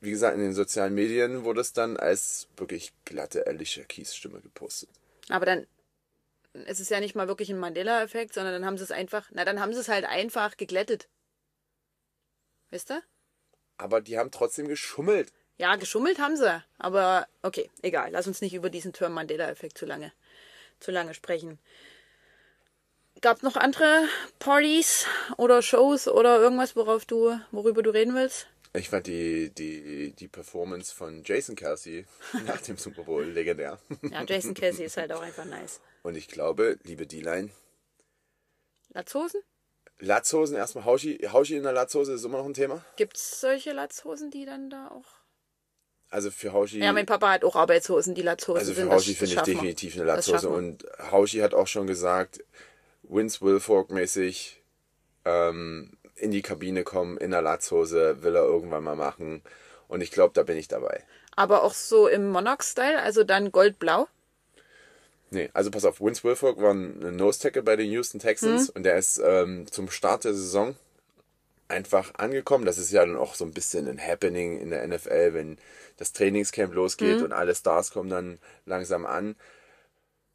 wie 0.00 0.10
gesagt, 0.10 0.36
in 0.36 0.42
den 0.42 0.54
sozialen 0.54 0.94
Medien 0.94 1.44
wurde 1.44 1.60
es 1.60 1.72
dann 1.72 1.96
als 1.96 2.48
wirklich 2.56 2.92
glatte 3.04 3.46
Alicia 3.46 3.84
Keys 3.84 4.14
Stimme 4.14 4.40
gepostet. 4.40 4.88
Aber 5.28 5.44
dann 5.44 5.66
es 6.52 6.80
ist 6.80 6.90
ja 6.90 7.00
nicht 7.00 7.14
mal 7.14 7.28
wirklich 7.28 7.50
ein 7.50 7.58
Mandela-Effekt, 7.58 8.34
sondern 8.34 8.54
dann 8.54 8.64
haben 8.64 8.78
sie 8.78 8.84
es 8.84 8.90
einfach, 8.90 9.28
na 9.32 9.44
dann 9.44 9.60
haben 9.60 9.72
sie 9.72 9.80
es 9.80 9.88
halt 9.88 10.04
einfach 10.04 10.56
geglättet. 10.56 11.08
Weißt 12.70 12.90
du? 12.90 13.02
Aber 13.76 14.00
die 14.00 14.18
haben 14.18 14.30
trotzdem 14.30 14.68
geschummelt. 14.68 15.32
Ja, 15.56 15.76
geschummelt 15.76 16.18
haben 16.18 16.36
sie. 16.36 16.62
Aber 16.78 17.26
okay, 17.42 17.70
egal. 17.82 18.10
Lass 18.12 18.26
uns 18.26 18.40
nicht 18.40 18.54
über 18.54 18.70
diesen 18.70 18.92
Term 18.92 19.12
Mandela-Effekt 19.12 19.78
zu 19.78 19.86
lange, 19.86 20.12
zu 20.80 20.90
lange 20.90 21.14
sprechen. 21.14 21.58
Gab 23.20 23.42
noch 23.42 23.56
andere 23.56 24.08
Partys 24.38 25.06
oder 25.36 25.60
Shows 25.60 26.06
oder 26.06 26.38
irgendwas, 26.38 26.76
worauf 26.76 27.04
du, 27.04 27.40
worüber 27.50 27.82
du 27.82 27.90
reden 27.90 28.14
willst? 28.14 28.46
Ich 28.74 28.90
fand 28.90 29.06
die, 29.08 29.50
die, 29.50 30.12
die 30.12 30.28
Performance 30.28 30.94
von 30.94 31.24
Jason 31.24 31.56
Kelsey 31.56 32.06
nach 32.46 32.60
dem 32.60 32.76
Super 32.76 33.02
Bowl 33.02 33.24
legendär. 33.24 33.78
Ja, 34.10 34.22
Jason 34.22 34.54
Kelsey 34.54 34.86
ist 34.86 34.96
halt 34.96 35.12
auch 35.12 35.22
einfach 35.22 35.44
nice. 35.46 35.80
Und 36.02 36.16
ich 36.16 36.28
glaube, 36.28 36.78
liebe 36.84 37.06
D-Line, 37.06 37.50
Latzhosen? 38.90 39.40
Latzhosen 40.00 40.56
erstmal, 40.56 40.84
Hauschi, 40.84 41.18
Hauschi 41.32 41.56
in 41.56 41.64
der 41.64 41.72
Latzhose 41.72 42.12
ist 42.12 42.24
immer 42.24 42.38
noch 42.38 42.46
ein 42.46 42.54
Thema. 42.54 42.84
Gibt 42.96 43.16
es 43.16 43.40
solche 43.40 43.72
Latzhosen, 43.72 44.30
die 44.30 44.44
dann 44.44 44.70
da 44.70 44.88
auch. 44.88 45.06
Also 46.10 46.30
für 46.30 46.52
Hauschi, 46.52 46.78
Ja, 46.78 46.92
mein 46.92 47.04
Papa 47.04 47.30
hat 47.32 47.44
auch 47.44 47.56
Arbeitshosen, 47.56 48.14
die 48.14 48.22
Latzhosen 48.22 48.60
also 48.60 48.72
für 48.72 48.80
sind. 48.80 48.90
Hauschi 48.90 49.10
das 49.10 49.18
finde 49.18 49.34
ich 49.34 49.42
definitiv 49.42 49.96
eine 49.96 50.04
Latzhose. 50.04 50.48
Und 50.48 50.86
Hauschi 51.10 51.38
hat 51.38 51.52
auch 51.52 51.66
schon 51.66 51.86
gesagt, 51.86 52.42
Vince 53.02 53.42
Wilfork 53.42 53.90
mäßig 53.90 54.62
ähm, 55.24 55.98
in 56.14 56.30
die 56.30 56.42
Kabine 56.42 56.84
kommen, 56.84 57.18
in 57.18 57.30
der 57.30 57.42
Latzhose, 57.42 58.22
will 58.22 58.36
er 58.36 58.44
irgendwann 58.44 58.84
mal 58.84 58.96
machen. 58.96 59.42
Und 59.86 60.00
ich 60.00 60.10
glaube, 60.10 60.32
da 60.34 60.44
bin 60.44 60.56
ich 60.56 60.68
dabei. 60.68 61.04
Aber 61.36 61.62
auch 61.62 61.74
so 61.74 62.08
im 62.08 62.30
Monarch-Style, 62.30 63.00
also 63.02 63.24
dann 63.24 63.52
goldblau. 63.52 64.08
Nee, 65.30 65.50
also 65.52 65.70
pass 65.70 65.84
auf, 65.84 66.00
Vince 66.00 66.24
Wilfork 66.24 66.58
war 66.60 66.72
ein 66.72 67.16
Nose-Tackle 67.16 67.62
bei 67.62 67.76
den 67.76 67.90
Houston 67.90 68.18
Texans 68.18 68.70
und 68.70 68.84
der 68.84 68.96
ist 68.96 69.20
ähm, 69.22 69.66
zum 69.70 69.90
Start 69.90 70.24
der 70.24 70.32
Saison 70.32 70.74
einfach 71.68 72.14
angekommen. 72.14 72.64
Das 72.64 72.78
ist 72.78 72.90
ja 72.92 73.04
dann 73.04 73.16
auch 73.16 73.34
so 73.34 73.44
ein 73.44 73.52
bisschen 73.52 73.86
ein 73.88 74.00
Happening 74.00 74.58
in 74.58 74.70
der 74.70 74.86
NFL, 74.88 75.34
wenn 75.34 75.58
das 75.98 76.12
Trainingscamp 76.12 76.72
losgeht 76.74 77.22
und 77.22 77.32
alle 77.32 77.54
Stars 77.54 77.90
kommen 77.90 78.08
dann 78.08 78.38
langsam 78.64 79.04
an. 79.04 79.36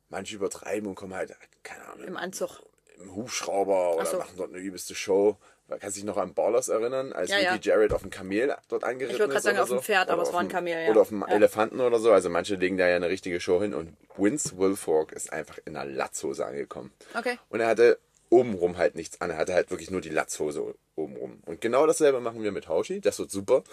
Manche 0.09 0.35
übertreiben 0.35 0.87
und 0.87 0.95
kommen 0.95 1.15
halt, 1.15 1.35
keine 1.63 1.85
Ahnung, 1.87 2.05
Im 2.05 2.17
Anzug. 2.17 2.61
im 2.99 3.15
Hubschrauber 3.15 3.95
oder 3.95 4.05
so. 4.05 4.17
machen 4.17 4.37
dort 4.37 4.51
eine 4.53 4.59
übelste 4.59 4.93
Show. 4.93 5.37
Man 5.67 5.79
kann 5.79 5.91
sich 5.91 6.03
noch 6.03 6.17
an 6.17 6.33
Ballers 6.33 6.67
erinnern, 6.67 7.13
als 7.13 7.29
Ja, 7.29 7.37
Ricky 7.37 7.69
ja. 7.69 7.75
Jared 7.75 7.93
auf 7.93 8.01
dem 8.01 8.09
Kamel 8.09 8.55
dort 8.67 8.83
angeritten 8.83 9.15
Ich 9.15 9.19
wollte 9.19 9.31
gerade 9.31 9.37
ist 9.37 9.43
sagen, 9.43 9.57
auf 9.59 9.69
dem. 9.69 9.81
Pferd, 9.81 10.09
aber 10.09 10.21
Oder 10.21 10.27
es 10.29 10.33
war 10.33 10.41
ein 10.41 10.49
Kamel, 10.49 10.83
ja. 10.83 10.89
Oder 10.91 11.01
auf 11.01 11.09
dem 11.09 11.21
Ja. 11.21 11.27
Elefanten 11.33 11.79
oder 11.79 11.99
so. 11.99 12.11
Also 12.11 12.29
manche 12.29 12.55
legen 12.55 12.77
da 12.77 12.87
ja 12.87 12.97
eine 12.97 13.09
richtige 13.09 13.39
Show 13.39 13.61
hin 13.61 13.73
und 13.73 13.95
Vince 14.17 14.57
Wilfork 14.57 15.13
ist 15.13 15.31
einfach 15.31 15.57
in 15.65 15.75
einer 15.77 15.89
Latzhose 15.89 16.45
angekommen. 16.45 16.91
Okay. 17.17 17.39
Und 17.49 17.61
er 17.61 17.67
hatte 17.67 17.97
obenrum 18.29 18.77
halt 18.77 18.95
nichts 18.95 19.21
an. 19.21 19.29
Er 19.29 19.37
hatte 19.37 19.53
halt 19.53 19.71
wirklich 19.71 19.89
nur 19.89 20.01
die 20.01 20.09
Latzhose 20.09 20.75
obenrum. 20.95 21.41
Und 21.45 21.61
genau 21.61 21.87
dasselbe 21.87 22.19
machen 22.19 22.43
wir 22.43 22.51
mit 22.51 22.67
Hauschi. 22.67 22.99
Das 22.99 23.17
wird 23.19 23.31
super. 23.31 23.63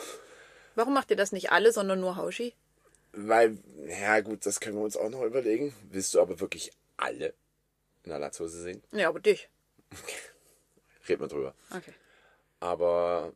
Warum 0.76 0.94
macht 0.94 1.10
ihr 1.10 1.16
das 1.16 1.32
nicht 1.32 1.50
alle, 1.50 1.72
sondern 1.72 2.00
nur 2.00 2.16
Hauschi? 2.16 2.54
Weil, 3.12 3.58
ja 3.88 4.20
gut, 4.20 4.46
das 4.46 4.60
können 4.60 4.76
wir 4.76 4.84
uns 4.84 4.96
auch 4.96 5.10
noch 5.10 5.22
überlegen. 5.24 5.74
Willst 5.90 6.14
du 6.14 6.20
aber 6.20 6.38
wirklich 6.38 6.70
alle 6.96 7.34
in 8.04 8.10
der 8.10 8.20
Latzhose 8.20 8.62
sehen? 8.62 8.82
Ja, 8.92 9.08
aber 9.08 9.18
dich. 9.20 9.48
Reden 11.08 11.20
wir 11.22 11.28
drüber. 11.28 11.54
Okay. 11.74 11.92
Aber 12.60 13.32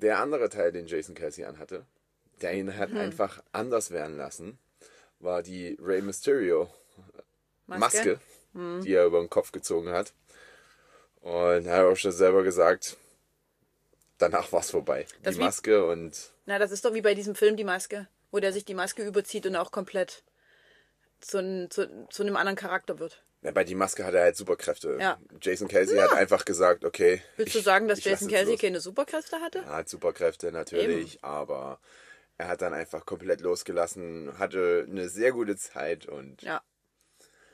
der 0.00 0.18
andere 0.18 0.48
Teil, 0.48 0.72
den 0.72 0.86
Jason 0.86 1.14
Kelsey 1.14 1.44
anhatte, 1.44 1.84
der 2.42 2.52
ihn 2.54 2.76
hat 2.76 2.90
Mhm. 2.90 2.98
einfach 2.98 3.42
anders 3.52 3.90
werden 3.90 4.16
lassen, 4.16 4.58
war 5.20 5.42
die 5.42 5.76
Rey 5.80 6.02
Mysterio 6.02 6.70
Maske, 7.66 8.20
Mhm. 8.52 8.82
die 8.82 8.92
er 8.94 9.04
über 9.06 9.20
den 9.20 9.30
Kopf 9.30 9.52
gezogen 9.52 9.90
hat. 9.90 10.12
Und 11.20 11.66
er 11.66 11.76
hat 11.78 11.84
auch 11.86 11.96
schon 11.96 12.12
selber 12.12 12.42
gesagt, 12.42 12.96
danach 14.18 14.50
war 14.52 14.60
es 14.60 14.70
vorbei. 14.70 15.06
Das 15.22 15.34
die 15.34 15.40
wie- 15.40 15.44
Maske 15.44 15.84
und 15.86 16.30
Na, 16.46 16.58
das 16.58 16.70
ist 16.70 16.84
doch 16.84 16.94
wie 16.94 17.02
bei 17.02 17.14
diesem 17.14 17.34
Film 17.34 17.56
Die 17.56 17.64
Maske, 17.64 18.08
wo 18.30 18.38
der 18.40 18.52
sich 18.52 18.64
die 18.64 18.74
Maske 18.74 19.04
überzieht 19.06 19.44
und 19.46 19.56
auch 19.56 19.70
komplett 19.70 20.22
zu, 21.20 21.68
zu, 21.68 22.06
zu 22.08 22.22
einem 22.22 22.36
anderen 22.36 22.56
Charakter 22.56 22.98
wird. 22.98 23.22
Ja, 23.42 23.50
bei 23.52 23.64
die 23.64 23.74
Maske 23.74 24.04
hat 24.04 24.14
er 24.14 24.22
halt 24.22 24.36
Superkräfte. 24.36 24.98
Ja. 25.00 25.18
Jason 25.40 25.68
Kelsey 25.68 25.98
hat 25.98 26.12
einfach 26.12 26.44
gesagt, 26.44 26.84
okay. 26.84 27.22
Willst 27.36 27.54
du 27.54 27.58
ich- 27.60 27.64
sagen, 27.64 27.86
dass 27.88 27.98
ich 28.00 28.04
lass 28.04 28.12
Jason 28.20 28.28
Kelsey 28.28 28.56
keine 28.56 28.80
Superkräfte 28.80 29.40
hatte? 29.40 29.60
Er 29.60 29.76
hat 29.76 29.88
Superkräfte 29.88 30.50
natürlich, 30.52 31.22
aber 31.22 31.78
er 32.36 32.48
hat 32.48 32.62
dann 32.62 32.74
einfach 32.74 33.06
komplett 33.06 33.40
losgelassen, 33.40 34.38
hatte 34.38 34.86
eine 34.88 35.08
sehr 35.08 35.32
gute 35.32 35.56
Zeit 35.56 36.06
und 36.06 36.42
Ja. 36.42 36.62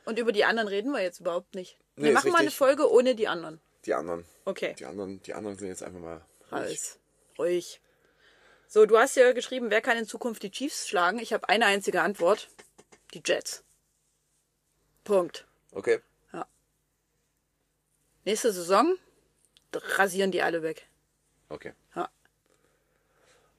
Und 0.06 0.18
über 0.18 0.32
die 0.32 0.44
anderen 0.44 0.68
reden 0.68 0.92
wir 0.92 1.02
jetzt 1.02 1.20
überhaupt 1.20 1.54
nicht. 1.54 1.78
Nee, 1.96 2.04
Wir 2.04 2.10
ist 2.10 2.14
machen 2.16 2.32
mal 2.32 2.38
eine. 2.40 2.50
Folge 2.50 2.90
ohne 2.90 3.14
die 3.14 3.28
anderen. 3.28 3.60
die 3.86 3.94
anderen, 3.94 4.24
Okay. 4.44 4.74
die 4.78 4.84
anderen, 4.86 5.22
die 5.22 5.32
anderen 5.34 5.56
sind 5.58 5.68
jetzt 5.68 5.82
einfach 5.82 6.00
mal 6.00 6.20
Alles. 6.50 6.98
Ruhig. 7.38 7.80
So, 8.66 8.86
du 8.86 8.98
hast 8.98 9.14
ja 9.16 9.32
geschrieben, 9.32 9.70
wer 9.70 9.80
kann 9.80 9.96
in 9.98 10.06
Zukunft 10.06 10.42
die 10.42 10.50
Chiefs 10.50 10.88
schlagen? 10.88 11.18
Ich 11.18 11.32
habe 11.32 11.48
eine 11.48 11.66
einzige 11.66 12.00
Antwort. 12.02 12.48
Die 13.14 13.22
Jets. 13.24 13.62
Punkt. 15.04 15.46
Okay. 15.74 16.00
Nächste 18.24 18.52
Saison 18.52 18.96
rasieren 19.72 20.30
die 20.30 20.40
alle 20.40 20.62
weg. 20.62 20.88
Okay. 21.50 21.74
Ja. 21.94 22.08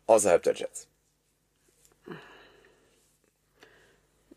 Außerhalb 0.07 0.41
der 0.41 0.55
Jets. 0.55 0.87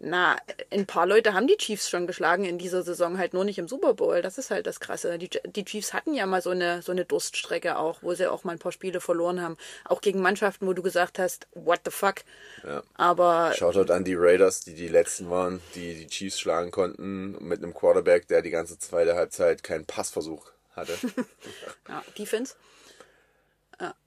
Na, 0.01 0.37
ein 0.71 0.87
paar 0.87 1.07
Leute 1.07 1.35
haben 1.35 1.49
die 1.49 1.57
Chiefs 1.57 1.91
schon 1.91 2.07
geschlagen 2.07 2.45
in 2.45 2.57
dieser 2.57 2.85
Saison, 2.85 3.19
halt 3.19 3.35
nur 3.35 3.45
nicht 3.45 3.59
im 3.59 3.67
Super 3.67 3.95
Bowl. 3.95 4.23
Das 4.23 4.39
ist 4.39 4.53
halt 4.53 4.69
das 4.69 4.79
Krasse. 4.79 5.19
Die, 5.19 5.29
die 5.29 5.65
Chiefs 5.65 5.93
hatten 5.93 6.15
ja 6.15 6.25
mal 6.25 6.41
so 6.41 6.51
eine, 6.51 6.83
so 6.83 6.93
eine 6.93 7.05
Durststrecke 7.05 7.77
auch, 7.77 8.01
wo 8.01 8.15
sie 8.15 8.31
auch 8.31 8.45
mal 8.45 8.53
ein 8.53 8.61
paar 8.61 8.71
Spiele 8.71 9.01
verloren 9.01 9.43
haben. 9.43 9.57
Auch 9.85 10.01
gegen 10.01 10.23
Mannschaften, 10.23 10.69
wo 10.69 10.73
du 10.73 10.83
gesagt 10.83 11.19
hast, 11.19 11.49
what 11.55 11.81
the 11.85 11.91
fuck. 11.91 12.23
Ja. 12.65 12.85
Aber 12.95 13.53
Shoutout 13.57 13.93
an 13.93 14.05
die 14.05 14.15
Raiders, 14.15 14.61
die 14.61 14.75
die 14.75 14.87
letzten 14.87 15.31
waren, 15.31 15.61
die 15.75 15.95
die 15.95 16.07
Chiefs 16.07 16.39
schlagen 16.39 16.71
konnten, 16.71 17.33
mit 17.45 17.61
einem 17.61 17.75
Quarterback, 17.75 18.29
der 18.29 18.43
die 18.43 18.51
ganze 18.51 18.79
zweite 18.79 19.17
Halbzeit 19.17 19.65
keinen 19.65 19.85
Passversuch 19.85 20.53
hatte. 20.77 20.93
ja, 21.89 22.05
Defense. 22.17 22.55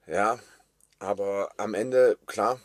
ja, 0.08 0.39
aber 0.99 1.51
am 1.58 1.73
Ende, 1.73 2.17
klar, 2.27 2.62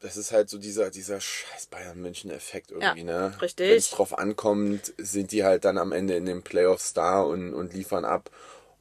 das 0.00 0.16
ist 0.16 0.32
halt 0.32 0.48
so 0.48 0.58
dieser, 0.58 0.90
dieser 0.90 1.20
scheiß 1.20 1.66
Bayern-München-Effekt 1.66 2.70
irgendwie, 2.70 3.00
Ja, 3.00 3.28
ne? 3.28 3.38
richtig. 3.42 3.68
Wenn 3.70 3.76
es 3.76 3.90
drauf 3.90 4.18
ankommt, 4.18 4.92
sind 4.98 5.30
die 5.32 5.44
halt 5.44 5.64
dann 5.64 5.78
am 5.78 5.92
Ende 5.92 6.14
in 6.16 6.26
den 6.26 6.42
Playoffs 6.42 6.92
da 6.94 7.20
und, 7.22 7.54
und 7.54 7.74
liefern 7.74 8.04
ab. 8.04 8.30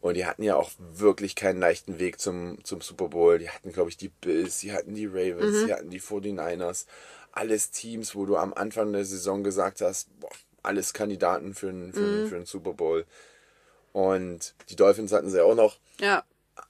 Und 0.01 0.13
die 0.15 0.25
hatten 0.25 0.43
ja 0.43 0.55
auch 0.55 0.71
wirklich 0.79 1.35
keinen 1.35 1.59
leichten 1.59 1.99
Weg 1.99 2.21
zum, 2.21 2.63
zum 2.63 2.79
Super 2.79 3.09
Bowl. 3.09 3.37
Die 3.37 3.49
hatten, 3.49 3.73
glaube 3.73 3.89
ich, 3.89 3.97
die 3.97 4.07
Bills, 4.07 4.59
die 4.59 4.71
hatten 4.71 4.95
die 4.95 5.07
Ravens, 5.07 5.65
die 5.65 5.73
hatten 5.73 5.89
die 5.89 5.99
49ers. 5.99 6.85
Alles 7.33 7.71
Teams, 7.71 8.15
wo 8.15 8.25
du 8.25 8.37
am 8.37 8.53
Anfang 8.53 8.93
der 8.93 9.03
Saison 9.03 9.43
gesagt 9.43 9.81
hast, 9.81 10.07
boah, 10.21 10.29
alles 10.63 10.93
Kandidaten 10.93 11.53
für 11.53 11.67
einen 11.69 11.91
für, 11.93 11.99
einen- 11.99 12.27
für 12.29 12.35
einen 12.37 12.45
Super 12.45 12.73
Bowl. 12.73 13.05
Und 13.91 14.53
die 14.69 14.75
Dolphins 14.75 15.11
hatten 15.11 15.29
sie 15.29 15.43
auch 15.43 15.55
noch. 15.55 15.77
Ja, 15.99 16.23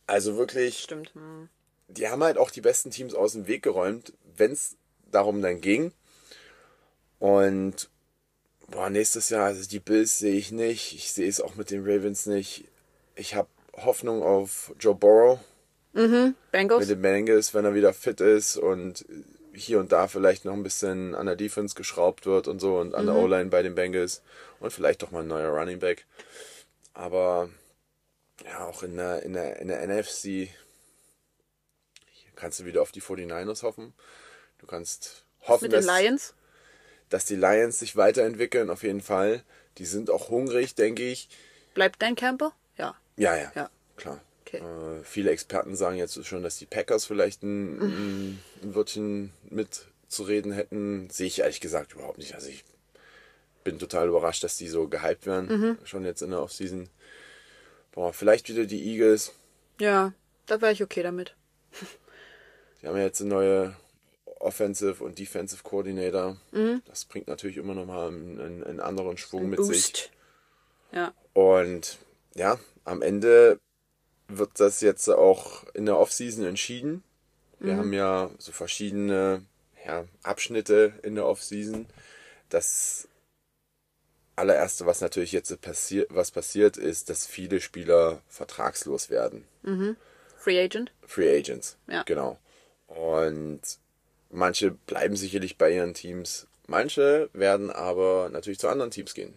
Also 0.07 0.37
wirklich, 0.37 0.79
stimmt. 0.79 1.13
Hm. 1.13 1.49
die 1.87 2.07
haben 2.07 2.23
halt 2.23 2.37
auch 2.37 2.51
die 2.51 2.61
besten 2.61 2.91
Teams 2.91 3.13
aus 3.15 3.33
dem 3.33 3.47
Weg 3.47 3.63
geräumt, 3.63 4.13
wenn 4.39 4.51
es 4.51 4.75
darum 5.11 5.41
dann 5.41 5.61
ging. 5.61 5.91
Und 7.19 7.89
boah, 8.67 8.89
nächstes 8.89 9.29
Jahr, 9.29 9.45
also 9.45 9.67
die 9.67 9.79
Bills 9.79 10.19
sehe 10.19 10.35
ich 10.35 10.51
nicht. 10.51 10.93
Ich 10.95 11.11
sehe 11.11 11.27
es 11.27 11.41
auch 11.41 11.55
mit 11.55 11.71
den 11.71 11.81
Ravens 11.83 12.25
nicht. 12.25 12.65
Ich 13.15 13.35
habe 13.35 13.49
Hoffnung 13.73 14.23
auf 14.23 14.73
Joe 14.79 14.95
Burrow 14.95 15.39
Bengals. 16.51 16.81
mit 16.81 16.89
den 16.89 17.01
Bengals, 17.01 17.53
wenn 17.53 17.65
er 17.65 17.73
wieder 17.73 17.93
fit 17.93 18.21
ist 18.21 18.57
und 18.57 19.05
hier 19.53 19.79
und 19.79 19.91
da 19.91 20.07
vielleicht 20.07 20.45
noch 20.45 20.53
ein 20.53 20.63
bisschen 20.63 21.15
an 21.15 21.25
der 21.25 21.35
Defense 21.35 21.75
geschraubt 21.75 22.25
wird 22.25 22.47
und 22.47 22.59
so 22.59 22.77
und 22.77 22.93
an 22.95 23.07
der 23.07 23.15
O-Line 23.15 23.49
bei 23.49 23.61
den 23.63 23.75
Bengals 23.75 24.21
und 24.59 24.71
vielleicht 24.71 25.01
doch 25.01 25.11
mal 25.11 25.21
ein 25.21 25.27
neuer 25.27 25.49
Running 25.49 25.79
Back. 25.79 26.05
Aber 26.93 27.49
ja, 28.45 28.65
auch 28.65 28.83
in 28.83 28.95
der, 28.95 29.23
in 29.23 29.33
der, 29.33 29.59
in 29.59 29.67
der 29.67 29.85
NFC 29.85 30.49
kannst 32.35 32.59
du 32.59 32.65
wieder 32.65 32.81
auf 32.81 32.91
die 32.91 33.01
49ers 33.01 33.63
hoffen. 33.63 33.93
Du 34.59 34.67
kannst 34.67 35.23
hoffen, 35.41 35.65
mit 35.65 35.73
den 35.73 35.85
dass, 35.85 35.99
Lions. 36.01 36.33
dass 37.09 37.25
die 37.25 37.35
Lions 37.35 37.79
sich 37.79 37.95
weiterentwickeln, 37.95 38.69
auf 38.69 38.83
jeden 38.83 39.01
Fall. 39.01 39.43
Die 39.77 39.85
sind 39.85 40.09
auch 40.09 40.29
hungrig, 40.29 40.75
denke 40.75 41.03
ich. 41.09 41.29
Bleibt 41.73 42.01
dein 42.01 42.15
Camper? 42.15 42.53
Ja. 42.77 42.95
Ja, 43.17 43.35
ja, 43.35 43.51
Ja. 43.55 43.69
klar. 43.95 44.21
Okay. 44.45 44.57
Äh, 44.57 45.03
viele 45.03 45.29
Experten 45.31 45.75
sagen 45.75 45.95
jetzt 45.97 46.25
schon, 46.25 46.41
dass 46.43 46.57
die 46.57 46.65
Packers 46.65 47.05
vielleicht 47.05 47.43
ein, 47.43 47.79
ein, 47.79 48.39
ein 48.63 48.75
Wörtchen 48.75 49.31
mitzureden 49.49 50.51
hätten. 50.51 51.09
Sehe 51.11 51.27
ich 51.27 51.39
ehrlich 51.39 51.61
gesagt 51.61 51.93
überhaupt 51.93 52.17
nicht. 52.17 52.33
Also 52.33 52.49
ich 52.49 52.65
bin 53.63 53.77
total 53.77 54.07
überrascht, 54.07 54.43
dass 54.43 54.57
die 54.57 54.67
so 54.67 54.87
gehypt 54.87 55.27
werden, 55.27 55.77
schon 55.83 56.03
jetzt 56.03 56.21
in 56.23 56.31
der 56.31 56.41
Offseason. 56.41 56.89
Boah, 57.91 58.11
vielleicht 58.11 58.49
wieder 58.49 58.65
die 58.65 58.83
Eagles. 58.91 59.33
Ja, 59.79 60.13
da 60.47 60.61
wäre 60.61 60.71
ich 60.71 60.81
okay 60.81 61.03
damit. 61.03 61.35
Die 62.81 62.87
haben 62.87 62.97
ja 62.97 63.03
jetzt 63.03 63.21
eine 63.21 63.29
neue 63.29 63.75
Offensive 64.39 65.03
und 65.03 65.19
Defensive 65.19 65.63
Coordinator. 65.63 66.37
Das 66.85 67.05
bringt 67.05 67.27
natürlich 67.27 67.57
immer 67.57 67.75
noch 67.75 67.85
mal 67.85 68.07
einen, 68.07 68.63
einen, 68.63 68.79
anderen 68.79 69.17
Schwung 69.17 69.49
mit 69.49 69.63
sich. 69.63 69.85
Boost. 69.91 70.11
Ja. 70.91 71.13
Und 71.33 71.97
ja, 72.35 72.57
am 72.85 73.01
Ende 73.01 73.59
wird 74.27 74.59
das 74.59 74.81
jetzt 74.81 75.09
auch 75.09 75.65
in 75.73 75.85
der 75.85 75.97
Offseason 75.97 76.45
entschieden. 76.45 77.03
Wir 77.59 77.75
haben 77.75 77.91
ja 77.91 78.29
so 78.37 78.53
verschiedene 78.53 79.43
ja, 79.85 80.05
Abschnitte 80.23 80.93
in 81.03 81.15
der 81.15 81.25
Offseason. 81.25 81.87
Das 82.47 83.09
allererste, 84.37 84.85
was 84.85 85.01
natürlich 85.01 85.33
jetzt 85.33 85.59
passiert, 85.61 86.07
was 86.09 86.31
passiert, 86.31 86.77
ist, 86.77 87.09
dass 87.09 87.27
viele 87.27 87.59
Spieler 87.59 88.21
vertragslos 88.29 89.09
werden. 89.09 89.45
Free 90.37 90.63
Agent. 90.63 90.93
Free 91.05 91.37
Agents. 91.37 91.77
Ja. 91.87 92.03
Genau. 92.03 92.39
Und 92.87 93.61
manche 94.29 94.71
bleiben 94.71 95.15
sicherlich 95.15 95.57
bei 95.57 95.71
ihren 95.71 95.93
Teams, 95.93 96.47
manche 96.67 97.29
werden 97.33 97.69
aber 97.71 98.29
natürlich 98.29 98.59
zu 98.59 98.67
anderen 98.67 98.91
Teams 98.91 99.13
gehen. 99.13 99.33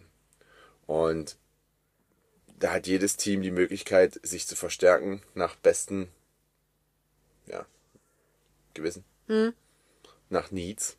Und 0.85 1.37
da 2.59 2.73
hat 2.73 2.87
jedes 2.87 3.17
Team 3.17 3.41
die 3.41 3.51
Möglichkeit, 3.51 4.19
sich 4.23 4.47
zu 4.47 4.55
verstärken 4.55 5.21
nach 5.33 5.55
besten 5.55 6.09
ja, 7.47 7.65
Gewissen. 8.73 9.03
Nach 10.29 10.51
Needs. 10.51 10.97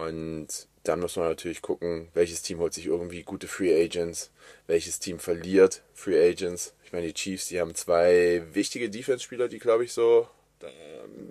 Und 0.00 0.68
dann 0.82 1.00
muss 1.00 1.16
man 1.16 1.28
natürlich 1.28 1.62
gucken, 1.62 2.08
welches 2.14 2.42
Team 2.42 2.58
holt 2.58 2.74
sich 2.74 2.86
irgendwie 2.86 3.22
gute 3.22 3.48
Free 3.48 3.84
Agents, 3.84 4.30
welches 4.66 4.98
Team 4.98 5.18
verliert 5.18 5.82
Free 5.94 6.30
Agents. 6.30 6.74
Ich 6.84 6.92
meine, 6.92 7.06
die 7.06 7.14
Chiefs, 7.14 7.48
die 7.48 7.60
haben 7.60 7.74
zwei 7.74 8.42
wichtige 8.52 8.88
Defense-Spieler, 8.88 9.48
die, 9.48 9.58
glaube 9.58 9.84
ich, 9.84 9.92
so 9.92 10.28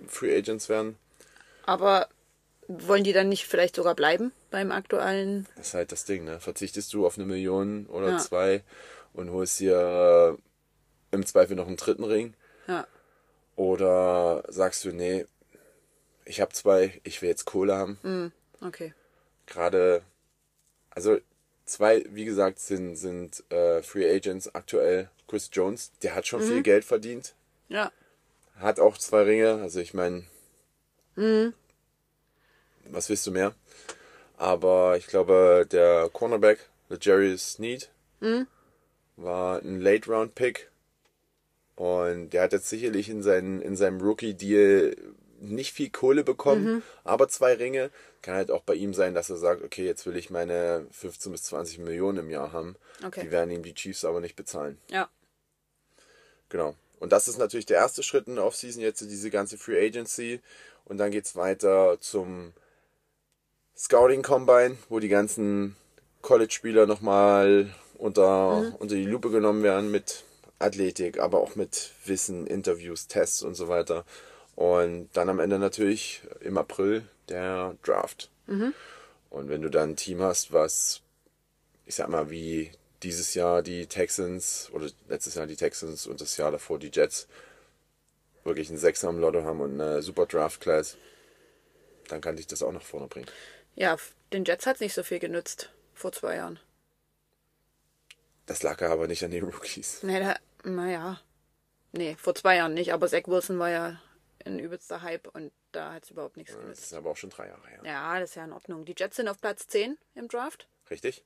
Free 0.08 0.36
Agents 0.36 0.68
werden. 0.68 0.96
Aber 1.64 2.08
wollen 2.68 3.04
die 3.04 3.12
dann 3.12 3.28
nicht 3.28 3.46
vielleicht 3.46 3.76
sogar 3.76 3.94
bleiben 3.94 4.32
beim 4.50 4.72
aktuellen? 4.72 5.46
Das 5.56 5.68
ist 5.68 5.74
halt 5.74 5.92
das 5.92 6.04
Ding, 6.04 6.24
ne? 6.24 6.40
Verzichtest 6.40 6.92
du 6.94 7.06
auf 7.06 7.16
eine 7.16 7.26
Million 7.26 7.86
oder 7.86 8.10
Ja. 8.10 8.18
zwei 8.18 8.62
und 9.12 9.30
holst 9.30 9.60
dir 9.60 10.38
äh, 11.12 11.14
im 11.14 11.24
Zweifel 11.26 11.56
noch 11.56 11.66
einen 11.66 11.76
dritten 11.76 12.04
Ring? 12.04 12.34
Ja. 12.66 12.86
Oder 13.56 14.44
sagst 14.48 14.84
du, 14.84 14.92
nee, 14.92 15.26
ich 16.24 16.40
habe 16.40 16.52
zwei, 16.52 17.00
ich 17.04 17.22
will 17.22 17.28
jetzt 17.28 17.44
Kohle 17.44 17.74
haben. 17.76 17.98
Hm, 18.02 18.32
okay. 18.60 18.92
Gerade, 19.46 20.02
also 20.90 21.18
zwei, 21.64 22.04
wie 22.10 22.24
gesagt, 22.24 22.58
sind, 22.58 22.96
sind 22.96 23.44
äh, 23.50 23.82
Free 23.82 24.08
Agents 24.12 24.54
aktuell. 24.54 25.08
Chris 25.28 25.50
Jones, 25.52 25.90
der 26.02 26.14
hat 26.14 26.26
schon 26.26 26.40
viel 26.42 26.62
Geld 26.62 26.84
verdient, 26.84 27.34
Ja. 27.68 27.90
Hat 28.58 28.80
auch 28.80 28.98
zwei 28.98 29.22
Ringe, 29.22 29.60
also 29.62 29.80
ich 29.80 29.94
meine, 29.94 30.24
was 32.90 33.08
willst 33.08 33.26
du 33.26 33.30
mehr? 33.30 33.54
Aber 34.36 34.96
ich 34.96 35.06
glaube, 35.06 35.66
der 35.70 36.10
Cornerback, 36.12 36.58
der 36.90 36.98
Jerry 37.00 37.36
Sneed, 37.38 37.90
war 39.16 39.60
ein 39.60 39.80
Late-Round-Pick. 39.80 40.70
Und 41.76 42.30
der 42.30 42.42
hat 42.42 42.52
jetzt 42.52 42.68
sicherlich 42.68 43.08
in, 43.08 43.22
seinen, 43.22 43.60
in 43.60 43.76
seinem 43.76 44.00
Rookie-Deal 44.00 44.96
nicht 45.40 45.72
viel 45.74 45.90
Kohle 45.90 46.24
bekommen, 46.24 46.82
aber 47.04 47.28
zwei 47.28 47.54
Ringe. 47.54 47.90
Kann 48.22 48.34
halt 48.34 48.50
auch 48.50 48.62
bei 48.62 48.74
ihm 48.74 48.94
sein, 48.94 49.14
dass 49.14 49.30
er 49.30 49.36
sagt, 49.36 49.62
okay, 49.62 49.84
jetzt 49.84 50.06
will 50.06 50.16
ich 50.16 50.30
meine 50.30 50.86
15 50.90 51.30
bis 51.32 51.42
20 51.44 51.78
Millionen 51.78 52.18
im 52.18 52.30
Jahr 52.30 52.52
haben. 52.52 52.76
Okay. 53.04 53.22
Die 53.24 53.30
werden 53.30 53.50
ihm 53.50 53.62
die 53.62 53.74
Chiefs 53.74 54.04
aber 54.04 54.20
nicht 54.20 54.36
bezahlen. 54.36 54.78
Ja. 54.88 55.10
Genau. 56.48 56.74
Und 56.98 57.12
das 57.12 57.28
ist 57.28 57.38
natürlich 57.38 57.66
der 57.66 57.78
erste 57.78 58.02
Schritt 58.02 58.26
in 58.26 58.36
der 58.36 58.44
Offseason, 58.44 58.82
jetzt 58.82 59.00
diese 59.00 59.30
ganze 59.30 59.58
Free 59.58 59.84
Agency. 59.86 60.40
Und 60.84 60.98
dann 60.98 61.10
geht's 61.10 61.36
weiter 61.36 61.98
zum 62.00 62.52
Scouting 63.76 64.22
Combine, 64.22 64.78
wo 64.88 65.00
die 65.00 65.08
ganzen 65.08 65.76
College-Spieler 66.22 66.86
nochmal 66.86 67.70
unter, 67.98 68.74
unter 68.78 68.94
die 68.94 69.04
Lupe 69.04 69.30
genommen 69.30 69.62
werden 69.62 69.90
mit 69.90 70.24
Athletik, 70.58 71.18
aber 71.18 71.40
auch 71.40 71.54
mit 71.54 71.92
Wissen, 72.06 72.46
Interviews, 72.46 73.08
Tests 73.08 73.42
und 73.42 73.54
so 73.54 73.68
weiter. 73.68 74.04
Und 74.54 75.10
dann 75.12 75.28
am 75.28 75.38
Ende 75.38 75.58
natürlich 75.58 76.22
im 76.40 76.56
April 76.56 77.02
der 77.28 77.76
Draft. 77.82 78.30
Und 79.28 79.48
wenn 79.50 79.60
du 79.60 79.68
dann 79.68 79.90
ein 79.90 79.96
Team 79.96 80.22
hast, 80.22 80.52
was, 80.52 81.02
ich 81.84 81.94
sag 81.94 82.08
mal, 82.08 82.30
wie 82.30 82.70
dieses 83.06 83.34
Jahr 83.34 83.62
die 83.62 83.86
Texans 83.86 84.68
oder 84.72 84.88
letztes 85.08 85.36
Jahr 85.36 85.46
die 85.46 85.56
Texans 85.56 86.06
und 86.08 86.20
das 86.20 86.36
Jahr 86.36 86.50
davor 86.50 86.78
die 86.80 86.90
Jets 86.92 87.28
wirklich 88.42 88.68
einen 88.68 88.78
Sechser 88.78 89.08
im 89.08 89.20
Lotto 89.20 89.44
haben 89.44 89.60
und 89.60 89.80
eine 89.80 90.02
super 90.02 90.26
Draft 90.26 90.60
Class, 90.60 90.96
dann 92.08 92.20
kann 92.20 92.36
dich 92.36 92.46
das 92.48 92.62
auch 92.62 92.72
nach 92.72 92.82
vorne 92.82 93.06
bringen. 93.06 93.26
Ja, 93.76 93.96
den 94.32 94.44
Jets 94.44 94.66
hat 94.66 94.80
nicht 94.80 94.94
so 94.94 95.02
viel 95.04 95.18
genützt 95.20 95.70
vor 95.94 96.10
zwei 96.12 96.36
Jahren. 96.36 96.58
Das 98.46 98.62
lag 98.62 98.80
ja 98.80 98.90
aber 98.92 99.06
nicht 99.06 99.24
an 99.24 99.30
den 99.30 99.44
Rookies. 99.44 100.02
Nee, 100.02 100.20
da, 100.20 100.36
naja. 100.64 101.20
Nee, 101.92 102.16
vor 102.18 102.34
zwei 102.34 102.56
Jahren 102.56 102.74
nicht, 102.74 102.92
aber 102.92 103.08
Zach 103.08 103.26
Wilson 103.26 103.58
war 103.58 103.70
ja 103.70 104.00
ein 104.44 104.58
übelster 104.58 105.02
Hype 105.02 105.28
und 105.34 105.52
da 105.72 105.92
hat 105.94 106.04
es 106.04 106.10
überhaupt 106.10 106.36
nichts 106.36 106.52
Das 106.52 106.60
genützt. 106.62 106.82
ist 106.84 106.92
aber 106.92 107.10
auch 107.10 107.16
schon 107.16 107.30
drei 107.30 107.48
Jahre 107.48 107.66
her. 107.68 107.80
Ja, 107.84 108.18
das 108.20 108.30
ist 108.30 108.34
ja 108.36 108.44
in 108.44 108.52
Ordnung. 108.52 108.84
Die 108.84 108.94
Jets 108.96 109.16
sind 109.16 109.28
auf 109.28 109.40
Platz 109.40 109.66
10 109.68 109.96
im 110.14 110.28
Draft, 110.28 110.68
Richtig? 110.90 111.24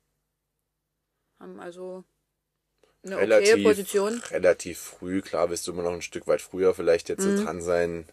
Haben 1.40 1.60
also 1.60 2.04
eine 3.04 3.16
Relativ, 3.16 3.54
okaye 3.54 3.62
Position. 3.62 4.22
relativ 4.30 4.78
früh. 4.78 5.22
Klar 5.22 5.50
wirst 5.50 5.66
du 5.66 5.72
immer 5.72 5.82
noch 5.82 5.92
ein 5.92 6.02
Stück 6.02 6.26
weit 6.26 6.42
früher 6.42 6.74
vielleicht 6.74 7.08
jetzt 7.08 7.24
Mhm. 7.24 7.44
dran 7.44 7.62
sein, 7.62 8.04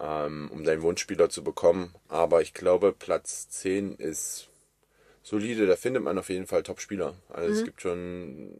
ähm, 0.00 0.50
um 0.52 0.64
deinen 0.64 0.82
Wunschspieler 0.82 1.30
zu 1.30 1.42
bekommen. 1.44 1.94
Aber 2.08 2.42
ich 2.42 2.54
glaube, 2.54 2.92
Platz 2.92 3.48
10 3.50 3.94
ist 3.96 4.48
solide. 5.22 5.66
Da 5.66 5.76
findet 5.76 6.02
man 6.04 6.18
auf 6.18 6.28
jeden 6.30 6.46
Fall 6.46 6.62
Top-Spieler. 6.62 7.14
Also 7.30 7.48
Mhm. 7.48 7.58
es 7.58 7.64
gibt 7.64 7.82
schon 7.82 8.58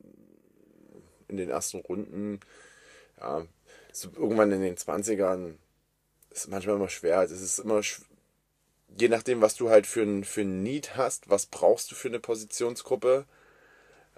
in 1.29 1.37
den 1.37 1.51
ersten 1.51 1.79
Runden, 1.79 2.41
ja, 3.21 3.47
so 3.93 4.11
irgendwann 4.17 4.53
in 4.53 4.63
den 4.63 4.77
20ern, 4.77 5.59
ist 6.31 6.49
manchmal 6.49 6.77
immer 6.77 6.89
schwer. 6.89 7.23
Es 7.23 7.33
ist 7.33 7.59
immer 7.61 7.83
je 8.99 9.09
nachdem, 9.09 9.41
was 9.41 9.55
du 9.57 9.71
halt 9.71 9.87
für 9.87 10.03
ein, 10.03 10.25
für 10.25 10.43
ein 10.43 10.63
Need 10.63 10.97
hast, 10.97 11.29
was 11.31 11.47
brauchst 11.47 11.91
du 11.91 11.95
für 11.95 12.09
eine 12.09 12.21
Positionsgruppe. 12.21 13.27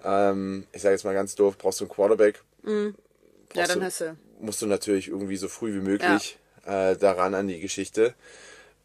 Ähm, 0.03 0.67
ich 0.73 0.81
sage 0.81 0.93
jetzt 0.95 1.05
mal 1.05 1.13
ganz 1.13 1.35
doof, 1.35 1.57
brauchst 1.57 1.79
du 1.79 1.85
einen 1.85 1.93
Quarterback, 1.93 2.43
Ja, 2.63 2.91
brauchst 3.49 3.69
dann 3.71 3.79
du, 3.79 3.85
hast 3.85 4.01
du. 4.01 4.17
musst 4.39 4.61
du 4.61 4.65
natürlich 4.67 5.07
irgendwie 5.07 5.37
so 5.37 5.47
früh 5.47 5.73
wie 5.73 5.81
möglich 5.85 6.37
äh, 6.65 6.95
daran 6.97 7.33
an 7.33 7.47
die 7.47 7.59
Geschichte. 7.59 8.13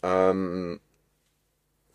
Ähm, 0.03 0.81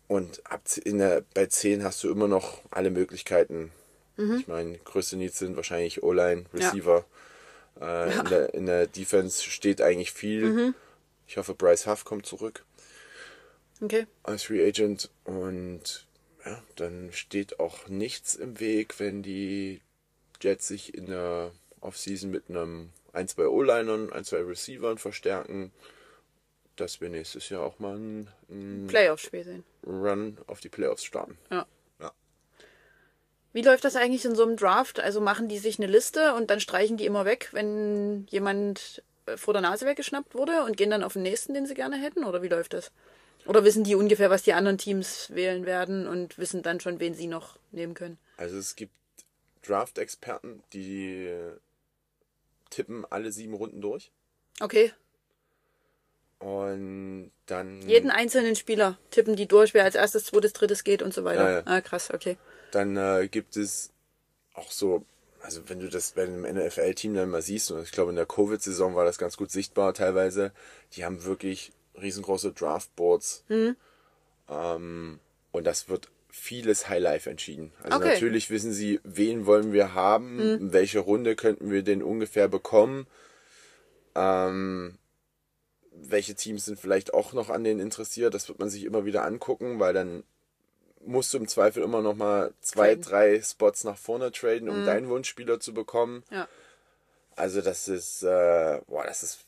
und 0.06 0.42
ab 0.50 0.62
in 0.84 0.98
der, 0.98 1.22
bei 1.34 1.46
10 1.46 1.82
hast 1.82 2.04
du 2.04 2.10
immer 2.10 2.28
noch 2.28 2.60
alle 2.70 2.90
Möglichkeiten. 2.90 3.72
Ich 4.16 4.46
meine, 4.46 4.78
größte 4.78 5.16
Needs 5.16 5.40
sind 5.40 5.56
wahrscheinlich 5.56 6.02
O-Line, 6.04 6.42
Mhm. 6.52 6.60
Ja. 6.60 6.68
Receiver. 6.68 7.04
Äh, 7.80 8.20
in, 8.20 8.24
der, 8.26 8.54
in 8.54 8.66
der 8.66 8.86
Defense 8.86 9.42
steht 9.42 9.82
eigentlich 9.82 10.12
viel. 10.12 10.44
Mhm. 10.52 10.74
Ich 11.26 11.38
hoffe, 11.38 11.54
Bryce 11.54 11.88
Huff 11.88 12.04
kommt 12.04 12.24
zurück 12.24 12.64
Okay. 13.82 14.06
als 14.22 14.44
Free 14.44 14.64
Agent 14.64 15.10
und 15.24 16.06
ja, 16.44 16.62
dann 16.76 17.10
steht 17.12 17.60
auch 17.60 17.88
nichts 17.88 18.34
im 18.34 18.60
Weg, 18.60 19.00
wenn 19.00 19.22
die 19.22 19.80
Jets 20.40 20.68
sich 20.68 20.94
in 20.94 21.06
der 21.06 21.52
Offseason 21.80 22.30
mit 22.30 22.48
einem 22.48 22.90
ein, 23.12 23.28
zwei 23.28 23.46
O-Linern, 23.46 24.12
ein, 24.12 24.24
zwei 24.24 24.42
Receivern 24.42 24.98
verstärken, 24.98 25.72
dass 26.76 27.00
wir 27.00 27.08
nächstes 27.08 27.48
Jahr 27.48 27.62
auch 27.62 27.78
mal 27.78 27.94
einen, 27.94 28.28
einen 28.50 28.86
Playoff-Spiel 28.88 29.44
sehen. 29.44 29.64
Run 29.86 30.38
auf 30.46 30.60
die 30.60 30.68
Playoffs 30.68 31.04
starten. 31.04 31.38
Ja. 31.50 31.66
Ja. 32.00 32.12
Wie 33.52 33.62
läuft 33.62 33.84
das 33.84 33.96
eigentlich 33.96 34.24
in 34.24 34.34
so 34.34 34.42
einem 34.42 34.56
Draft? 34.56 34.98
Also 35.00 35.20
machen 35.20 35.48
die 35.48 35.58
sich 35.58 35.78
eine 35.78 35.86
Liste 35.86 36.34
und 36.34 36.50
dann 36.50 36.60
streichen 36.60 36.96
die 36.96 37.06
immer 37.06 37.24
weg, 37.24 37.50
wenn 37.52 38.26
jemand 38.30 39.02
vor 39.36 39.54
der 39.54 39.62
Nase 39.62 39.86
weggeschnappt 39.86 40.34
wurde 40.34 40.64
und 40.64 40.76
gehen 40.76 40.90
dann 40.90 41.04
auf 41.04 41.14
den 41.14 41.22
nächsten, 41.22 41.54
den 41.54 41.66
sie 41.66 41.74
gerne 41.74 41.96
hätten? 41.96 42.24
Oder 42.24 42.42
wie 42.42 42.48
läuft 42.48 42.74
das? 42.74 42.90
Oder 43.46 43.64
wissen 43.64 43.84
die 43.84 43.94
ungefähr, 43.94 44.30
was 44.30 44.42
die 44.42 44.54
anderen 44.54 44.78
Teams 44.78 45.30
wählen 45.30 45.66
werden 45.66 46.06
und 46.06 46.38
wissen 46.38 46.62
dann 46.62 46.80
schon, 46.80 46.98
wen 47.00 47.14
sie 47.14 47.26
noch 47.26 47.58
nehmen 47.72 47.94
können? 47.94 48.18
Also 48.36 48.56
es 48.56 48.74
gibt 48.74 48.94
Draft-Experten, 49.66 50.62
die 50.72 51.30
tippen 52.70 53.04
alle 53.08 53.32
sieben 53.32 53.54
Runden 53.54 53.80
durch 53.80 54.10
Okay. 54.60 54.92
und 56.38 57.30
dann 57.46 57.82
Jeden 57.82 58.10
einzelnen 58.10 58.56
Spieler 58.56 58.98
tippen 59.10 59.36
die 59.36 59.46
durch, 59.46 59.74
wer 59.74 59.84
als 59.84 59.94
erstes, 59.94 60.24
zweites, 60.26 60.52
drittes 60.52 60.84
geht 60.84 61.02
und 61.02 61.12
so 61.14 61.24
weiter. 61.24 61.44
Ja, 61.48 61.56
ja. 61.58 61.62
Ah, 61.66 61.80
krass, 61.80 62.10
okay. 62.12 62.36
Dann 62.70 62.96
äh, 62.96 63.28
gibt 63.28 63.56
es 63.56 63.90
auch 64.54 64.70
so, 64.70 65.04
also 65.42 65.68
wenn 65.68 65.80
du 65.80 65.88
das 65.88 66.12
bei 66.12 66.22
einem 66.22 66.42
NFL-Team 66.42 67.14
dann 67.14 67.30
mal 67.30 67.42
siehst, 67.42 67.70
und 67.70 67.82
ich 67.82 67.92
glaube 67.92 68.10
in 68.10 68.16
der 68.16 68.26
Covid-Saison 68.26 68.94
war 68.94 69.04
das 69.04 69.18
ganz 69.18 69.36
gut 69.36 69.50
sichtbar 69.50 69.94
teilweise, 69.94 70.52
die 70.94 71.04
haben 71.04 71.24
wirklich 71.24 71.72
riesengroße 72.00 72.52
Draftboards. 72.52 73.44
Ähm, 74.48 75.20
und 75.52 75.64
das 75.66 75.88
wird 75.88 76.08
vieles 76.28 76.88
Highlife 76.88 77.30
entschieden. 77.30 77.72
Also 77.82 77.98
Okay. 77.98 78.08
natürlich 78.08 78.50
wissen 78.50 78.72
sie, 78.72 79.00
wen 79.04 79.46
wollen 79.46 79.72
wir 79.72 79.94
haben, 79.94 80.40
in 80.40 80.72
welche 80.72 80.98
Runde 80.98 81.36
könnten 81.36 81.70
wir 81.70 81.82
den 81.82 82.02
ungefähr 82.02 82.48
bekommen. 82.48 83.06
Ähm, 84.16 84.98
welche 85.92 86.34
Teams 86.34 86.64
sind 86.64 86.78
vielleicht 86.80 87.14
auch 87.14 87.32
noch 87.34 87.50
an 87.50 87.62
denen 87.62 87.78
interessiert, 87.80 88.34
das 88.34 88.48
wird 88.48 88.58
man 88.58 88.68
sich 88.68 88.84
immer 88.84 89.04
wieder 89.04 89.24
angucken, 89.24 89.78
weil 89.78 89.94
dann 89.94 90.24
musst 91.06 91.32
du 91.32 91.38
im 91.38 91.46
Zweifel 91.46 91.82
immer 91.82 92.02
noch 92.02 92.16
mal 92.16 92.52
zwei, 92.60 92.94
drei 92.96 93.40
Spots 93.40 93.84
nach 93.84 93.96
vorne 93.98 94.32
traden, 94.32 94.68
um 94.68 94.84
deinen 94.84 95.08
Wunschspieler 95.08 95.60
zu 95.60 95.72
bekommen. 95.74 96.24
Ja. 96.30 96.48
Also 97.36 97.60
das 97.60 97.88
ist, 97.88 98.22
äh, 98.22 98.80
boah, 98.88 99.04
das 99.04 99.22
ist 99.22 99.44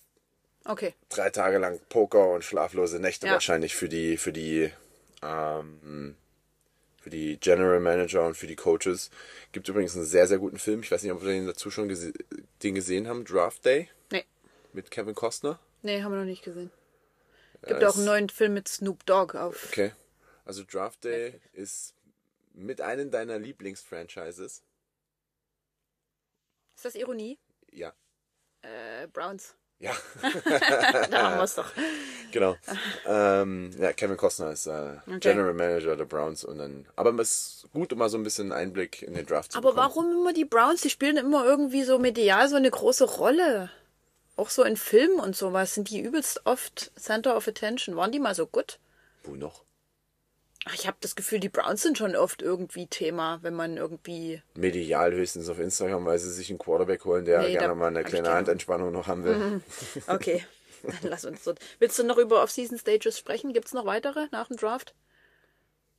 Okay. 0.68 0.94
drei 1.08 1.30
Tage 1.30 1.58
lang 1.58 1.80
Poker 1.88 2.30
und 2.30 2.44
schlaflose 2.44 2.98
Nächte 3.00 3.26
Ja. 3.26 3.32
wahrscheinlich 3.34 3.74
für 3.76 3.88
die, 3.88 4.16
für 4.16 4.32
die, 4.32 4.72
ähm, 5.22 6.16
für 7.00 7.10
die 7.10 7.38
General 7.38 7.78
Manager 7.80 8.26
und 8.26 8.36
für 8.36 8.46
die 8.46 8.56
Coaches. 8.56 9.10
Gibt 9.52 9.68
übrigens 9.68 9.94
einen 9.94 10.04
sehr, 10.04 10.26
sehr 10.26 10.38
guten 10.38 10.58
Film. 10.58 10.80
Ich 10.82 10.90
weiß 10.90 11.02
nicht, 11.02 11.12
ob 11.12 11.22
wir 11.22 11.28
den 11.28 11.46
dazu 11.46 11.70
schon 11.70 11.88
gese 11.88 12.12
den 12.62 12.74
gesehen 12.74 13.06
haben. 13.08 13.24
Draft 13.24 13.64
Day 13.64 13.88
Nee. 14.10 14.24
mit 14.72 14.90
Kevin 14.90 15.14
Costner. 15.14 15.60
Nee, 15.82 16.02
haben 16.02 16.12
wir 16.12 16.18
noch 16.18 16.24
nicht 16.24 16.42
gesehen. 16.42 16.70
Gibt 17.66 17.82
auch 17.84 17.96
einen 17.96 18.04
neuen 18.04 18.28
Film 18.28 18.54
mit 18.54 18.68
Snoop 18.68 19.04
Dogg 19.06 19.36
auf. 19.36 19.66
Okay. 19.68 19.92
Also 20.44 20.62
Draft 20.64 21.04
Day 21.04 21.40
ist 21.52 21.94
mit 22.54 22.80
einem 22.80 23.10
deiner 23.10 23.38
Lieblingsfranchises. 23.38 24.62
Ist 26.76 26.84
das 26.84 26.94
Ironie? 26.94 27.38
Ja. 27.72 27.92
Äh, 28.62 29.06
Browns. 29.12 29.54
Ja, 29.78 29.92
Da 31.10 31.22
haben 31.22 31.36
wir 31.36 31.42
es 31.42 31.54
doch. 31.54 31.70
genau. 32.32 32.56
ähm, 33.06 33.70
ja, 33.78 33.92
Kevin 33.92 34.16
Costner 34.16 34.52
ist 34.52 34.66
äh, 34.66 34.96
General 35.20 35.52
Manager 35.52 35.96
der 35.96 36.06
Browns 36.06 36.44
und 36.44 36.58
dann. 36.58 36.86
Aber 36.96 37.10
es 37.20 37.64
ist 37.64 37.72
gut, 37.72 37.94
mal 37.94 38.08
so 38.08 38.16
ein 38.16 38.22
bisschen 38.22 38.52
Einblick 38.52 39.02
in 39.02 39.14
den 39.14 39.26
Draft 39.26 39.52
zu 39.52 39.58
Aber 39.58 39.72
bekommen. 39.72 39.88
warum 39.88 40.10
immer 40.12 40.32
die 40.32 40.46
Browns? 40.46 40.80
Die 40.80 40.90
spielen 40.90 41.18
immer 41.18 41.44
irgendwie 41.44 41.82
so 41.82 41.98
medial 41.98 42.48
so 42.48 42.56
eine 42.56 42.70
große 42.70 43.04
Rolle. 43.04 43.70
Auch 44.36 44.48
so 44.50 44.62
in 44.64 44.76
Filmen 44.76 45.20
und 45.20 45.36
sowas 45.36 45.74
sind 45.74 45.90
die 45.90 46.00
übelst 46.00 46.42
oft 46.44 46.90
Center 46.98 47.36
of 47.36 47.46
Attention. 47.46 47.96
Waren 47.96 48.12
die 48.12 48.18
mal 48.18 48.34
so 48.34 48.46
gut? 48.46 48.78
Wo 49.24 49.34
noch? 49.34 49.62
Ich 50.74 50.86
habe 50.86 50.96
das 51.00 51.14
Gefühl, 51.14 51.38
die 51.38 51.48
Browns 51.48 51.82
sind 51.82 51.96
schon 51.96 52.16
oft 52.16 52.42
irgendwie 52.42 52.86
Thema, 52.86 53.38
wenn 53.42 53.54
man 53.54 53.76
irgendwie. 53.76 54.42
Medial 54.54 55.12
höchstens 55.12 55.48
auf 55.48 55.60
Instagram, 55.60 56.04
weil 56.04 56.18
sie 56.18 56.30
sich 56.30 56.50
einen 56.50 56.58
Quarterback 56.58 57.04
holen, 57.04 57.24
der 57.24 57.42
Nee, 57.42 57.52
gerne 57.52 57.74
mal 57.74 57.88
eine 57.88 58.02
kleine 58.02 58.30
Handentspannung 58.30 58.92
noch 58.92 59.06
haben 59.06 59.24
will. 59.24 59.60
Okay, 60.08 60.44
dann 60.82 61.10
lass 61.10 61.24
uns 61.24 61.44
so. 61.44 61.54
Willst 61.78 61.98
du 61.98 62.04
noch 62.04 62.18
über 62.18 62.42
Off-Season 62.42 62.78
Stages 62.78 63.18
sprechen? 63.18 63.52
Gibt 63.52 63.66
es 63.66 63.74
noch 63.74 63.86
weitere 63.86 64.26
nach 64.32 64.48
dem 64.48 64.56
Draft? 64.56 64.94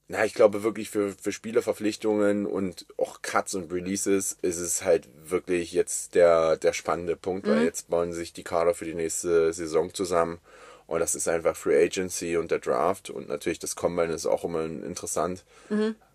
Na, 0.10 0.24
ich 0.24 0.34
glaube 0.34 0.64
wirklich 0.64 0.90
für, 0.90 1.14
für 1.22 1.34
Spielerverpflichtungen 1.34 2.46
und 2.46 2.86
auch 2.98 3.22
Cuts 3.22 3.56
und 3.56 3.74
Releases 3.74 4.38
ist 4.42 4.60
es 4.60 4.84
halt 4.84 5.10
wirklich 5.30 5.74
jetzt 5.74 6.16
der, 6.16 6.56
der 6.56 6.72
spannende 6.72 7.18
Punkt, 7.18 7.46
weil 7.46 7.64
jetzt 7.64 7.90
bauen 7.90 8.14
sich 8.14 8.32
die 8.32 8.44
Kader 8.44 8.74
für 8.74 8.86
die 8.86 8.94
nächste 8.94 9.52
Saison 9.52 9.94
zusammen 9.94 10.40
und 10.88 11.00
das 11.00 11.16
ist 11.16 11.28
einfach 11.28 11.56
Free 11.56 11.84
Agency 11.86 12.38
und 12.38 12.50
der 12.52 12.60
Draft 12.60 13.10
und 13.10 13.30
natürlich 13.30 13.60
das 13.60 13.76
Combine 13.76 14.14
ist 14.14 14.26
auch 14.26 14.44
immer 14.44 14.64
interessant, 14.64 15.44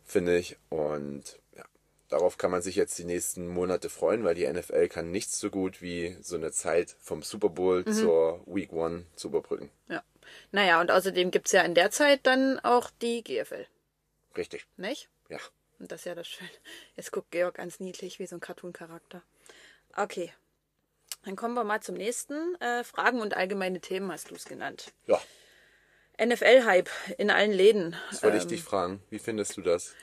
finde 0.05 0.37
ich 0.37 0.57
und 0.71 1.39
ja, 1.57 1.65
darauf 2.09 2.39
kann 2.39 2.51
man 2.51 2.63
sich 2.63 2.75
jetzt 2.77 2.99
die 2.99 3.05
nächsten 3.05 3.47
Monate 3.49 3.89
freuen, 3.89 4.25
weil 4.25 4.35
die 4.35 4.47
NFL 4.47 4.89
kann 4.89 5.11
nichts 5.11 5.39
so 5.39 5.51
gut 5.51 5.81
wie 5.83 6.17
so 6.21 6.37
eine 6.37 6.53
Zeit 6.53 6.97
vom 7.01 7.23
Super 7.23 7.51
Bowl 7.51 7.85
zur 7.85 8.41
Week 8.47 8.73
One 8.73 9.05
zu 9.15 9.29
überbrücken. 9.29 9.71
Ja. 9.89 10.03
Naja, 10.51 10.81
und 10.81 10.91
außerdem 10.91 11.31
gibt 11.31 11.47
es 11.47 11.53
ja 11.53 11.63
in 11.63 11.75
der 11.75 11.91
Zeit 11.91 12.21
dann 12.25 12.59
auch 12.61 12.91
die 13.03 13.23
GFL, 13.23 13.67
Richtig, 14.37 14.67
nicht? 14.77 15.09
ja. 15.29 15.39
Und 15.79 15.91
das 15.91 16.03
ist 16.03 16.05
ja 16.05 16.15
das 16.15 16.29
Schöne. 16.29 16.49
Jetzt 16.95 17.11
guckt 17.11 17.33
Georg 17.33 17.57
ganz 17.57 17.81
niedlich 17.81 18.21
wie 18.21 18.27
so 18.27 18.37
ein 18.37 18.41
Cartoon-Charakter. 18.41 19.21
Okay. 19.97 20.33
Dann 21.25 21.37
kommen 21.37 21.55
wir 21.55 21.65
mal 21.65 21.81
zum 21.81 21.95
nächsten. 21.97 22.55
Äh, 22.61 22.83
Fragen 22.85 23.21
und 23.21 23.37
allgemeine 23.37 23.81
Themen 23.81 24.11
hast 24.11 24.31
du 24.31 24.35
es 24.35 24.45
genannt. 24.45 24.93
Ja, 25.07 25.21
NFL-Hype 26.23 26.91
in 27.19 27.31
allen 27.31 27.53
Läden. 27.53 27.97
Das 28.11 28.23
wollte 28.23 28.37
ich 28.37 28.43
Ähm, 28.45 28.49
dich 28.51 28.63
fragen. 28.63 29.03
Wie 29.11 29.19
findest 29.19 29.57
du 29.57 29.63
das? 29.63 29.95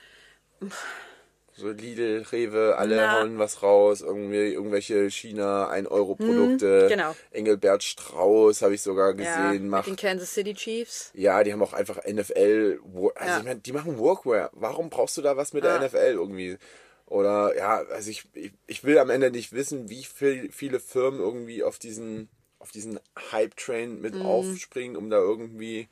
So 1.56 1.68
Lidl, 1.70 2.24
Rewe, 2.32 2.76
alle 2.78 2.96
Na. 2.96 3.18
hauen 3.20 3.38
was 3.38 3.62
raus, 3.62 4.00
irgendwie 4.00 4.52
irgendwelche 4.52 5.10
China 5.10 5.68
1 5.68 5.88
Euro 5.88 6.14
Produkte. 6.14 6.86
genau. 6.88 7.14
Engelbert 7.32 7.82
Strauß 7.82 8.62
habe 8.62 8.74
ich 8.74 8.82
sogar 8.82 9.08
ja, 9.10 9.12
gesehen, 9.48 9.62
mit 9.64 9.70
macht 9.70 9.86
den 9.88 9.96
Kansas 9.96 10.32
City 10.32 10.54
Chiefs. 10.54 11.10
ja, 11.14 11.42
die 11.44 11.52
haben 11.52 11.62
auch 11.62 11.72
einfach 11.74 11.98
NFL, 12.06 12.80
also 12.84 13.12
Ja. 13.26 13.38
ich 13.38 13.44
meine, 13.44 13.60
die 13.60 13.72
machen 13.72 13.98
Workwear. 13.98 14.50
Warum 14.52 14.88
brauchst 14.90 15.16
du 15.18 15.22
da 15.22 15.36
was 15.36 15.52
mit 15.52 15.64
Ja. 15.64 15.78
der 15.78 15.88
NFL 15.88 16.12
irgendwie? 16.14 16.56
Oder 17.10 17.56
ja, 17.58 17.78
also 17.90 18.08
ich, 18.08 18.24
ich, 18.34 18.52
ich 18.68 18.84
will 18.84 18.96
am 18.98 19.10
Ende 19.10 19.30
nicht 19.30 19.52
wissen, 19.52 19.90
wie 19.90 20.04
viel, 20.04 20.50
viele 20.52 20.80
Firmen 20.80 21.20
irgendwie 21.20 21.62
auf 21.62 21.78
diesen 21.78 22.30
auf 22.60 22.70
diesen 22.72 23.00
Hype 23.32 23.56
Train 23.56 24.00
mit 24.00 24.14
Mhm. 24.14 24.24
aufspringen, 24.24 24.96
um 24.96 25.10
da 25.10 25.16
irgendwie 25.16 25.88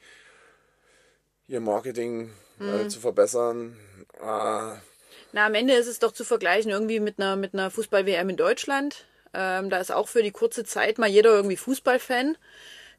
ihr 1.48 1.60
Marketing 1.60 2.30
Mhm. 2.58 2.68
äh, 2.68 2.88
zu 2.88 3.00
verbessern. 3.00 3.76
Ah, 4.20 4.76
Na, 5.32 5.46
am 5.46 5.54
Ende 5.54 5.74
ist 5.74 5.86
es 5.86 5.98
doch 5.98 6.12
zu 6.12 6.24
vergleichen 6.24 6.70
irgendwie 6.70 7.00
mit 7.00 7.18
einer, 7.18 7.36
mit 7.36 7.54
einer 7.54 7.70
Fußball-WM 7.70 8.28
in 8.30 8.36
Deutschland. 8.36 9.06
Ähm, 9.34 9.70
da 9.70 9.78
ist 9.78 9.90
auch 9.92 10.08
für 10.08 10.22
die 10.22 10.30
kurze 10.30 10.64
Zeit 10.64 10.98
mal 10.98 11.08
jeder 11.08 11.30
irgendwie 11.30 11.56
Fußballfan, 11.56 12.36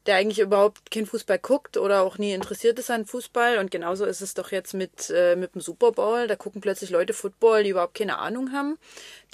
der 0.06 0.16
eigentlich 0.16 0.38
überhaupt 0.38 0.90
kein 0.90 1.06
Fußball 1.06 1.38
guckt 1.38 1.76
oder 1.76 2.02
auch 2.02 2.18
nie 2.18 2.32
interessiert 2.32 2.78
ist 2.78 2.90
an 2.90 3.06
Fußball. 3.06 3.58
Und 3.58 3.70
genauso 3.70 4.06
ist 4.06 4.20
es 4.20 4.34
doch 4.34 4.50
jetzt 4.50 4.74
mit, 4.74 5.10
äh, 5.10 5.36
mit 5.36 5.54
dem 5.54 5.60
Super 5.60 5.92
Bowl. 5.92 6.26
Da 6.26 6.36
gucken 6.36 6.60
plötzlich 6.60 6.90
Leute 6.90 7.12
Football, 7.12 7.64
die 7.64 7.70
überhaupt 7.70 7.94
keine 7.94 8.18
Ahnung 8.18 8.52
haben, 8.52 8.78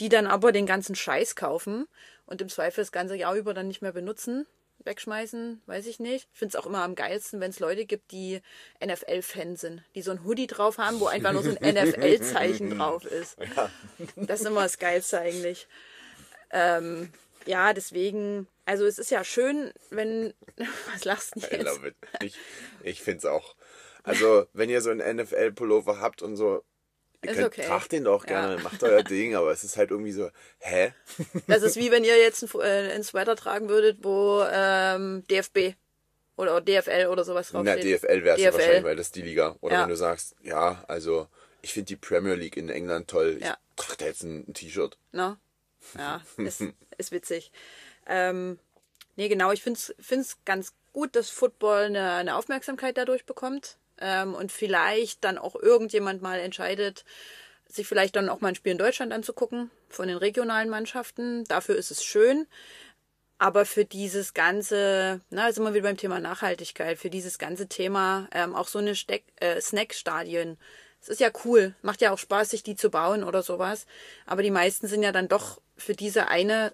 die 0.01 0.09
dann 0.09 0.27
aber 0.27 0.53
den 0.53 0.67
ganzen 0.67 0.95
Scheiß 0.95 1.37
kaufen 1.37 1.87
und 2.27 2.41
im 2.41 2.49
Zweifel 2.49 2.83
das 2.83 2.93
ganze 2.93 3.17
Jahr 3.17 3.37
über 3.37 3.55
dann 3.55 3.69
nicht 3.69 3.83
mehr 3.83 3.93
benutzen. 3.93 4.47
Wegschmeißen, 4.85 5.63
weiß 5.67 5.87
ich 5.87 5.99
nicht. 6.01 6.29
Ich 6.33 6.39
finde 6.39 6.57
es 6.57 6.63
auch 6.63 6.67
immer 6.67 6.83
am 6.83 6.95
geilsten, 6.95 7.41
wenn 7.41 7.51
es 7.51 7.61
Leute 7.61 7.87
gibt, 7.87 8.13
die 8.13 8.41
NFL-Fan 8.85 9.57
sind, 9.57 9.83
die 9.95 10.03
so 10.03 10.13
ein 10.13 10.25
Hoodie 10.25 10.47
drauf 10.47 10.79
haben, 10.79 11.01
wo 11.01 11.07
einfach 11.07 11.33
nur 11.33 11.43
so 11.43 11.51
ein 11.51 11.75
NFL-Zeichen 11.75 12.79
drauf 12.79 13.05
ist. 13.05 13.37
Das 14.17 14.41
ist 14.41 14.47
immer 14.47 14.63
das 14.63 14.79
Geilste 14.79 15.19
eigentlich. 15.19 15.67
Ähm, 16.51 17.13
ja, 17.47 17.73
deswegen, 17.73 18.47
also 18.65 18.85
es 18.87 18.99
ist 18.99 19.11
ja 19.11 19.25
schön, 19.25 19.73
wenn. 19.91 20.35
Was 20.93 21.05
lachst 21.05 21.37
du 21.37 21.41
I 21.41 21.57
jetzt? 21.59 21.65
love 21.65 21.89
it. 21.89 21.95
Ich, 22.23 22.37
ich 22.83 23.03
finde 23.03 23.19
es 23.19 23.25
auch. 23.25 23.57
Also, 24.03 24.47
wenn 24.53 24.71
ihr 24.71 24.81
so 24.83 24.91
einen 24.91 25.17
NFL-Pullover 25.17 26.01
habt 26.01 26.23
und 26.23 26.37
so, 26.37 26.63
ihr 27.25 27.31
Ist 27.31 27.37
könnt, 27.39 27.47
okay. 27.49 27.67
tragt 27.67 27.91
den 27.93 28.05
doch 28.05 28.25
gerne, 28.25 28.57
Ja. 28.57 28.63
macht 28.63 28.83
euer 28.85 29.03
Ding, 29.05 29.35
aber 29.35 29.51
es 29.51 29.65
ist 29.65 29.77
halt 29.77 29.91
irgendwie 29.91 30.13
so, 30.13 30.31
hä? 30.59 30.93
Das 31.49 31.63
ist 31.63 31.77
wie 31.77 31.91
wenn 31.91 32.05
ihr 32.05 32.17
jetzt 32.19 32.43
einen, 32.55 32.63
äh, 32.63 32.93
einen 32.93 33.03
Sweater 33.05 33.35
tragen 33.35 33.69
würdet, 33.69 33.99
wo 34.03 34.45
ähm, 34.49 35.25
DFB 35.29 35.75
oder 36.37 36.61
DFL 36.61 37.07
oder 37.11 37.25
sowas 37.25 37.51
Na, 37.53 37.63
draufsteht. 37.65 38.03
DFL 38.03 38.23
wäre 38.25 38.37
es 38.37 38.43
DFL. 38.43 38.53
wahrscheinlich, 38.55 38.85
weil 38.85 38.97
das 38.97 39.07
ist 39.07 39.17
die 39.17 39.23
Liga. 39.23 39.57
Oder 39.61 39.75
Ja. 39.75 39.83
wenn 39.83 39.89
du 39.89 39.97
sagst, 39.97 40.37
ja, 40.43 40.85
also, 40.87 41.27
ich 41.63 41.73
finde 41.73 41.87
die 41.87 41.97
Premier 41.97 42.35
League 42.35 42.57
in 42.57 42.69
England 42.69 43.09
toll. 43.09 43.39
Ja. 43.41 43.57
Ich 43.71 43.85
trage 43.85 43.97
da 43.99 44.05
jetzt 44.07 44.23
ein, 44.23 44.45
ein 44.49 44.55
T-Shirt. 44.55 44.99
Ne? 45.13 45.37
Ja, 45.97 46.23
ist, 46.37 46.63
ist 46.99 47.13
witzig. 47.13 47.53
Ähm, 48.07 48.59
nee, 49.17 49.29
genau, 49.29 49.53
ich 49.53 49.63
finde 49.63 49.79
es 49.79 50.39
ganz 50.45 50.75
gut, 50.93 51.17
dass 51.17 51.31
Football 51.31 51.85
eine, 51.85 52.13
eine 52.13 52.37
Aufmerksamkeit 52.37 52.97
dadurch 52.97 53.27
bekommt. 53.27 53.79
Ähm, 53.99 54.35
und 54.35 54.53
vielleicht 54.53 55.25
dann 55.25 55.39
auch 55.39 55.55
irgendjemand 55.55 56.21
mal 56.23 56.39
entscheidet, 56.39 57.05
sich 57.67 57.87
vielleicht 57.87 58.17
dann 58.17 58.29
auch 58.29 58.41
mal 58.41 58.49
ein 58.49 58.55
Spiel 58.55 58.73
in 58.73 58.79
Deutschland 58.79 59.13
anzugucken 59.13 59.71
von 59.89 60.09
den 60.09 60.19
regionalen 60.19 60.69
Mannschaften. 60.69 61.45
Dafür 61.45 61.77
ist 61.77 61.91
es 61.91 62.05
schön. 62.05 62.47
Aber 63.39 63.67
für 63.67 63.85
dieses 63.85 64.33
ganze, 64.33 65.21
na, 65.29 65.53
sind 65.53 65.65
wir 65.65 65.75
wieder 65.75 65.83
beim 65.83 65.99
Thema 65.99 66.21
Nachhaltigkeit, 66.21 66.99
für 66.99 67.11
dieses 67.11 67.39
ganze 67.39 67.69
Thema 67.69 68.29
ähm, 68.33 68.55
auch 68.55 68.69
so 68.69 68.79
eine 68.79 68.95
Steck, 68.95 69.25
äh, 69.37 69.61
Snackstadien. 69.61 70.59
Es 71.07 71.11
ist 71.11 71.21
ja 71.21 71.31
cool, 71.45 71.75
macht 71.83 72.01
ja 72.01 72.11
auch 72.11 72.19
Spaß, 72.19 72.51
sich 72.51 72.65
die 72.65 72.75
zu 72.75 72.91
bauen 72.91 73.23
oder 73.23 73.43
sowas. 73.43 73.87
Aber 74.27 74.43
die 74.43 74.51
meisten 74.51 74.89
sind 74.89 75.05
ja 75.05 75.13
dann 75.13 75.29
doch 75.29 75.61
für 75.77 75.95
diese 75.95 76.27
eine, 76.27 76.73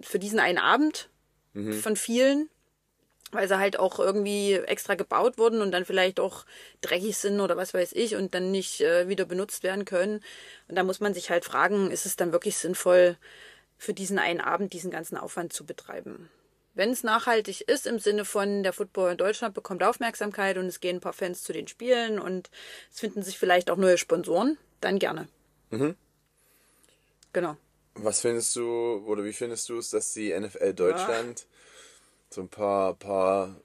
für 0.00 0.18
diesen 0.18 0.40
einen 0.40 0.58
Abend 0.58 1.10
von 1.82 1.96
vielen, 1.96 2.48
weil 3.32 3.48
sie 3.48 3.58
halt 3.58 3.78
auch 3.78 3.98
irgendwie 3.98 4.54
extra 4.54 4.94
gebaut 4.94 5.36
wurden 5.36 5.60
und 5.60 5.72
dann 5.72 5.84
vielleicht 5.84 6.20
auch 6.20 6.46
dreckig 6.80 7.18
sind 7.18 7.40
oder 7.40 7.56
was 7.58 7.74
weiß 7.74 7.92
ich 7.92 8.16
und 8.16 8.34
dann 8.34 8.50
nicht 8.50 8.80
äh, 8.80 9.08
wieder 9.08 9.26
benutzt 9.26 9.62
werden 9.62 9.84
können. 9.84 10.20
Und 10.68 10.76
da 10.76 10.82
muss 10.84 11.00
man 11.00 11.12
sich 11.12 11.30
halt 11.30 11.44
fragen, 11.44 11.90
ist 11.90 12.06
es 12.06 12.16
dann 12.16 12.32
wirklich 12.32 12.56
sinnvoll, 12.56 13.18
für 13.78 13.92
diesen 13.92 14.18
einen 14.18 14.40
Abend 14.40 14.72
diesen 14.72 14.90
ganzen 14.90 15.18
Aufwand 15.18 15.52
zu 15.52 15.66
betreiben? 15.66 16.30
Wenn 16.76 16.90
es 16.90 17.02
nachhaltig 17.02 17.62
ist, 17.62 17.86
im 17.86 17.98
Sinne 17.98 18.26
von 18.26 18.62
der 18.62 18.74
Football 18.74 19.12
in 19.12 19.16
Deutschland 19.16 19.54
bekommt 19.54 19.82
Aufmerksamkeit 19.82 20.58
und 20.58 20.66
es 20.66 20.80
gehen 20.80 20.98
ein 20.98 21.00
paar 21.00 21.14
Fans 21.14 21.42
zu 21.42 21.54
den 21.54 21.66
Spielen 21.68 22.18
und 22.18 22.50
es 22.92 23.00
finden 23.00 23.22
sich 23.22 23.38
vielleicht 23.38 23.70
auch 23.70 23.78
neue 23.78 23.96
Sponsoren, 23.96 24.58
dann 24.82 24.98
gerne. 24.98 25.26
Genau. 27.32 27.56
Was 27.94 28.20
findest 28.20 28.54
du, 28.56 29.02
oder 29.06 29.24
wie 29.24 29.32
findest 29.32 29.70
du 29.70 29.78
es, 29.78 29.88
dass 29.88 30.12
die 30.12 30.38
NFL 30.38 30.74
Deutschland 30.74 31.46
so 32.28 32.42
ein 32.42 32.48
paar, 32.48 32.92
paar 32.92 33.56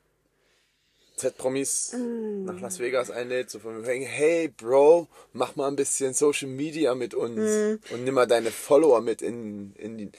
Z-Promis 1.22 1.94
Mm. 1.94 2.46
nach 2.46 2.60
Las 2.60 2.80
Vegas 2.80 3.12
einlädt, 3.12 3.50
so 3.50 3.60
von 3.60 3.86
wegen, 3.86 4.04
hey 4.06 4.48
Bro, 4.50 5.08
mach 5.34 5.56
mal 5.56 5.68
ein 5.68 5.76
bisschen 5.76 6.14
Social 6.14 6.48
Media 6.50 6.96
mit 6.96 7.14
uns 7.14 7.40
Mm. 7.40 7.94
und 7.94 8.04
nimm 8.04 8.14
mal 8.16 8.28
deine 8.28 8.52
Follower 8.52 9.02
mit 9.02 9.22
in, 9.22 9.74
in 9.76 9.98
die 9.98 10.12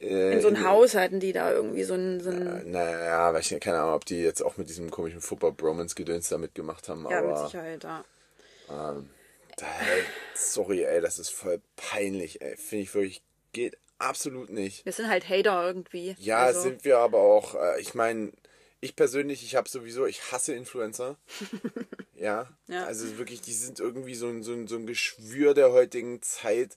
äh, 0.00 0.32
In 0.34 0.40
so 0.40 0.48
ein 0.48 0.54
in- 0.56 0.64
Haus 0.64 0.94
hatten 0.94 1.20
die 1.20 1.32
da 1.32 1.52
irgendwie 1.52 1.84
so 1.84 1.94
ein, 1.94 2.20
so 2.20 2.30
ein 2.30 2.70
Naja, 2.70 3.32
weil 3.32 3.40
ich 3.40 3.48
keine 3.60 3.78
Ahnung, 3.80 3.94
ob 3.94 4.04
die 4.04 4.20
jetzt 4.22 4.42
auch 4.42 4.56
mit 4.56 4.68
diesem 4.68 4.90
komischen 4.90 5.20
Football 5.20 5.52
Bromance 5.52 5.94
Gedöns 5.94 6.28
da 6.28 6.38
mitgemacht 6.38 6.88
haben, 6.88 7.06
ja, 7.10 7.20
mit 7.20 7.30
aber 7.30 7.46
Sicherheit, 7.46 7.82
ja. 7.84 8.04
da, 8.68 9.66
ey, 9.66 10.02
sorry, 10.34 10.84
ey, 10.84 11.00
das 11.00 11.18
ist 11.18 11.30
voll 11.30 11.60
peinlich, 11.76 12.40
ey, 12.42 12.56
finde 12.56 12.82
ich 12.84 12.94
wirklich, 12.94 13.22
geht 13.52 13.76
absolut 13.98 14.50
nicht. 14.50 14.84
Wir 14.84 14.92
sind 14.92 15.08
halt 15.08 15.28
Hater 15.28 15.66
irgendwie. 15.66 16.16
Ja, 16.18 16.38
also, 16.38 16.60
sind 16.62 16.84
wir 16.84 16.98
aber 16.98 17.18
auch. 17.18 17.54
Äh, 17.54 17.80
ich 17.80 17.94
meine, 17.94 18.32
ich 18.84 18.96
persönlich, 18.96 19.42
ich 19.42 19.56
habe 19.56 19.68
sowieso, 19.68 20.06
ich 20.06 20.30
hasse 20.32 20.54
Influencer. 20.54 21.16
Ja? 22.16 22.48
Ja. 22.68 22.84
Also 22.86 23.18
wirklich, 23.18 23.42
die 23.42 23.52
sind 23.52 23.80
irgendwie 23.80 24.14
so 24.14 24.28
ein, 24.28 24.42
so 24.42 24.52
ein, 24.52 24.66
so 24.66 24.76
ein 24.76 24.86
Geschwür 24.86 25.52
der 25.52 25.72
heutigen 25.72 26.22
Zeit. 26.22 26.76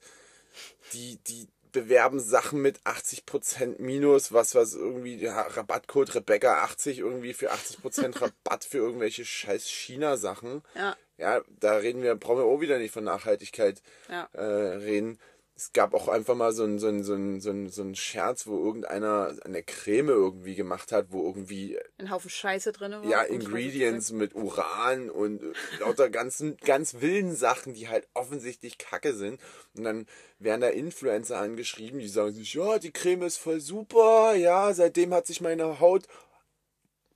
Die, 0.92 1.18
die 1.28 1.48
bewerben 1.72 2.20
Sachen 2.20 2.62
mit 2.62 2.80
80% 2.82 3.76
Minus, 3.80 4.34
was, 4.34 4.56
was 4.56 4.74
irgendwie, 4.74 5.16
ja, 5.16 5.42
Rabattcode 5.42 6.16
Rebecca 6.16 6.64
80 6.64 7.00
irgendwie 7.00 7.34
für 7.34 7.54
80% 7.54 8.20
Rabatt 8.22 8.66
für 8.66 8.80
irgendwelche 8.80 9.24
scheiß 9.24 9.70
China-Sachen. 9.70 10.64
Ja. 10.76 10.98
Ja, 11.18 11.42
da 11.60 11.74
reden 11.78 12.02
wir, 12.02 12.16
brauchen 12.16 12.40
wir 12.40 12.46
auch 12.46 12.60
wieder 12.60 12.78
nicht 12.80 12.92
von 12.94 13.04
Nachhaltigkeit 13.04 13.82
Ja. 14.10 14.28
äh, 14.34 14.42
reden. 14.44 15.18
Es 15.58 15.74
gab 15.74 15.96
auch 15.96 16.08
einfach 16.08 16.36
mal 16.36 16.54
so 16.54 16.64
ein, 16.64 16.78
so 16.78 16.88
ein, 16.88 17.04
so 17.04 17.16
ein, 17.16 17.42
so 17.42 17.50
ein, 17.50 17.68
so 17.68 17.82
ein 17.82 17.96
Scherz, 17.96 18.46
wo 18.46 18.64
irgendeiner 18.64 19.36
eine 19.44 19.64
Creme 19.64 20.10
irgendwie 20.10 20.54
gemacht 20.54 20.92
hat, 20.92 21.08
wo 21.10 21.26
irgendwie 21.26 21.80
Ein 21.98 22.12
Haufen 22.12 22.30
Scheiße 22.30 22.72
drin 22.74 22.92
war. 22.92 23.04
ja, 23.04 23.24
Ingredients 23.24 24.12
mit 24.12 24.36
Uran 24.36 25.10
und 25.10 25.42
äh, 25.42 25.54
lauter 25.80 26.12
ganzen, 26.12 26.58
ganz 26.58 27.02
wilden 27.02 27.36
Sachen, 27.36 27.74
die 27.74 27.90
halt 27.90 28.08
offensichtlich 28.14 28.78
kacke 28.78 29.14
sind. 29.14 29.42
Und 29.76 29.84
dann 29.84 30.06
werden 30.38 30.62
da 30.62 30.68
Influencer 30.68 31.40
angeschrieben, 31.40 32.00
die 32.00 32.08
sagen 32.08 32.36
sich, 32.36 32.54
ja, 32.54 32.78
die 32.78 32.92
Creme 32.92 33.24
ist 33.24 33.38
voll 33.38 33.60
super, 33.60 34.36
ja, 34.36 34.72
seitdem 34.76 35.12
hat 35.12 35.26
sich 35.26 35.42
meine 35.42 35.80
Haut 35.80 36.08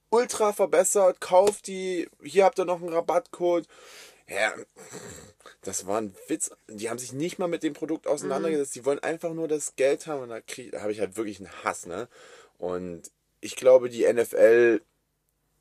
ultra 0.10 0.52
verbessert, 0.52 1.22
kauft 1.22 1.68
die, 1.68 2.10
hier 2.24 2.46
habt 2.46 2.60
ihr 2.60 2.66
noch 2.66 2.82
einen 2.82 2.92
Rabattcode. 2.92 3.68
Ja, 4.34 4.54
das 5.62 5.86
war 5.86 6.00
ein 6.00 6.16
Witz. 6.28 6.52
Die 6.70 6.90
haben 6.90 6.98
sich 6.98 7.14
nicht 7.14 7.38
mal 7.38 7.48
mit 7.48 7.64
dem 7.64 7.74
Produkt 7.74 8.08
auseinandergesetzt. 8.08 8.76
Die 8.76 8.86
wollen 8.86 9.00
einfach 9.00 9.34
nur 9.34 9.48
das 9.48 9.76
Geld 9.76 10.08
haben 10.08 10.24
und 10.24 10.30
da, 10.30 10.42
krieg, 10.42 10.72
da 10.72 10.82
habe 10.82 10.92
ich 10.92 11.00
halt 11.00 11.18
wirklich 11.18 11.40
einen 11.40 11.52
Hass, 11.64 11.86
ne? 11.86 12.08
Und 12.58 13.12
ich 13.42 13.56
glaube, 13.56 13.90
die 13.90 14.12
NFL 14.12 14.82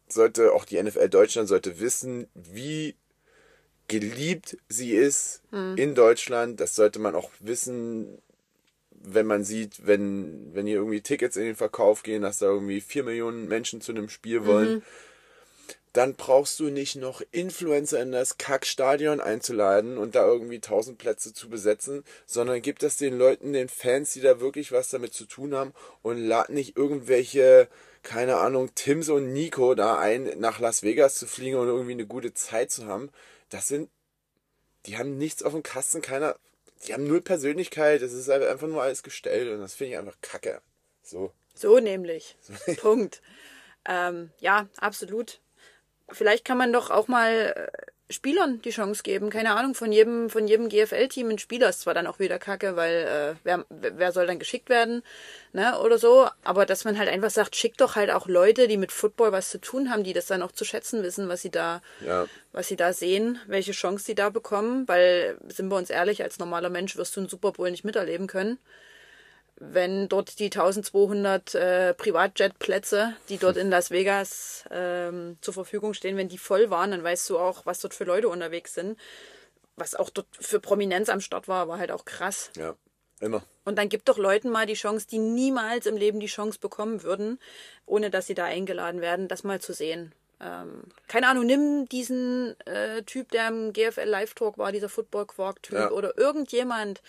sollte, 0.09 0.53
auch 0.53 0.65
die 0.65 0.83
NFL 0.83 1.09
Deutschland 1.09 1.49
sollte 1.49 1.81
wissen, 1.81 2.29
wie 2.35 2.95
geliebt 3.89 4.57
sie 4.69 4.93
ist 4.93 5.43
in 5.77 5.95
Deutschland. 5.95 6.61
Das 6.61 6.77
sollte 6.77 7.01
man 7.01 7.15
auch 7.15 7.31
wissen, 7.41 8.19
wenn 8.91 9.27
man 9.27 9.45
sieht, 9.45 9.87
wenn, 9.87 10.55
wenn 10.55 10.67
hier 10.67 10.77
irgendwie 10.77 11.01
Tickets 11.01 11.37
in 11.37 11.45
den 11.45 11.57
Verkauf 11.57 12.03
gehen, 12.03 12.23
dass 12.23 12.39
da 12.39 12.47
irgendwie 12.47 12.81
vier 12.81 13.03
Millionen 13.03 13.49
Menschen 13.49 13.81
zu 13.81 13.93
einem 13.93 14.09
Spiel 14.09 14.47
wollen, 14.47 14.83
dann 15.93 16.15
brauchst 16.15 16.61
du 16.61 16.71
nicht 16.71 16.97
noch 16.97 17.21
Influencer 17.33 18.01
in 18.01 18.13
das 18.13 18.39
Kackstadion 18.39 19.21
einzuladen 19.21 19.99
und 19.99 20.15
da 20.15 20.25
irgendwie 20.25 20.61
tausend 20.61 20.99
Plätze 20.99 21.35
zu 21.35 21.49
besetzen, 21.49 22.05
sondern 22.27 22.63
gib 22.63 22.79
das 22.79 22.97
den 22.97 23.19
Leuten, 23.19 23.53
den 23.53 23.69
Fans, 23.69 24.13
die 24.13 24.21
da 24.21 24.41
wirklich 24.41 24.71
was 24.71 24.91
damit 24.91 25.15
zu 25.15 25.25
tun 25.25 25.55
haben 25.55 25.73
und 26.03 26.19
lad 26.19 26.51
nicht 26.51 26.77
irgendwelche, 26.77 27.69
keine 28.03 28.37
Ahnung, 28.37 28.73
Tims 28.75 29.09
und 29.09 29.33
Nico 29.33 29.75
da 29.75 29.99
ein, 29.99 30.39
nach 30.39 30.61
Las 30.61 30.85
Vegas 30.85 31.17
zu 31.17 31.27
fliegen 31.27 31.59
und 31.59 31.67
irgendwie 31.67 31.93
eine 31.93 32.07
gute 32.07 32.35
Zeit 32.35 32.71
zu 32.71 32.87
haben. 32.87 33.11
Das 33.49 33.67
sind, 33.67 33.91
die 34.87 34.97
haben 34.97 35.19
nichts 35.19 35.43
auf 35.43 35.53
dem 35.53 35.65
Kasten, 35.65 36.03
keiner, 36.03 36.37
die 36.87 36.95
haben 36.95 37.07
null 37.07 37.21
Persönlichkeit, 37.21 38.01
das 38.01 38.13
ist 38.13 38.29
halt 38.29 38.45
einfach 38.45 38.69
nur 38.69 38.83
alles 38.83 39.03
gestellt 39.03 39.53
und 39.53 39.61
das 39.61 39.75
finde 39.75 39.95
ich 39.95 39.99
einfach 39.99 40.21
kacke. 40.23 40.63
So. 41.03 41.33
So 41.53 41.81
nämlich. 41.81 42.37
Punkt. 42.81 43.21
Ähm, 43.85 44.31
ja, 44.39 44.69
absolut. 44.77 45.41
Vielleicht 46.13 46.45
kann 46.45 46.59
man 46.59 46.73
doch 46.73 46.91
auch 46.91 47.09
mal 47.09 47.55
äh, 47.57 48.13
Spielern 48.13 48.61
die 48.63 48.71
Chance 48.71 49.05
geben. 49.05 49.31
Keine 49.31 49.53
Ahnung, 49.55 49.75
von 49.77 49.93
jedem, 49.93 50.31
von 50.31 50.49
jedem 50.49 50.69
GFL-Team 50.69 51.29
ein 51.29 51.39
Spieler 51.39 51.69
ist 51.69 51.83
zwar 51.83 51.95
dann 51.95 52.09
auch 52.09 52.19
wieder 52.19 52.41
kacke, 52.41 52.75
weil 52.75 52.95
äh, 53.07 53.35
wer, 53.45 53.65
wer 53.71 54.11
soll 54.11 54.27
dann 54.27 54.41
geschickt 54.41 54.69
werden, 54.69 55.05
ne, 55.53 55.79
oder 55.79 55.97
so. 55.97 56.29
Aber 56.43 56.67
dass 56.67 56.85
man 56.85 56.99
halt 56.99 57.09
einfach 57.09 57.31
sagt, 57.31 57.55
schickt 57.55 57.81
doch 57.81 57.95
halt 57.95 58.11
auch 58.11 58.27
Leute, 58.27 58.67
die 58.67 58.77
mit 58.77 58.91
Football 58.91 59.31
was 59.31 59.51
zu 59.51 59.61
tun 59.61 59.91
haben, 59.91 60.03
die 60.03 60.13
das 60.13 60.27
dann 60.27 60.43
auch 60.43 60.51
zu 60.53 60.65
schätzen 60.65 61.05
wissen, 61.05 61.29
was 61.29 61.43
sie 61.43 61.51
da, 61.51 61.83
Ja. 62.05 62.27
was 62.53 62.67
sie 62.67 62.77
da 62.77 62.93
sehen, 62.93 63.39
welche 63.47 63.73
Chance 63.73 64.05
sie 64.05 64.17
da 64.17 64.29
bekommen. 64.31 64.89
Weil, 64.89 65.39
sind 65.47 65.69
wir 65.69 65.77
uns 65.77 65.91
ehrlich, 65.91 66.23
als 66.25 66.41
normaler 66.41 66.71
Mensch 66.71 66.97
wirst 66.97 67.15
du 67.15 67.21
einen 67.21 67.29
Super 67.29 67.53
Bowl 67.53 67.71
nicht 67.71 67.85
miterleben 67.85 68.27
können 68.27 68.59
wenn 69.61 70.09
dort 70.09 70.39
die 70.39 70.47
1200 70.47 71.55
äh, 71.55 71.95
Privatjet-Plätze, 71.95 73.15
die 73.29 73.37
dort 73.39 73.57
in 73.57 73.71
Las 73.71 73.91
Vegas 73.91 74.65
ähm, 74.71 75.37
zur 75.43 75.55
Verfügung 75.55 75.95
stehen, 75.95 76.17
wenn 76.17 76.29
die 76.29 76.39
voll 76.39 76.71
waren, 76.71 76.91
dann 76.91 77.05
weißt 77.05 77.29
du 77.31 77.39
auch, 77.39 77.67
was 77.67 77.79
dort 77.81 77.95
für 77.95 78.05
Leute 78.05 78.29
unterwegs 78.29 78.75
sind. 78.75 78.99
Was 79.77 79.95
auch 79.95 80.11
dort 80.11 80.27
für 80.33 80.61
Prominenz 80.61 81.09
am 81.09 81.21
Start 81.21 81.47
war, 81.47 81.69
war 81.69 81.79
halt 81.79 81.93
auch 81.93 82.05
krass. 82.05 82.51
Ja. 82.57 82.75
Immer. 83.21 83.43
Und 83.67 83.77
dann 83.77 83.91
gibt 83.91 84.09
doch 84.09 84.17
Leuten 84.17 84.49
mal 84.49 84.65
die 84.65 84.73
Chance, 84.75 85.07
die 85.07 85.19
niemals 85.19 85.85
im 85.85 85.97
Leben 85.99 86.21
die 86.21 86.27
Chance 86.27 86.59
bekommen 86.59 87.03
würden, 87.03 87.39
ohne 87.85 88.09
dass 88.09 88.27
sie 88.27 88.35
da 88.35 88.47
eingeladen 88.47 89.03
werden, 89.03 89.29
das 89.29 89.45
mal 89.45 89.61
zu 89.61 89.75
sehen. 89.75 90.15
Ähm, 90.41 90.85
keine 91.07 91.29
Ahnung, 91.29 91.45
nimm 91.45 91.87
diesen 91.87 92.59
äh, 92.65 93.03
Typ, 93.03 93.31
der 93.31 93.49
im 93.49 93.75
GFL 93.75 94.09
Live 94.09 94.33
Talk 94.33 94.57
war, 94.57 94.73
dieser 94.73 94.89
Football 94.89 95.27
Quark 95.27 95.63
Typ 95.63 95.77
Ja. 95.79 95.91
oder 95.91 96.17
irgendjemand, 96.17 97.03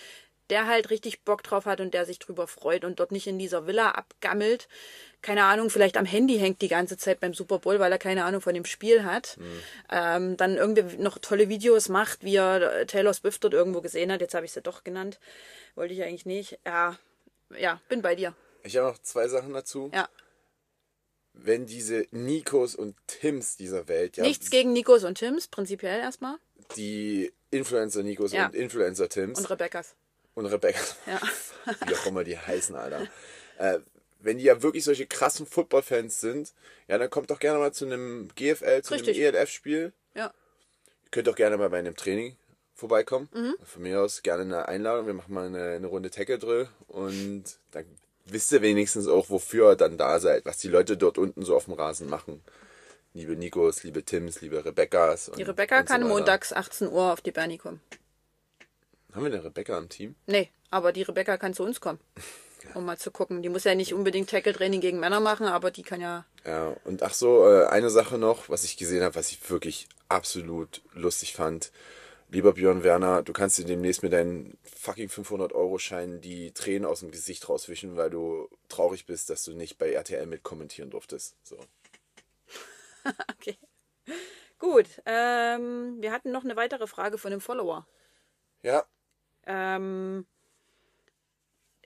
der 0.51 0.67
halt 0.67 0.91
richtig 0.91 1.23
Bock 1.23 1.41
drauf 1.41 1.65
hat 1.65 1.81
und 1.81 1.93
der 1.95 2.05
sich 2.05 2.19
drüber 2.19 2.45
freut 2.45 2.85
und 2.85 2.99
dort 2.99 3.11
nicht 3.11 3.25
in 3.25 3.39
dieser 3.39 3.65
Villa 3.65 3.89
abgammelt. 3.91 4.67
Keine 5.23 5.43
Ahnung, 5.45 5.69
vielleicht 5.69 5.97
am 5.97 6.05
Handy 6.05 6.37
hängt 6.37 6.61
die 6.61 6.67
ganze 6.67 6.97
Zeit 6.97 7.19
beim 7.19 7.33
Super 7.33 7.59
Bowl, 7.59 7.79
weil 7.79 7.91
er 7.91 7.97
keine 7.97 8.25
Ahnung 8.25 8.41
von 8.41 8.53
dem 8.53 8.65
Spiel 8.65 9.03
hat. 9.03 9.37
Ähm, 9.91 10.37
dann 10.37 10.57
irgendwie 10.57 10.97
noch 10.97 11.17
tolle 11.19 11.47
Videos 11.49 11.89
macht, 11.89 12.23
wie 12.23 12.35
er 12.35 12.85
Taylor 12.87 13.13
Swift 13.13 13.43
dort 13.43 13.53
irgendwo 13.53 13.81
gesehen 13.81 14.11
hat. 14.11 14.21
Jetzt 14.21 14.33
habe 14.35 14.45
ich 14.45 14.51
sie 14.51 14.61
doch 14.61 14.83
genannt. 14.83 15.19
Wollte 15.75 15.93
ich 15.93 16.03
eigentlich 16.03 16.25
nicht. 16.25 16.59
Ja, 16.65 16.97
ja, 17.57 17.79
bin 17.89 18.01
bei 18.01 18.15
dir. 18.15 18.35
Ich 18.63 18.77
habe 18.77 18.87
noch 18.91 18.99
zwei 18.99 19.27
Sachen 19.27 19.53
dazu. 19.53 19.89
Ja. 19.93 20.07
Wenn 21.33 21.65
diese 21.65 22.05
Nikos 22.11 22.75
und 22.75 22.95
Tims 23.07 23.55
dieser 23.55 23.87
Welt, 23.87 24.17
ja, 24.17 24.23
Nichts 24.23 24.49
gegen 24.49 24.73
Nikos 24.73 25.03
und 25.05 25.17
Tims, 25.17 25.47
prinzipiell 25.47 25.99
erstmal. 25.99 26.35
die 26.75 27.31
Influencer-Nikos 27.51 28.31
Ja. 28.33 28.45
und 28.47 28.55
Influencer-Tims 28.55 29.37
Und 29.39 29.49
Rebekkas. 29.49 29.95
Und 30.35 30.45
Rebecca, 30.45 30.79
Ja. 31.07 31.19
wie 31.87 31.95
auch 31.95 32.05
immer 32.05 32.23
die 32.23 32.37
heißen, 32.37 32.75
Alter. 32.75 33.07
Äh, 33.57 33.79
wenn 34.19 34.37
die 34.37 34.43
ja 34.43 34.61
wirklich 34.61 34.83
solche 34.83 35.07
krassen 35.07 35.45
Football-Fans 35.45 36.21
sind, 36.21 36.53
ja, 36.87 36.97
dann 36.97 37.09
kommt 37.09 37.31
doch 37.31 37.39
gerne 37.39 37.59
mal 37.59 37.71
zu 37.73 37.85
einem 37.85 38.29
GFL, 38.35 38.81
zu 38.83 38.93
Richtig. 38.93 39.17
einem 39.17 39.35
ELF-Spiel. 39.35 39.93
Ja. 40.13 40.25
Ihr 41.05 41.09
könnt 41.11 41.27
doch 41.27 41.35
gerne 41.35 41.57
mal 41.57 41.69
bei 41.69 41.79
einem 41.79 41.95
Training 41.95 42.35
vorbeikommen. 42.75 43.29
Mhm. 43.33 43.55
Von 43.63 43.81
mir 43.83 44.01
aus 44.01 44.21
gerne 44.21 44.43
eine 44.43 44.67
Einladung. 44.67 45.07
Wir 45.07 45.13
machen 45.13 45.33
mal 45.33 45.45
eine, 45.47 45.71
eine 45.71 45.87
Runde 45.87 46.09
Tackle-Drill 46.11 46.67
und 46.87 47.43
dann 47.71 47.85
wisst 48.25 48.51
ihr 48.51 48.61
wenigstens 48.61 49.07
auch, 49.07 49.29
wofür 49.29 49.71
ihr 49.71 49.75
dann 49.75 49.97
da 49.97 50.19
seid, 50.19 50.45
was 50.45 50.57
die 50.57 50.67
Leute 50.69 50.97
dort 50.97 51.17
unten 51.17 51.43
so 51.43 51.55
auf 51.55 51.65
dem 51.65 51.73
Rasen 51.73 52.07
machen. 52.09 52.41
Liebe 53.13 53.35
Nikos, 53.35 53.83
liebe 53.83 54.03
Tims, 54.03 54.39
liebe 54.41 54.63
Rebecca's. 54.63 55.29
Und, 55.29 55.37
Die 55.37 55.43
Rebecca 55.43 55.79
so 55.79 55.85
kann 55.85 56.01
weiter. 56.03 56.13
montags 56.13 56.53
18 56.53 56.87
Uhr 56.89 57.11
auf 57.11 57.21
die 57.21 57.31
Bernie 57.31 57.57
kommen. 57.57 57.81
Haben 59.13 59.25
wir 59.25 59.33
eine 59.33 59.43
Rebecca 59.43 59.77
im 59.77 59.89
Team? 59.89 60.15
Nee, 60.25 60.49
aber 60.69 60.93
die 60.93 61.01
Rebecca 61.01 61.37
kann 61.37 61.53
zu 61.53 61.63
uns 61.63 61.79
kommen. 61.81 61.99
Um 62.75 62.85
mal 62.85 62.95
zu 62.95 63.09
gucken. 63.09 63.41
Die 63.41 63.49
muss 63.49 63.63
ja 63.63 63.73
nicht 63.73 63.91
unbedingt 63.91 64.29
Tackle-Training 64.29 64.81
gegen 64.81 64.99
Männer 64.99 65.19
machen, 65.19 65.47
aber 65.47 65.71
die 65.71 65.81
kann 65.81 65.99
ja. 65.99 66.25
Ja, 66.45 66.75
und 66.83 67.01
ach 67.01 67.15
so, 67.15 67.49
äh, 67.49 67.65
eine 67.65 67.89
Sache 67.89 68.19
noch, 68.19 68.49
was 68.49 68.63
ich 68.63 68.77
gesehen 68.77 69.01
habe, 69.01 69.15
was 69.15 69.31
ich 69.31 69.49
wirklich 69.49 69.89
absolut 70.09 70.83
lustig 70.93 71.33
fand. 71.33 71.71
Lieber 72.29 72.53
Björn 72.53 72.83
Werner, 72.83 73.23
du 73.23 73.33
kannst 73.33 73.57
dir 73.57 73.65
demnächst 73.65 74.03
mit 74.03 74.13
deinen 74.13 74.59
fucking 74.63 75.09
500-Euro-Scheinen 75.09 76.21
die 76.21 76.51
Tränen 76.53 76.85
aus 76.85 76.99
dem 76.99 77.09
Gesicht 77.09 77.49
rauswischen, 77.49 77.97
weil 77.97 78.11
du 78.11 78.47
traurig 78.69 79.07
bist, 79.07 79.31
dass 79.31 79.43
du 79.43 79.53
nicht 79.53 79.79
bei 79.79 79.91
RTL 79.91 80.27
mit 80.27 80.43
kommentieren 80.43 80.91
durftest. 80.91 81.35
So. 81.43 81.57
Okay. 83.35 83.57
Gut. 84.59 84.85
Ähm, 85.07 85.97
wir 85.99 86.11
hatten 86.11 86.31
noch 86.31 86.43
eine 86.43 86.55
weitere 86.55 86.85
Frage 86.85 87.17
von 87.17 87.31
einem 87.31 87.41
Follower. 87.41 87.87
Ja, 88.61 88.85
Ähm, 89.45 90.25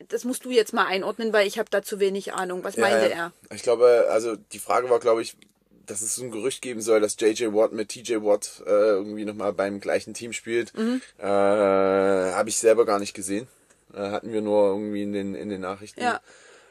das 0.09 0.23
musst 0.25 0.45
du 0.45 0.51
jetzt 0.51 0.73
mal 0.73 0.85
einordnen, 0.87 1.31
weil 1.33 1.47
ich 1.47 1.57
habe 1.57 1.69
da 1.69 1.81
zu 1.81 1.99
wenig 1.99 2.33
Ahnung. 2.33 2.63
Was 2.63 2.75
ja, 2.75 2.81
meinte 2.81 3.11
er? 3.11 3.31
Ich 3.53 3.63
glaube, 3.63 4.07
also 4.09 4.35
die 4.35 4.59
Frage 4.59 4.89
war, 4.89 4.99
glaube 4.99 5.21
ich, 5.21 5.37
dass 5.85 6.01
es 6.01 6.15
so 6.15 6.23
ein 6.23 6.31
Gerücht 6.31 6.61
geben 6.61 6.81
soll, 6.81 6.99
dass 6.99 7.15
JJ 7.19 7.53
Watt 7.53 7.71
mit 7.71 7.89
TJ 7.89 8.15
Watt 8.15 8.63
äh, 8.65 8.69
irgendwie 8.69 9.23
nochmal 9.25 9.53
beim 9.53 9.79
gleichen 9.79 10.13
Team 10.13 10.33
spielt. 10.33 10.73
Mhm. 10.77 11.01
Äh, 11.17 11.25
Habe 11.25 12.49
ich 12.49 12.57
selber 12.57 12.85
gar 12.85 12.99
nicht 12.99 13.13
gesehen. 13.13 13.47
Äh, 13.93 13.99
hatten 13.99 14.33
wir 14.33 14.41
nur 14.41 14.67
irgendwie 14.69 15.03
in 15.03 15.13
den, 15.13 15.35
in 15.35 15.49
den 15.49 15.61
Nachrichten. 15.61 16.01
Ja. 16.01 16.21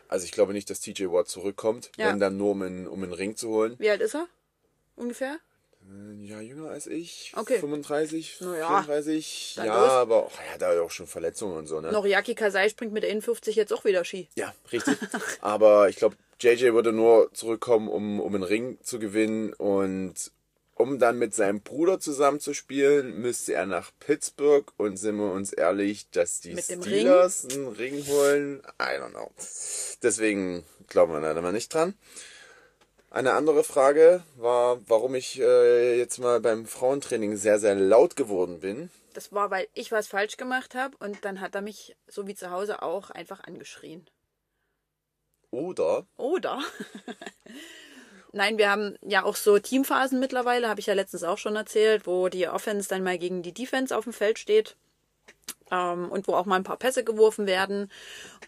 Also 0.08 0.24
ich 0.26 0.32
glaube 0.32 0.52
nicht, 0.52 0.68
dass 0.68 0.80
TJ 0.80 1.06
Watt 1.06 1.28
zurückkommt, 1.28 1.90
Ja. 1.96 2.08
wenn 2.08 2.20
dann 2.20 2.36
nur 2.36 2.50
um 2.50 2.62
einen, 2.62 2.86
um 2.86 3.02
einen 3.02 3.12
Ring 3.12 3.36
zu 3.36 3.48
holen. 3.48 3.76
Wie 3.78 3.88
alt 3.88 4.00
ist 4.00 4.14
er? 4.14 4.26
Ungefähr? 4.96 5.38
Ein 5.86 6.24
Jahr 6.24 6.40
jünger 6.40 6.70
als 6.70 6.86
ich. 6.86 7.32
Okay. 7.36 7.58
35, 7.58 8.38
Na 8.40 8.56
ja. 8.56 8.68
34. 8.82 9.54
Dann 9.56 9.66
Ja, 9.66 9.80
los. 9.82 9.90
aber 9.90 10.26
oh, 10.26 10.30
hat 10.52 10.62
da 10.62 10.80
auch 10.80 10.90
schon 10.90 11.06
Verletzungen 11.06 11.56
und 11.58 11.66
so, 11.66 11.80
ne? 11.80 11.92
Noriaki 11.92 12.34
Kasai 12.34 12.68
springt 12.68 12.92
mit 12.92 13.04
51 13.04 13.54
jetzt 13.56 13.72
auch 13.72 13.84
wieder 13.84 14.04
Ski. 14.04 14.28
Ja, 14.34 14.54
richtig. 14.72 14.96
Aber 15.40 15.88
ich 15.88 15.96
glaube, 15.96 16.16
JJ 16.40 16.72
würde 16.72 16.92
nur 16.92 17.30
zurückkommen, 17.34 17.88
um, 17.88 18.20
um 18.20 18.34
einen 18.34 18.44
Ring 18.44 18.78
zu 18.82 18.98
gewinnen 18.98 19.52
und 19.52 20.14
um 20.74 20.98
dann 20.98 21.18
mit 21.18 21.34
seinem 21.34 21.60
Bruder 21.60 22.00
zusammen 22.00 22.40
zu 22.40 22.52
spielen, 22.52 23.20
müsste 23.20 23.54
er 23.54 23.66
nach 23.66 23.92
Pittsburgh 24.00 24.72
und 24.76 24.96
sind 24.96 25.16
wir 25.16 25.30
uns 25.30 25.52
ehrlich, 25.52 26.10
dass 26.10 26.40
die 26.40 26.54
Mit 26.54 26.64
Steelers 26.64 27.46
einen 27.50 27.68
Ring 27.68 28.04
holen, 28.06 28.62
I 28.80 28.98
don't 28.98 29.10
know. 29.10 29.30
Deswegen 30.02 30.64
glauben 30.88 31.12
wir 31.12 31.20
da 31.20 31.40
mal 31.40 31.52
nicht 31.52 31.72
dran. 31.72 31.94
Eine 33.14 33.34
andere 33.34 33.62
Frage 33.62 34.24
war, 34.34 34.80
warum 34.88 35.14
ich 35.14 35.38
äh, 35.38 35.96
jetzt 35.96 36.18
mal 36.18 36.40
beim 36.40 36.66
Frauentraining 36.66 37.36
sehr, 37.36 37.60
sehr 37.60 37.76
laut 37.76 38.16
geworden 38.16 38.58
bin. 38.58 38.90
Das 39.12 39.32
war, 39.32 39.52
weil 39.52 39.68
ich 39.72 39.92
was 39.92 40.08
falsch 40.08 40.36
gemacht 40.36 40.74
habe 40.74 40.96
und 40.98 41.24
dann 41.24 41.40
hat 41.40 41.54
er 41.54 41.60
mich, 41.60 41.94
so 42.08 42.26
wie 42.26 42.34
zu 42.34 42.50
Hause 42.50 42.82
auch, 42.82 43.10
einfach 43.10 43.44
angeschrien. 43.44 44.04
Oder 45.52 46.06
Oder? 46.16 46.60
Nein, 48.32 48.58
wir 48.58 48.68
haben 48.68 48.96
ja 49.00 49.22
auch 49.22 49.36
so 49.36 49.60
Teamphasen 49.60 50.18
mittlerweile, 50.18 50.68
habe 50.68 50.80
ich 50.80 50.86
ja 50.86 50.94
letztens 50.94 51.22
auch 51.22 51.38
schon 51.38 51.54
erzählt, 51.54 52.08
wo 52.08 52.28
die 52.28 52.48
Offense 52.48 52.88
dann 52.88 53.04
mal 53.04 53.16
gegen 53.16 53.44
die 53.44 53.54
Defense 53.54 53.96
auf 53.96 54.02
dem 54.02 54.12
Feld 54.12 54.40
steht 54.40 54.74
ähm, 55.70 56.10
und 56.10 56.26
wo 56.26 56.34
auch 56.34 56.46
mal 56.46 56.56
ein 56.56 56.64
paar 56.64 56.78
Pässe 56.78 57.04
geworfen 57.04 57.46
werden. 57.46 57.92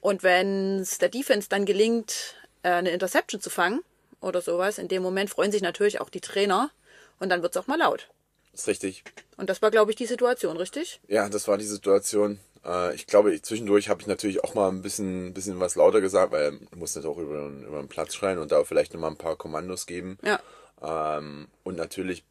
Und 0.00 0.24
wenn 0.24 0.80
es 0.80 0.98
der 0.98 1.08
Defense 1.08 1.48
dann 1.48 1.66
gelingt, 1.66 2.34
äh, 2.64 2.70
eine 2.70 2.90
Interception 2.90 3.40
zu 3.40 3.48
fangen 3.48 3.84
oder 4.26 4.40
sowas, 4.40 4.78
in 4.78 4.88
dem 4.88 5.02
Moment 5.02 5.30
freuen 5.30 5.52
sich 5.52 5.62
natürlich 5.62 6.00
auch 6.00 6.10
die 6.10 6.20
Trainer 6.20 6.70
und 7.18 7.28
dann 7.30 7.42
wird 7.42 7.56
es 7.56 7.62
auch 7.62 7.66
mal 7.66 7.78
laut. 7.78 8.08
ist 8.52 8.68
richtig. 8.68 9.04
Und 9.36 9.48
das 9.50 9.62
war, 9.62 9.70
glaube 9.70 9.90
ich, 9.90 9.96
die 9.96 10.06
Situation, 10.06 10.56
richtig? 10.56 11.00
Ja, 11.08 11.28
das 11.28 11.48
war 11.48 11.58
die 11.58 11.64
Situation. 11.66 12.38
Äh, 12.64 12.94
ich 12.94 13.06
glaube, 13.06 13.34
ich, 13.34 13.42
zwischendurch 13.42 13.88
habe 13.88 14.00
ich 14.00 14.06
natürlich 14.06 14.44
auch 14.44 14.54
mal 14.54 14.68
ein 14.68 14.82
bisschen, 14.82 15.32
bisschen 15.34 15.60
was 15.60 15.76
lauter 15.76 16.00
gesagt, 16.00 16.32
weil 16.32 16.58
du 16.58 16.78
musst 16.78 16.96
nicht 16.96 17.06
auch 17.06 17.18
über, 17.18 17.46
über 17.46 17.80
den 17.80 17.88
Platz 17.88 18.14
schreien 18.14 18.38
und 18.38 18.52
da 18.52 18.64
vielleicht 18.64 18.92
nochmal 18.92 19.10
ein 19.10 19.18
paar 19.18 19.36
Kommandos 19.36 19.86
geben. 19.86 20.18
Ja. 20.22 20.40
Ähm, 20.82 21.48
und 21.64 21.76
natürlich 21.76 22.24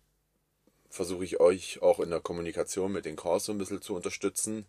versuche 0.90 1.26
ich 1.26 1.40
euch 1.40 1.82
auch 1.82 2.00
in 2.00 2.10
der 2.10 2.22
Kommunikation 2.22 2.92
mit 2.92 3.06
den 3.06 3.16
Calls 3.16 3.46
so 3.46 3.52
ein 3.52 3.58
bisschen 3.58 3.82
zu 3.82 3.96
unterstützen. 3.96 4.66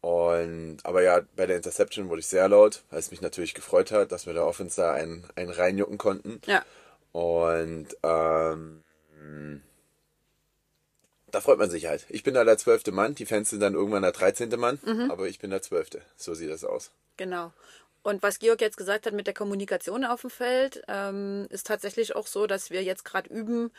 Und, 0.00 0.78
aber 0.84 1.02
ja, 1.02 1.22
bei 1.34 1.46
der 1.46 1.56
Interception 1.56 2.08
wurde 2.08 2.20
ich 2.20 2.28
sehr 2.28 2.48
laut, 2.48 2.82
weil 2.90 3.00
es 3.00 3.10
mich 3.10 3.20
natürlich 3.20 3.54
gefreut 3.54 3.90
hat, 3.90 4.12
dass 4.12 4.26
wir 4.26 4.32
der 4.32 4.46
Offense 4.46 4.80
da 4.80 4.92
einen, 4.92 5.24
einen 5.34 5.50
reinjucken 5.50 5.98
konnten. 5.98 6.40
Ja. 6.46 6.64
Und 7.12 7.88
ähm, 8.04 8.84
da 11.30 11.40
freut 11.40 11.58
man 11.58 11.70
sich 11.70 11.86
halt. 11.86 12.06
Ich 12.08 12.22
bin 12.22 12.34
da 12.34 12.44
der 12.44 12.58
zwölfte 12.58 12.92
Mann, 12.92 13.16
die 13.16 13.26
Fans 13.26 13.50
sind 13.50 13.60
dann 13.60 13.74
irgendwann 13.74 14.02
der 14.02 14.12
dreizehnte 14.12 14.56
Mann, 14.56 14.78
aber 15.10 15.26
ich 15.26 15.40
bin 15.40 15.50
der 15.50 15.62
zwölfte. 15.62 16.00
So 16.16 16.34
sieht 16.34 16.50
das 16.50 16.64
aus. 16.64 16.92
Genau. 17.16 17.52
Und 18.02 18.22
was 18.22 18.38
Georg 18.38 18.60
jetzt 18.60 18.76
gesagt 18.76 19.06
hat 19.06 19.12
mit 19.12 19.26
der 19.26 19.34
Kommunikation 19.34 20.04
auf 20.04 20.20
dem 20.22 20.30
Feld, 20.30 20.82
ähm, 20.88 21.46
ist 21.50 21.66
tatsächlich 21.66 22.14
auch 22.14 22.26
so, 22.26 22.46
dass 22.46 22.70
wir 22.70 22.82
jetzt 22.82 23.04
gerade 23.04 23.28
üben, 23.28 23.72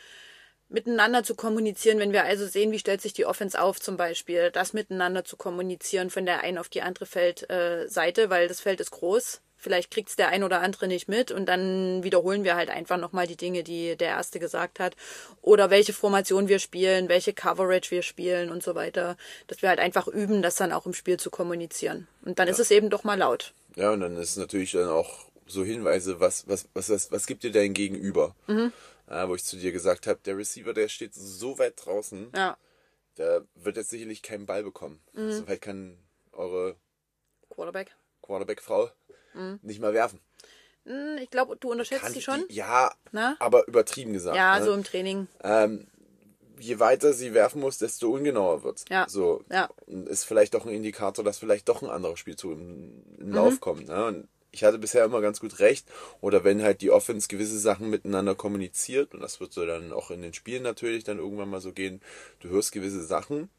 miteinander 0.70 1.22
zu 1.22 1.34
kommunizieren, 1.34 1.98
wenn 1.98 2.12
wir 2.12 2.24
also 2.24 2.46
sehen, 2.46 2.70
wie 2.70 2.78
stellt 2.78 3.02
sich 3.02 3.12
die 3.12 3.26
Offense 3.26 3.60
auf 3.60 3.80
zum 3.80 3.96
Beispiel, 3.96 4.50
das 4.50 4.72
miteinander 4.72 5.24
zu 5.24 5.36
kommunizieren 5.36 6.10
von 6.10 6.24
der 6.24 6.40
einen 6.40 6.58
auf 6.58 6.68
die 6.68 6.82
andere 6.82 7.06
Feldseite, 7.06 8.30
weil 8.30 8.48
das 8.48 8.60
Feld 8.60 8.80
ist 8.80 8.92
groß. 8.92 9.40
Vielleicht 9.56 9.90
kriegt 9.90 10.08
es 10.08 10.16
der 10.16 10.28
ein 10.28 10.42
oder 10.42 10.62
andere 10.62 10.88
nicht 10.88 11.06
mit 11.06 11.30
und 11.30 11.44
dann 11.44 12.02
wiederholen 12.02 12.44
wir 12.44 12.56
halt 12.56 12.70
einfach 12.70 12.96
nochmal 12.96 13.26
die 13.26 13.36
Dinge, 13.36 13.62
die 13.62 13.94
der 13.94 14.08
Erste 14.08 14.38
gesagt 14.38 14.80
hat. 14.80 14.96
Oder 15.42 15.68
welche 15.68 15.92
Formation 15.92 16.48
wir 16.48 16.58
spielen, 16.60 17.10
welche 17.10 17.34
Coverage 17.34 17.90
wir 17.90 18.00
spielen 18.00 18.48
und 18.48 18.62
so 18.62 18.74
weiter. 18.74 19.18
Dass 19.48 19.60
wir 19.60 19.68
halt 19.68 19.78
einfach 19.78 20.08
üben, 20.08 20.40
das 20.40 20.56
dann 20.56 20.72
auch 20.72 20.86
im 20.86 20.94
Spiel 20.94 21.18
zu 21.18 21.28
kommunizieren. 21.28 22.08
Und 22.24 22.38
dann 22.38 22.48
ist 22.48 22.58
es 22.58 22.70
eben 22.70 22.88
doch 22.88 23.04
mal 23.04 23.18
laut. 23.18 23.52
Ja, 23.76 23.90
und 23.90 24.00
dann 24.00 24.16
ist 24.16 24.38
natürlich 24.38 24.72
dann 24.72 24.88
auch 24.88 25.26
so 25.46 25.62
Hinweise, 25.62 26.20
was, 26.20 26.48
was, 26.48 26.66
was, 26.72 26.88
was, 26.88 27.12
was 27.12 27.26
gibt 27.26 27.42
dir 27.42 27.52
dein 27.52 27.74
Gegenüber? 27.74 28.34
Ja, 29.10 29.28
wo 29.28 29.34
ich 29.34 29.44
zu 29.44 29.56
dir 29.56 29.72
gesagt 29.72 30.06
habe, 30.06 30.20
der 30.24 30.36
Receiver, 30.38 30.72
der 30.72 30.88
steht 30.88 31.14
so 31.14 31.58
weit 31.58 31.84
draußen, 31.84 32.30
Ja. 32.34 32.56
der 33.18 33.44
wird 33.56 33.76
jetzt 33.76 33.90
sicherlich 33.90 34.22
keinen 34.22 34.46
Ball 34.46 34.62
bekommen. 34.62 35.00
So 35.14 35.46
weit 35.48 35.60
kann 35.60 35.98
eure 36.32 36.76
Quarterback. 37.50 37.94
Quarterback-Frau 38.22 38.90
nicht 39.62 39.80
mal 39.80 39.92
werfen. 39.94 40.20
Hm, 40.86 41.18
Ich 41.20 41.30
glaube, 41.30 41.56
du 41.56 41.70
unterschätzt 41.72 42.02
Kann 42.02 42.12
sie 42.12 42.22
schon. 42.22 42.46
Die, 42.48 42.54
ja, 42.54 42.92
Na? 43.12 43.36
aber 43.40 43.66
übertrieben 43.68 44.12
gesagt. 44.12 44.36
Ja, 44.36 44.58
ne? 44.58 44.64
so 44.64 44.72
im 44.72 44.84
Training. 44.84 45.26
ähm, 45.42 45.86
je 46.58 46.78
weiter 46.78 47.12
sie 47.12 47.32
werfen 47.34 47.60
muss, 47.60 47.78
desto 47.78 48.10
ungenauer 48.10 48.62
wird's. 48.62 48.84
Ja. 48.90 49.06
So. 49.08 49.42
Ja. 49.50 49.68
Ist 49.86 50.24
vielleicht 50.24 50.54
doch 50.54 50.66
ein 50.66 50.72
Indikator, 50.72 51.24
dass 51.24 51.38
vielleicht 51.38 51.68
doch 51.68 51.82
ein 51.82 51.88
anderer 51.90 52.16
Spielzug 52.16 52.52
in, 52.52 52.86
Mhm. 53.16 53.16
in 53.18 53.32
Lauf 53.32 53.60
kommt. 53.60 53.88
Ne? 53.88 54.04
Und 54.06 54.28
ich 54.52 54.64
hatte 54.64 54.78
bisher 54.78 55.04
immer 55.04 55.20
ganz 55.20 55.40
gut 55.40 55.58
recht. 55.60 55.86
Oder 56.20 56.44
wenn 56.44 56.62
halt 56.62 56.80
die 56.80 56.90
Offense 56.90 57.28
gewisse 57.28 57.58
Sachen 57.58 57.90
miteinander 57.90 58.34
kommuniziert, 58.34 59.14
und 59.14 59.20
das 59.20 59.40
wird 59.40 59.52
so 59.52 59.64
dann 59.66 59.92
auch 59.92 60.10
in 60.10 60.22
den 60.22 60.34
Spielen 60.34 60.62
natürlich 60.62 61.04
dann 61.04 61.18
irgendwann 61.18 61.50
mal 61.50 61.60
so 61.60 61.72
gehen, 61.72 62.00
du 62.40 62.48
hörst 62.48 62.72
gewisse 62.72 63.04
Sachen. 63.04 63.50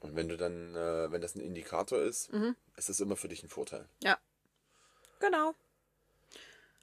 Und 0.00 0.14
wenn 0.14 0.28
du 0.28 0.36
dann, 0.36 0.74
äh, 0.76 1.10
wenn 1.10 1.20
das 1.20 1.34
ein 1.34 1.40
Indikator 1.40 2.00
ist, 2.00 2.32
Mhm. 2.32 2.54
ist 2.76 2.88
das 2.88 3.00
immer 3.00 3.16
für 3.16 3.28
dich 3.28 3.42
ein 3.42 3.48
Vorteil. 3.48 3.86
Ja. 4.02 4.18
Genau. 5.20 5.54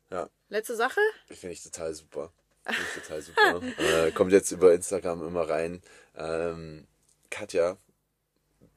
Ja. 0.09 0.29
Letzte 0.49 0.75
Sache. 0.75 0.99
Finde 1.27 1.53
ich 1.53 1.63
total 1.63 1.93
super. 1.93 2.31
Finde 2.65 2.81
ich 2.81 3.01
total 3.03 3.21
super. 3.21 3.61
äh, 4.07 4.11
kommt 4.11 4.31
jetzt 4.31 4.51
über 4.51 4.73
Instagram 4.73 5.25
immer 5.25 5.47
rein. 5.49 5.81
Ähm, 6.15 6.87
Katja 7.29 7.77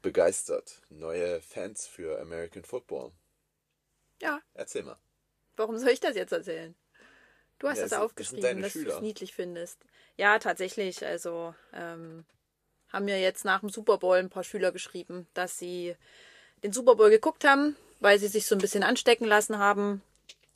begeistert 0.03 0.83
neue 0.91 1.41
Fans 1.41 1.87
für 1.87 2.20
American 2.20 2.62
Football. 2.62 3.11
Ja. 4.21 4.41
Erzähl 4.55 4.83
mal. 4.83 4.99
Warum 5.57 5.79
soll 5.79 5.91
ich 5.91 6.01
das 6.01 6.16
jetzt 6.16 6.33
erzählen? 6.33 6.75
Du 7.59 7.69
hast 7.69 7.79
Ja, 7.79 7.85
das 7.85 7.91
sind 7.91 8.01
aufgeschrieben, 8.01 8.62
dass 8.62 8.73
du 8.73 8.89
es 8.89 9.01
niedlich 9.01 9.35
findest. 9.35 9.79
Ja, 10.16 10.39
tatsächlich. 10.39 11.05
Also 11.05 11.55
ähm, 11.73 12.25
haben 12.93 13.05
mir 13.05 13.21
jetzt 13.21 13.45
nach 13.45 13.61
dem 13.61 13.69
Super 13.69 13.99
Bowl 13.99 14.16
ein 14.16 14.31
paar 14.31 14.45
Schüler 14.45 14.73
geschrieben, 14.73 15.27
dass 15.35 15.59
sie 15.59 15.97
den 16.62 16.73
Super 16.73 16.95
Bowl 16.95 17.11
geguckt 17.11 17.45
haben, 17.45 17.77
weil 18.01 18.19
sie 18.19 18.29
sich 18.29 18.47
so 18.47 18.55
ein 18.55 18.61
bisschen 18.61 18.83
anstecken 18.83 19.27
lassen 19.27 19.59
haben 19.59 20.03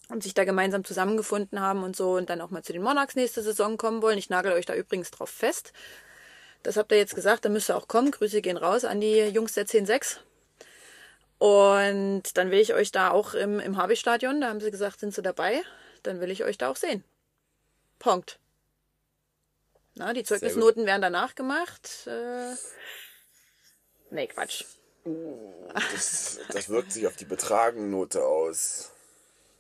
und 0.09 0.23
sich 0.23 0.35
da 0.35 0.45
gemeinsam 0.45 0.85
zusammengefunden 0.85 1.61
haben 1.61 1.83
und 1.83 1.97
so 1.97 2.13
und 2.15 2.31
dann 2.31 2.41
auch 2.41 2.51
mal 2.51 2.63
zu 2.63 2.73
den 2.73 2.83
Monarchs 2.83 3.17
nächste 3.17 3.43
Saison 3.43 3.77
kommen 3.77 4.03
wollen. 4.03 4.19
Ich 4.19 4.31
nagel 4.31 4.53
euch 4.53 4.67
da 4.67 4.75
übrigens 4.75 5.11
drauf 5.11 5.31
fest. 5.31 5.73
Das 6.63 6.77
habt 6.77 6.93
ihr 6.93 6.99
jetzt 6.99 7.15
gesagt, 7.15 7.45
da 7.45 7.49
müsst 7.49 7.71
ihr 7.71 7.77
auch 7.77 7.89
kommen. 7.89 8.13
Grüße 8.13 8.41
gehen 8.41 8.57
raus 8.57 8.85
an 8.85 9.01
die 9.01 9.19
Jungs 9.19 9.55
der 9.55 9.67
10-6. 9.67 10.19
Und 11.43 12.37
dann 12.37 12.53
will 12.53 12.61
ich 12.61 12.73
euch 12.73 12.93
da 12.93 13.11
auch 13.11 13.35
im, 13.35 13.59
im 13.59 13.77
Harvey-Stadion, 13.77 14.41
da 14.41 14.49
haben 14.49 14.61
sie 14.61 14.71
gesagt, 14.71 15.01
sind 15.01 15.13
sie 15.13 15.23
dabei, 15.23 15.61
dann 16.05 16.21
will 16.21 16.31
ich 16.31 16.45
euch 16.45 16.57
da 16.57 16.69
auch 16.69 16.77
sehen. 16.77 17.03
Punkt. 17.99 18.39
Na, 19.97 20.13
die 20.13 20.23
Zeugnisnoten 20.23 20.87
werden 20.87 21.03
danach 21.03 21.35
gemacht. 21.35 22.07
Äh, 22.07 22.55
nee, 24.11 24.29
Quatsch. 24.29 24.67
Das, 25.75 26.39
das 26.53 26.69
wirkt 26.69 26.93
sich 26.93 27.09
auf 27.09 27.17
die 27.17 27.25
Betragennote 27.25 28.25
aus. 28.25 28.93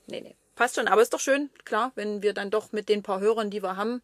Nee, 0.06 0.20
nee. 0.20 0.36
Passt 0.54 0.76
schon, 0.76 0.86
aber 0.86 1.02
ist 1.02 1.12
doch 1.12 1.18
schön, 1.18 1.50
klar, 1.64 1.90
wenn 1.96 2.22
wir 2.22 2.32
dann 2.32 2.52
doch 2.52 2.70
mit 2.70 2.88
den 2.88 3.02
paar 3.02 3.18
Hörern, 3.18 3.50
die 3.50 3.60
wir 3.60 3.76
haben, 3.76 4.02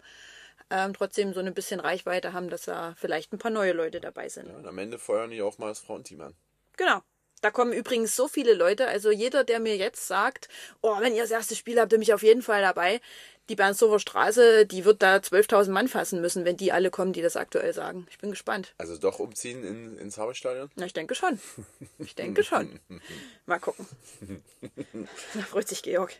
ähm, 0.71 0.95
trotzdem 0.95 1.33
so 1.33 1.39
ein 1.39 1.55
bisschen 1.55 1.79
Reichweite 1.79 2.33
haben, 2.33 2.51
dass 2.51 2.63
da 2.63 2.97
vielleicht 2.99 3.33
ein 3.33 3.39
paar 3.39 3.53
neue 3.53 3.73
Leute 3.73 4.01
dabei 4.01 4.29
sind. 4.29 4.53
Und 4.53 4.67
am 4.67 4.79
Ende 4.79 4.99
feuern 4.99 5.31
die 5.31 5.43
auch 5.43 5.59
mal 5.59 5.69
das 5.69 5.79
Frauenteam 5.79 6.23
an. 6.23 6.35
Genau. 6.77 7.03
Da 7.41 7.51
kommen 7.51 7.73
übrigens 7.73 8.17
so 8.17 8.29
viele 8.29 8.55
Leute. 8.55 8.89
Also 8.89 9.11
jeder, 9.11 9.45
der 9.45 9.61
mir 9.61 9.77
jetzt 9.77 10.07
sagt, 10.07 10.49
oh, 10.81 11.01
wenn 11.01 11.15
ihr 11.15 11.23
das 11.23 11.31
erste 11.31 11.55
Spiel 11.57 11.81
habt, 11.81 11.93
ihr 11.93 11.99
mich 11.99 12.13
auf 12.15 12.23
jeden 12.23 12.43
Fall 12.43 12.63
dabei. 12.63 13.01
Die 13.49 13.57
Bernsdorfer 13.57 13.99
Straße, 13.99 14.67
die 14.67 14.85
wird 14.85 15.01
da 15.01 15.17
12.000 15.17 15.71
Mann 15.71 15.89
fassen 15.89 16.21
müssen, 16.21 16.45
wenn 16.45 16.59
die 16.59 16.71
alle 16.71 16.91
kommen, 16.91 17.15
die 17.15 17.23
das 17.23 17.37
aktuell 17.37 17.73
sagen. 17.73 18.07
Ich 18.11 18.19
bin 18.19 18.31
gespannt. 18.31 18.75
Also 18.77 18.99
doch 18.99 19.19
umziehen 19.19 19.65
in, 19.65 19.97
ins 19.99 20.19
Harvey-Stadion? 20.19 20.71
Na, 20.77 20.85
ich 20.85 20.93
denke 20.93 21.15
schon. 21.15 21.41
Ich 21.99 22.15
denke 22.15 22.45
schon. 22.45 22.79
Mal 23.47 23.59
gucken. 23.59 23.87
Da 25.35 25.41
freut 25.41 25.67
sich 25.67 25.83
Georg. 25.83 26.13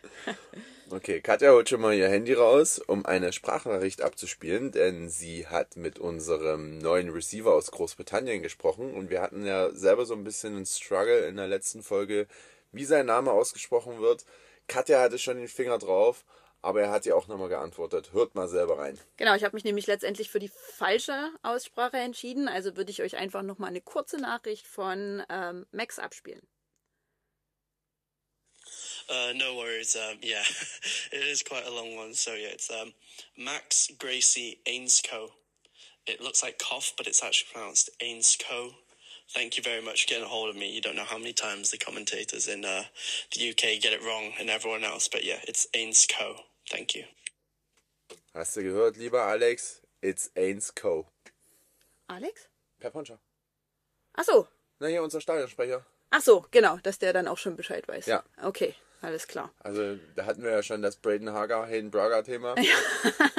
Okay, 0.89 1.21
Katja 1.21 1.51
holt 1.51 1.69
schon 1.69 1.81
mal 1.81 1.93
ihr 1.93 2.09
Handy 2.09 2.33
raus, 2.33 2.79
um 2.79 3.05
eine 3.05 3.31
Sprachnachricht 3.31 4.01
abzuspielen, 4.01 4.71
denn 4.71 5.07
sie 5.07 5.45
hat 5.45 5.77
mit 5.77 5.99
unserem 5.99 6.79
neuen 6.79 7.09
Receiver 7.09 7.53
aus 7.53 7.69
Großbritannien 7.69 8.41
gesprochen 8.41 8.95
und 8.95 9.11
wir 9.11 9.21
hatten 9.21 9.45
ja 9.45 9.69
selber 9.71 10.05
so 10.05 10.15
ein 10.15 10.23
bisschen 10.23 10.55
einen 10.55 10.65
Struggle 10.65 11.27
in 11.27 11.35
der 11.35 11.47
letzten 11.47 11.83
Folge, 11.83 12.25
wie 12.71 12.85
sein 12.85 13.05
Name 13.05 13.31
ausgesprochen 13.31 14.01
wird. 14.01 14.25
Katja 14.67 14.99
hatte 14.99 15.19
schon 15.19 15.37
den 15.37 15.47
Finger 15.47 15.77
drauf, 15.77 16.25
aber 16.61 16.81
er 16.81 16.91
hat 16.91 17.05
ja 17.05 17.15
auch 17.15 17.27
nochmal 17.27 17.49
geantwortet. 17.49 18.11
Hört 18.13 18.35
mal 18.35 18.47
selber 18.47 18.77
rein. 18.77 18.99
Genau, 19.17 19.35
ich 19.35 19.43
habe 19.43 19.55
mich 19.55 19.63
nämlich 19.63 19.87
letztendlich 19.87 20.29
für 20.29 20.39
die 20.39 20.49
falsche 20.49 21.31
Aussprache 21.41 21.97
entschieden. 21.97 22.47
Also 22.47 22.75
würde 22.75 22.91
ich 22.91 23.01
euch 23.01 23.17
einfach 23.17 23.41
nochmal 23.41 23.69
eine 23.69 23.81
kurze 23.81 24.17
Nachricht 24.17 24.67
von 24.67 25.23
ähm, 25.29 25.65
Max 25.71 25.99
abspielen. 25.99 26.41
Uh, 29.09 29.33
no 29.33 29.55
worries. 29.55 29.95
Um, 29.95 30.19
yeah, 30.21 30.43
it 31.11 31.27
is 31.27 31.41
quite 31.41 31.65
a 31.65 31.71
long 31.71 31.95
one. 31.95 32.13
So 32.13 32.33
yeah, 32.33 32.49
it's 32.49 32.69
um, 32.69 32.93
Max 33.35 33.89
Gracie 33.97 34.59
Ainscoe. 34.67 35.31
It 36.05 36.21
looks 36.21 36.43
like 36.43 36.59
cough, 36.59 36.93
but 36.95 37.07
it's 37.07 37.23
actually 37.23 37.51
pronounced 37.51 37.89
Ainscoe. 38.01 38.73
Thank 39.33 39.57
you 39.57 39.63
very 39.63 39.81
much 39.81 40.03
for 40.03 40.09
getting 40.09 40.25
a 40.25 40.27
hold 40.27 40.49
of 40.49 40.55
me. 40.55 40.71
You 40.71 40.81
don't 40.81 40.95
know 40.95 41.03
how 41.03 41.17
many 41.17 41.33
times 41.33 41.71
the 41.71 41.77
commentators 41.77 42.47
in 42.47 42.65
uh, 42.65 42.83
the 43.35 43.49
UK 43.49 43.81
get 43.81 43.93
it 43.93 44.03
wrong 44.03 44.33
and 44.39 44.49
everyone 44.49 44.83
else, 44.83 45.07
but 45.07 45.23
yeah, 45.23 45.39
it's 45.47 45.67
Ainscoe. 45.75 46.39
Thank 46.69 46.95
you. 46.95 47.03
Hast 48.33 48.55
du 48.55 48.63
gehört, 48.63 48.97
lieber 48.97 49.23
Alex? 49.23 49.81
It's 50.01 50.31
Ains 50.37 50.73
Co. 50.75 51.07
Alex? 52.07 52.47
Per 52.79 52.91
Poncha. 52.91 53.19
Ach 54.13 54.23
so, 54.23 54.47
Na 54.79 54.87
hier, 54.87 55.03
unser 55.03 55.19
Stadionsprecher. 55.21 55.85
Ach 56.11 56.21
so, 56.21 56.45
genau, 56.51 56.77
dass 56.77 56.99
der 56.99 57.13
dann 57.13 57.27
auch 57.27 57.37
schon 57.37 57.55
Bescheid 57.55 57.87
weiß. 57.87 58.05
Ja. 58.05 58.23
Okay. 58.41 58.75
alles 59.01 59.27
klar. 59.27 59.53
Also 59.59 59.97
da 60.15 60.25
hatten 60.25 60.43
wir 60.43 60.51
ja 60.51 60.63
schon 60.63 60.81
das 60.81 60.95
Braden 60.97 61.31
Hager, 61.33 61.65
Hayden 61.65 61.91
Braga 61.91 62.21
Thema. 62.21 62.55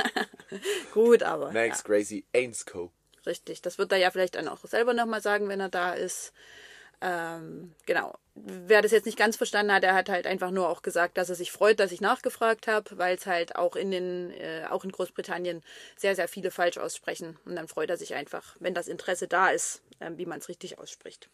Gut, 0.93 1.23
aber. 1.23 1.53
Max 1.53 1.83
Gracie 1.85 2.25
Ainscoe. 2.35 2.91
Richtig, 3.27 3.63
das 3.63 3.79
wird 3.79 3.93
er 3.93 3.99
ja 3.99 4.11
vielleicht 4.11 4.35
dann 4.35 4.49
auch 4.49 4.65
selber 4.65 4.95
nochmal 4.95 5.21
sagen, 5.21 5.49
wenn 5.49 5.61
er 5.61 5.69
da 5.69 5.93
ist. 5.95 6.33
Ähm, 7.01 7.75
genau. 7.87 8.19
Wer 8.35 8.83
das 8.83 8.93
jetzt 8.93 9.07
nicht 9.07 9.19
ganz 9.19 9.37
verstanden 9.37 9.73
hat, 9.73 9.85
er 9.85 9.95
hat 9.95 10.09
halt 10.09 10.27
einfach 10.27 10.51
nur 10.51 10.69
auch 10.69 10.83
gesagt, 10.83 11.19
dass 11.19 11.29
er 11.29 11.35
sich 11.35 11.53
freut, 11.53 11.81
dass 11.81 11.93
ich 11.93 12.01
nachgefragt 12.01 12.69
habe, 12.69 12.97
weil 12.97 13.17
es 13.17 13.27
halt 13.27 13.57
auch 13.57 13.77
in 13.77 13.91
den, 13.91 14.31
äh, 14.31 14.67
auch 14.71 14.85
in 14.85 14.93
Großbritannien 14.93 15.63
sehr, 15.97 16.15
sehr 16.15 16.29
viele 16.29 16.51
falsch 16.51 16.79
aussprechen. 16.79 17.39
Und 17.45 17.57
dann 17.57 17.69
freut 17.69 17.91
er 17.91 17.97
sich 17.97 18.15
einfach, 18.15 18.57
wenn 18.61 18.75
das 18.75 18.89
Interesse 18.89 19.29
da 19.29 19.51
ist, 19.51 19.83
ähm, 20.01 20.17
wie 20.19 20.27
man 20.27 20.39
es 20.39 20.49
richtig 20.49 20.79
ausspricht. 20.79 21.29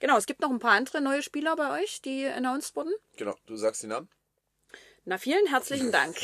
Genau, 0.00 0.16
es 0.16 0.26
gibt 0.26 0.40
noch 0.40 0.50
ein 0.50 0.58
paar 0.58 0.72
andere 0.72 1.00
neue 1.00 1.22
Spieler 1.22 1.56
bei 1.56 1.80
euch, 1.80 2.02
die 2.02 2.26
announced 2.26 2.74
wurden. 2.76 2.92
Genau, 3.16 3.36
du 3.46 3.56
sagst 3.56 3.82
die 3.82 3.86
Namen? 3.86 4.08
Na, 5.04 5.18
vielen 5.18 5.46
herzlichen 5.46 5.92
Dank. 5.92 6.16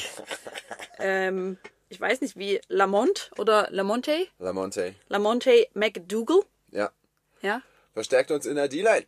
ähm, 0.98 1.58
ich 1.88 2.00
weiß 2.00 2.20
nicht, 2.20 2.36
wie 2.36 2.60
Lamont 2.68 3.30
oder 3.38 3.68
Lamonte? 3.70 4.26
Lamonte. 4.38 4.94
Lamonte 5.08 5.68
McDougall. 5.74 6.42
Ja. 6.70 6.90
Ja. 7.40 7.62
Verstärkt 7.98 8.30
uns 8.30 8.46
in 8.46 8.54
der 8.54 8.68
D-Line. 8.68 9.06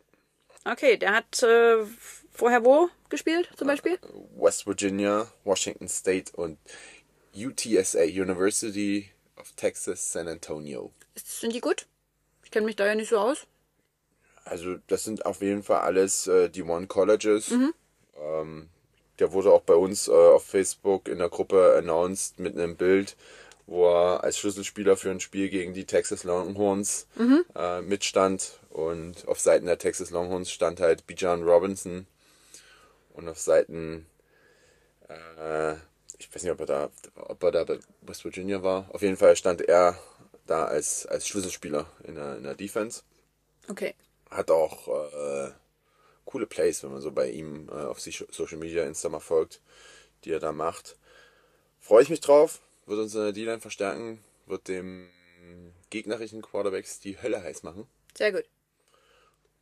Okay, 0.65 0.97
der 0.97 1.13
hat 1.13 1.41
äh, 1.43 1.85
vorher 2.29 2.65
wo 2.65 2.89
gespielt, 3.07 3.49
zum 3.55 3.67
Beispiel? 3.67 3.97
West 4.35 4.67
Virginia, 4.67 5.31
Washington 5.45 5.87
State 5.87 6.33
und 6.35 6.57
UTSA, 7.33 8.01
University 8.01 9.09
of 9.37 9.53
Texas, 9.55 10.11
San 10.11 10.27
Antonio. 10.27 10.91
Sind 11.15 11.55
die 11.55 11.61
gut? 11.61 11.87
Ich 12.43 12.51
kenne 12.51 12.65
mich 12.65 12.75
da 12.75 12.85
ja 12.85 12.95
nicht 12.95 13.07
so 13.07 13.17
aus. 13.17 13.47
Also 14.43 14.75
das 14.87 15.05
sind 15.05 15.25
auf 15.25 15.41
jeden 15.41 15.63
Fall 15.63 15.79
alles 15.79 16.27
äh, 16.27 16.49
die 16.49 16.63
One 16.63 16.87
Colleges. 16.87 17.49
Ähm, 17.49 18.67
der 19.19 19.31
wurde 19.31 19.53
auch 19.53 19.61
bei 19.61 19.75
uns 19.75 20.09
äh, 20.09 20.11
auf 20.11 20.45
Facebook 20.45 21.07
in 21.07 21.19
der 21.19 21.29
Gruppe 21.29 21.77
announced 21.77 22.39
mit 22.39 22.57
einem 22.57 22.75
Bild, 22.75 23.15
wo 23.67 23.87
er 23.89 24.23
als 24.23 24.37
Schlüsselspieler 24.37 24.97
für 24.97 25.11
ein 25.11 25.19
Spiel 25.19 25.49
gegen 25.49 25.73
die 25.73 25.85
Texas 25.85 26.23
Longhorns 26.23 27.07
äh, 27.55 27.81
mitstand. 27.81 28.59
Und 28.69 29.27
auf 29.27 29.39
Seiten 29.39 29.65
der 29.65 29.77
Texas 29.77 30.09
Longhorns 30.09 30.51
stand 30.51 30.79
halt 30.79 31.07
Bijan 31.07 31.43
Robinson. 31.43 32.07
Und 33.13 33.27
auf 33.27 33.39
Seiten, 33.39 34.05
äh, 35.09 35.73
ich 36.17 36.33
weiß 36.33 36.43
nicht, 36.43 36.51
ob 36.51 36.59
er 36.61 36.65
da, 36.65 36.89
ob 37.15 37.43
er 37.43 37.51
da 37.51 37.63
bei 37.63 37.79
West 38.01 38.23
Virginia 38.23 38.63
war. 38.63 38.87
Auf 38.93 39.01
jeden 39.01 39.17
Fall 39.17 39.35
stand 39.35 39.61
er 39.61 39.97
da 40.47 40.65
als, 40.65 41.05
als 41.05 41.27
Schlüsselspieler 41.27 41.85
in 42.03 42.15
der, 42.15 42.37
in 42.37 42.43
der 42.43 42.55
Defense 42.55 43.03
Okay. 43.69 43.93
hat 44.29 44.51
auch 44.51 44.87
äh, 44.87 45.51
coole 46.25 46.45
Plays, 46.47 46.83
wenn 46.83 46.91
man 46.91 47.01
so 47.01 47.11
bei 47.11 47.29
ihm 47.29 47.69
äh, 47.69 47.83
auf 47.83 47.99
Social 47.99 48.57
Media, 48.57 48.83
Insta 48.85 49.09
mal 49.09 49.19
folgt, 49.19 49.61
die 50.23 50.31
er 50.31 50.39
da 50.39 50.51
macht. 50.51 50.97
Freue 51.79 52.03
ich 52.03 52.09
mich 52.09 52.21
drauf, 52.21 52.59
wird 52.91 52.99
uns 52.99 53.15
in 53.15 53.21
der 53.21 53.31
D-Line 53.31 53.61
verstärken, 53.61 54.23
wird 54.45 54.67
dem 54.67 55.09
gegnerischen 55.89 56.41
Quarterbacks 56.41 56.99
die 56.99 57.19
Hölle 57.19 57.41
heiß 57.41 57.63
machen. 57.63 57.87
Sehr 58.15 58.31
gut. 58.31 58.43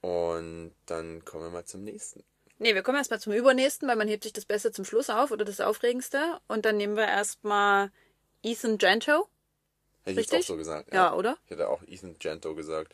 Und 0.01 0.73
dann 0.87 1.23
kommen 1.23 1.45
wir 1.45 1.51
mal 1.51 1.65
zum 1.65 1.83
nächsten. 1.83 2.23
Nee, 2.57 2.73
wir 2.75 2.83
kommen 2.83 2.97
erstmal 2.97 3.21
zum 3.21 3.31
übernächsten, 3.33 3.87
weil 3.87 3.95
man 3.95 4.07
hebt 4.07 4.23
sich 4.23 4.33
das 4.33 4.45
Beste 4.45 4.71
zum 4.71 4.83
Schluss 4.83 5.09
auf 5.09 5.31
oder 5.31 5.45
das 5.45 5.61
Aufregendste. 5.61 6.39
Und 6.47 6.65
dann 6.65 6.77
nehmen 6.77 6.97
wir 6.97 7.07
erstmal 7.07 7.91
Ethan 8.43 8.77
Gento. 8.77 9.29
Hätte 10.03 10.11
ich 10.11 10.17
Richtig? 10.17 10.39
auch 10.39 10.47
so 10.47 10.57
gesagt. 10.57 10.93
Ja, 10.93 11.13
oder? 11.13 11.37
Ich 11.45 11.51
hätte 11.51 11.69
auch 11.69 11.83
Ethan 11.83 12.17
Gento 12.17 12.55
gesagt. 12.55 12.93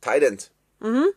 Tident. 0.00 0.52
Mhm. 0.78 1.08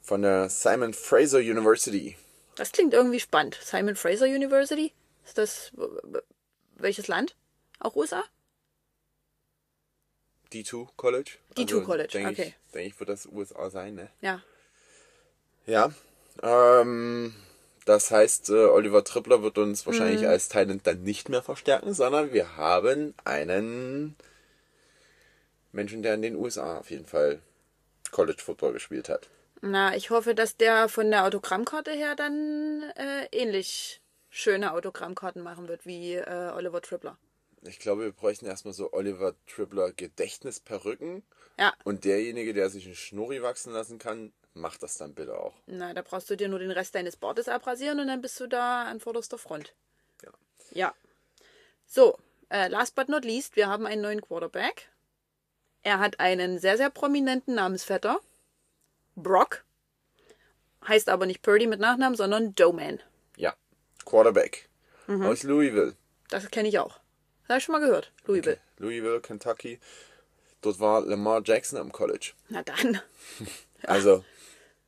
Von 0.00 0.22
der 0.22 0.48
Simon 0.48 0.94
Fraser 0.94 1.38
University. 1.38 2.16
Das 2.54 2.72
klingt 2.72 2.94
irgendwie 2.94 3.20
spannend. 3.20 3.58
Simon 3.60 3.96
Fraser 3.96 4.26
University? 4.26 4.92
Ist 5.24 5.38
das 5.38 5.72
welches 6.76 7.08
Land? 7.08 7.34
Auch 7.80 7.96
USA? 7.96 8.24
D2 10.52 10.88
College. 10.96 11.32
D2 11.56 11.82
College, 11.82 12.08
denke 12.12 12.30
okay. 12.30 12.54
Ich, 12.66 12.72
denke 12.72 12.88
ich, 12.88 13.00
wird 13.00 13.08
das 13.10 13.26
USA 13.26 13.68
sein, 13.70 13.94
ne? 13.96 14.08
Ja. 14.20 14.42
Ja. 15.66 15.92
Ähm, 16.42 17.34
das 17.84 18.10
heißt, 18.10 18.50
äh, 18.50 18.66
Oliver 18.66 19.02
Trippler 19.04 19.42
wird 19.42 19.58
uns 19.58 19.86
wahrscheinlich 19.86 20.22
Mhm. 20.22 20.28
als 20.28 20.48
Talent 20.48 20.86
dann 20.86 21.02
nicht 21.02 21.28
mehr 21.28 21.42
verstärken, 21.42 21.94
sondern 21.94 22.32
wir 22.32 22.56
haben 22.56 23.14
einen 23.24 24.16
Menschen, 25.72 26.02
der 26.02 26.14
in 26.14 26.22
den 26.22 26.36
USA 26.36 26.78
auf 26.78 26.90
jeden 26.90 27.06
Fall 27.06 27.40
College 28.12 28.40
Football 28.42 28.72
gespielt 28.72 29.08
hat. 29.08 29.28
Na, 29.62 29.96
ich 29.96 30.10
hoffe, 30.10 30.34
dass 30.34 30.56
der 30.56 30.88
von 30.88 31.10
der 31.10 31.24
Autogrammkarte 31.24 31.90
her 31.90 32.14
dann 32.14 32.82
äh, 32.96 33.26
ähnlich 33.32 34.00
schöne 34.36 34.72
Autogrammkarten 34.72 35.42
machen 35.42 35.66
wird 35.66 35.86
wie 35.86 36.14
äh, 36.14 36.52
Oliver 36.54 36.82
Trippler. 36.82 37.16
Ich 37.62 37.78
glaube, 37.78 38.02
wir 38.02 38.12
bräuchten 38.12 38.46
erstmal 38.46 38.74
so 38.74 38.92
Oliver 38.92 39.34
Trippler 39.46 39.92
Gedächtnisperücken. 39.92 41.22
Ja. 41.58 41.72
Und 41.84 42.04
derjenige, 42.04 42.52
der 42.52 42.68
sich 42.68 42.84
einen 42.84 42.94
Schnurri 42.94 43.42
wachsen 43.42 43.72
lassen 43.72 43.98
kann, 43.98 44.32
macht 44.52 44.82
das 44.82 44.98
dann 44.98 45.14
bitte 45.14 45.38
auch. 45.38 45.54
Na, 45.66 45.94
da 45.94 46.02
brauchst 46.02 46.28
du 46.28 46.36
dir 46.36 46.48
nur 46.48 46.58
den 46.58 46.70
Rest 46.70 46.94
deines 46.94 47.16
Bartes 47.16 47.48
abrasieren 47.48 47.98
und 47.98 48.08
dann 48.08 48.20
bist 48.20 48.38
du 48.38 48.46
da 48.46 48.84
an 48.84 49.00
vorderster 49.00 49.38
Front. 49.38 49.74
Ja. 50.22 50.30
Ja. 50.72 50.94
So, 51.86 52.18
äh, 52.50 52.68
last 52.68 52.94
but 52.94 53.08
not 53.08 53.24
least, 53.24 53.56
wir 53.56 53.68
haben 53.68 53.86
einen 53.86 54.02
neuen 54.02 54.20
Quarterback. 54.20 54.90
Er 55.82 55.98
hat 55.98 56.20
einen 56.20 56.58
sehr, 56.58 56.76
sehr 56.76 56.90
prominenten 56.90 57.54
Namensvetter. 57.54 58.20
Brock. 59.14 59.64
Heißt 60.86 61.08
aber 61.08 61.24
nicht 61.24 61.40
Purdy 61.40 61.66
mit 61.66 61.80
Nachnamen, 61.80 62.16
sondern 62.16 62.54
Doman. 62.54 63.00
Ja. 64.06 64.10
Quarterback. 64.10 64.68
Mhm. 65.06 65.22
Aus 65.26 65.42
Louisville. 65.42 65.94
Das 66.30 66.50
kenne 66.50 66.68
ich 66.68 66.78
auch. 66.78 66.98
Das 67.42 67.48
habe 67.50 67.58
ich 67.58 67.64
schon 67.64 67.72
mal 67.74 67.80
gehört. 67.80 68.12
Louisville. 68.26 68.58
Louisville, 68.78 69.20
Kentucky. 69.20 69.78
Dort 70.62 70.80
war 70.80 71.00
Lamar 71.02 71.42
Jackson 71.44 71.78
am 71.78 71.92
College. 71.92 72.32
Na 72.48 72.62
dann. 72.62 73.00
Also, 73.82 74.24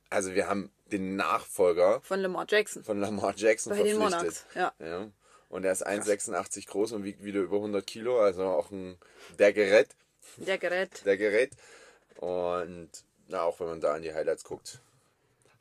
also 0.09 0.33
wir 0.33 0.47
haben 0.47 0.71
den 0.91 1.15
Nachfolger 1.15 2.01
Von 2.01 2.19
Lamar 2.21 2.45
Jackson. 2.49 2.83
von 2.83 2.99
Lamar 2.99 3.33
Jackson 3.37 3.71
Bei 3.71 3.83
den 3.83 3.97
verpflichtet. 3.97 4.45
Monarchs. 4.55 4.73
Ja. 4.79 5.07
Und 5.47 5.63
er 5.63 5.71
ist 5.71 5.85
1,86 5.87 6.67
groß 6.67 6.93
und 6.93 7.03
wiegt 7.03 7.23
wieder 7.23 7.39
über 7.39 7.57
100 7.57 7.85
Kilo, 7.85 8.19
also 8.19 8.43
auch 8.43 8.71
ein 8.71 8.97
der 9.37 9.53
Gerät, 9.53 9.89
Der 10.37 10.57
Gerät. 10.57 11.05
der 11.05 11.17
Gerät. 11.17 11.51
Und 12.17 12.89
na, 13.27 13.43
auch 13.43 13.59
wenn 13.59 13.67
man 13.67 13.79
da 13.79 13.93
an 13.93 14.01
die 14.01 14.13
Highlights 14.13 14.43
guckt, 14.43 14.79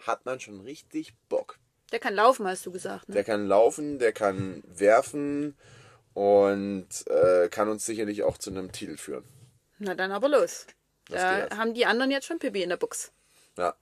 hat 0.01 0.25
man 0.25 0.41
schon 0.41 0.61
richtig 0.63 1.15
Bock. 1.29 1.58
Der 1.93 1.99
kann 2.01 2.15
laufen, 2.15 2.47
hast 2.47 2.67
du 2.67 2.73
gesagt. 2.73 3.09
Ne? 3.09 3.15
Der 3.15 3.25
kann 3.25 3.47
laufen, 3.47 3.99
der 3.99 4.13
kann 4.13 4.63
werfen 4.67 5.57
und 6.15 6.89
äh, 7.09 7.49
kann 7.49 7.69
uns 7.69 7.87
sicherlich 7.87 8.23
auch 8.23 8.39
zu 8.39 8.51
einem 8.51 8.73
Titel 8.73 8.97
führen. 8.97 9.25
Na 9.79 9.95
dann 9.95 10.13
aber 10.13 10.29
los. 10.29 10.67
Was 11.09 11.21
Da 11.23 11.41
geht? 11.47 11.57
haben 11.57 11.75
die 11.75 11.87
anderen 11.87 12.11
jetzt 12.11 12.27
schon 12.27 12.39
Pipi 12.39 12.63
in 12.63 12.69
der 12.69 12.77
Buchs. 12.77 13.13
Ja. 13.57 13.75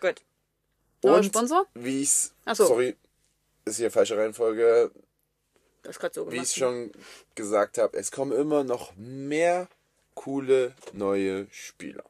Gut. 0.00 0.22
Neuer 1.02 1.16
Und 1.16 1.24
Sponsor? 1.24 1.66
wie 1.74 2.02
ich's, 2.02 2.32
Ach 2.44 2.54
so. 2.56 2.66
sorry, 2.66 2.96
ist 3.64 3.76
hier 3.76 3.90
falsche 3.90 4.16
Reihenfolge, 4.16 4.90
Das 5.82 5.98
gerade 5.98 6.14
so 6.14 6.26
wie 6.28 6.30
gemacht. 6.36 6.46
ich 6.48 6.54
schon 6.54 6.92
gesagt 7.34 7.76
habe, 7.78 7.96
es 7.98 8.10
kommen 8.12 8.32
immer 8.32 8.62
noch 8.64 8.94
mehr 8.96 9.68
coole 10.14 10.74
neue 10.92 11.48
Spieler. 11.50 12.04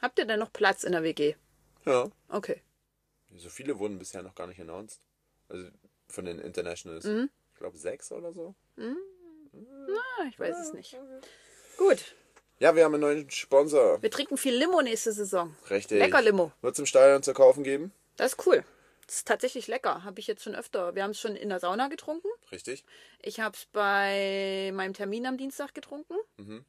Habt 0.00 0.18
ihr 0.20 0.24
denn 0.26 0.38
noch 0.38 0.52
Platz 0.52 0.84
in 0.84 0.92
der 0.92 1.02
WG? 1.02 1.34
Ja. 1.84 2.06
Okay. 2.28 2.62
So 3.36 3.48
viele 3.48 3.78
wurden 3.78 3.98
bisher 3.98 4.22
noch 4.22 4.34
gar 4.34 4.46
nicht 4.46 4.60
announced. 4.60 5.00
Also 5.48 5.68
von 6.08 6.24
den 6.24 6.38
Internationals. 6.38 7.04
Mhm. 7.04 7.30
Ich 7.52 7.58
glaube 7.58 7.76
sechs 7.76 8.12
oder 8.12 8.32
so. 8.32 8.54
Ah, 8.78 10.24
ich 10.28 10.38
weiß 10.38 10.58
es 10.58 10.72
nicht. 10.72 10.96
Gut. 11.76 12.14
Ja, 12.60 12.74
wir 12.74 12.84
haben 12.84 12.94
einen 12.94 13.02
neuen 13.02 13.30
Sponsor. 13.30 14.02
Wir 14.02 14.10
trinken 14.10 14.36
viel 14.36 14.54
Limo 14.54 14.82
nächste 14.82 15.12
Saison. 15.12 15.54
Richtig. 15.70 15.98
Lecker 15.98 16.22
Limo. 16.22 16.52
Wird 16.60 16.74
es 16.74 16.78
im 16.78 16.86
Stadion 16.86 17.22
zu 17.22 17.32
kaufen 17.32 17.62
geben? 17.62 17.92
Das 18.16 18.32
ist 18.32 18.46
cool. 18.46 18.64
Das 19.06 19.16
ist 19.16 19.28
tatsächlich 19.28 19.68
lecker. 19.68 20.04
Habe 20.04 20.18
ich 20.20 20.26
jetzt 20.26 20.42
schon 20.42 20.54
öfter. 20.54 20.94
Wir 20.94 21.04
haben 21.04 21.12
es 21.12 21.20
schon 21.20 21.36
in 21.36 21.48
der 21.48 21.60
Sauna 21.60 21.88
getrunken. 21.88 22.28
Richtig. 22.50 22.84
Ich 23.22 23.40
habe 23.40 23.56
es 23.56 23.66
bei 23.66 24.70
meinem 24.74 24.92
Termin 24.92 25.26
am 25.26 25.38
Dienstag 25.38 25.74
getrunken. 25.74 26.14
Mhm. 26.36 26.64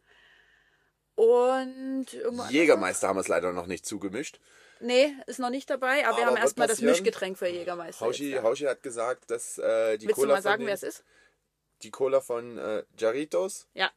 Und 1.16 2.06
Jägermeister 2.50 3.10
haben 3.10 3.18
wir 3.18 3.22
es 3.22 3.28
leider 3.28 3.52
noch 3.52 3.66
nicht 3.66 3.86
zugemischt. 3.86 4.40
Nee, 4.82 5.14
ist 5.28 5.40
noch 5.40 5.50
nicht 5.50 5.70
dabei. 5.70 6.08
Aber, 6.08 6.18
wir 6.18 6.24
Aber 6.24 6.26
haben 6.28 6.34
wird 6.36 6.44
erstmal 6.44 6.68
das. 6.68 6.82
Mischgetränk 6.82 7.38
für 7.38 7.48
Jägermeister. 7.48 8.06
Hauschi, 8.06 8.30
jetzt, 8.30 8.36
ja. 8.38 8.44
Hauschi 8.44 8.64
hat 8.66 8.82
gesagt, 8.84 9.30
dass 9.32 9.58
äh, 9.58 9.98
die 9.98 10.08
Willst 10.08 10.18
du 10.18 10.22
Cola 10.22 10.36
mal 10.36 10.42
sagen, 10.42 10.62
von 10.62 10.68
wer 10.68 10.74
es 10.74 10.84
ist? 10.84 11.04
die 11.84 11.92
Cola 11.92 12.22
von 12.22 12.58
äh, 12.58 12.84
Jarritos 12.98 13.68
Ja. 13.74 13.90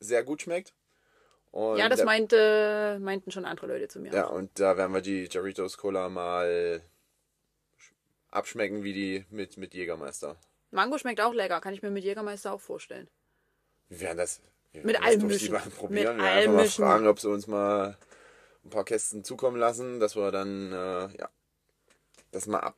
sehr 0.00 0.22
gut 0.24 0.42
schmeckt. 0.42 0.72
Und 1.50 1.76
Ja, 1.78 1.88
das 1.90 1.98
da- 1.98 2.04
meinte, 2.06 2.98
meinten 3.02 3.30
schon 3.30 3.44
andere 3.44 3.66
Leute 3.66 3.88
zu 3.88 4.00
mir. 4.00 4.12
Ja, 4.12 4.26
und 4.26 4.58
da 4.58 4.76
werden 4.78 4.92
wir 4.94 5.02
die 5.02 5.28
Jarritos 5.30 5.76
Cola 5.76 6.08
mal 6.08 6.80
sch- 7.78 7.92
abschmecken 8.30 8.82
wie 8.82 8.92
die 8.94 9.26
mit, 9.30 9.56
mit 9.58 9.74
Jägermeister. 9.74 10.36
Mango 10.70 10.96
schmeckt 10.96 11.20
auch 11.20 11.34
lecker. 11.34 11.60
Kann 11.60 11.74
ich 11.74 11.82
mir 11.82 11.90
mit 11.90 12.04
Jägermeister 12.04 12.52
auch 12.52 12.60
vorstellen. 12.62 13.08
Wir 13.90 14.00
werden 14.00 14.16
das 14.18 14.40
wir 14.72 14.82
Mit 14.86 14.96
das 14.96 15.02
allem 15.02 15.26
mischen. 15.26 15.52
mal 15.52 15.60
probieren. 15.60 16.16
Mit 16.16 16.24
wir 16.24 16.30
allem 16.30 16.38
einfach 16.40 16.52
mal 16.54 16.62
mischen. 16.62 16.82
fragen, 16.84 17.06
ob 17.06 17.20
sie 17.20 17.28
uns 17.28 17.46
mal 17.46 17.98
ein 18.64 18.70
paar 18.70 18.84
Kästen 18.84 19.24
zukommen 19.24 19.56
lassen, 19.58 20.00
dass 20.00 20.16
wir 20.16 20.30
dann 20.32 20.72
äh, 20.72 21.16
ja 21.18 21.28
das 22.30 22.46
mal 22.46 22.60
ab, 22.60 22.76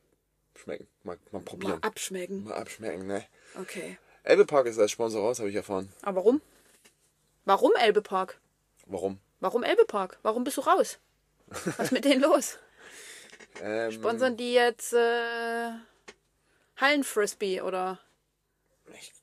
schmecken. 0.55 0.87
Mal, 1.03 1.17
mal 1.31 1.39
Mal 1.39 1.45
probieren. 1.45 1.83
abschmecken. 1.83 2.43
Mal 2.43 2.55
abschmecken, 2.55 3.07
ne? 3.07 3.25
Okay. 3.59 3.97
Elbe 4.23 4.45
Park 4.45 4.65
ist 4.67 4.79
als 4.79 4.91
Sponsor 4.91 5.21
raus, 5.21 5.39
habe 5.39 5.49
ich 5.49 5.55
erfahren. 5.55 5.91
Aber 6.01 6.17
warum? 6.17 6.41
Warum 7.45 7.71
Elbe 7.79 8.01
Park? 8.01 8.39
Warum? 8.87 9.19
Warum 9.39 9.63
Elbe 9.63 9.85
Park? 9.85 10.17
Warum 10.23 10.43
bist 10.43 10.57
du 10.57 10.61
raus? 10.61 10.97
Was 11.47 11.77
ist 11.79 11.91
mit 11.91 12.05
denen 12.05 12.21
los? 12.21 12.57
Ähm, 13.61 13.89
Sponsern 13.93 14.35
die 14.35 14.53
jetzt 14.53 14.91
äh, 14.91 15.69
Hallenfrisbee 16.75 17.61
oder? 17.61 17.99
Ich- 18.99 19.13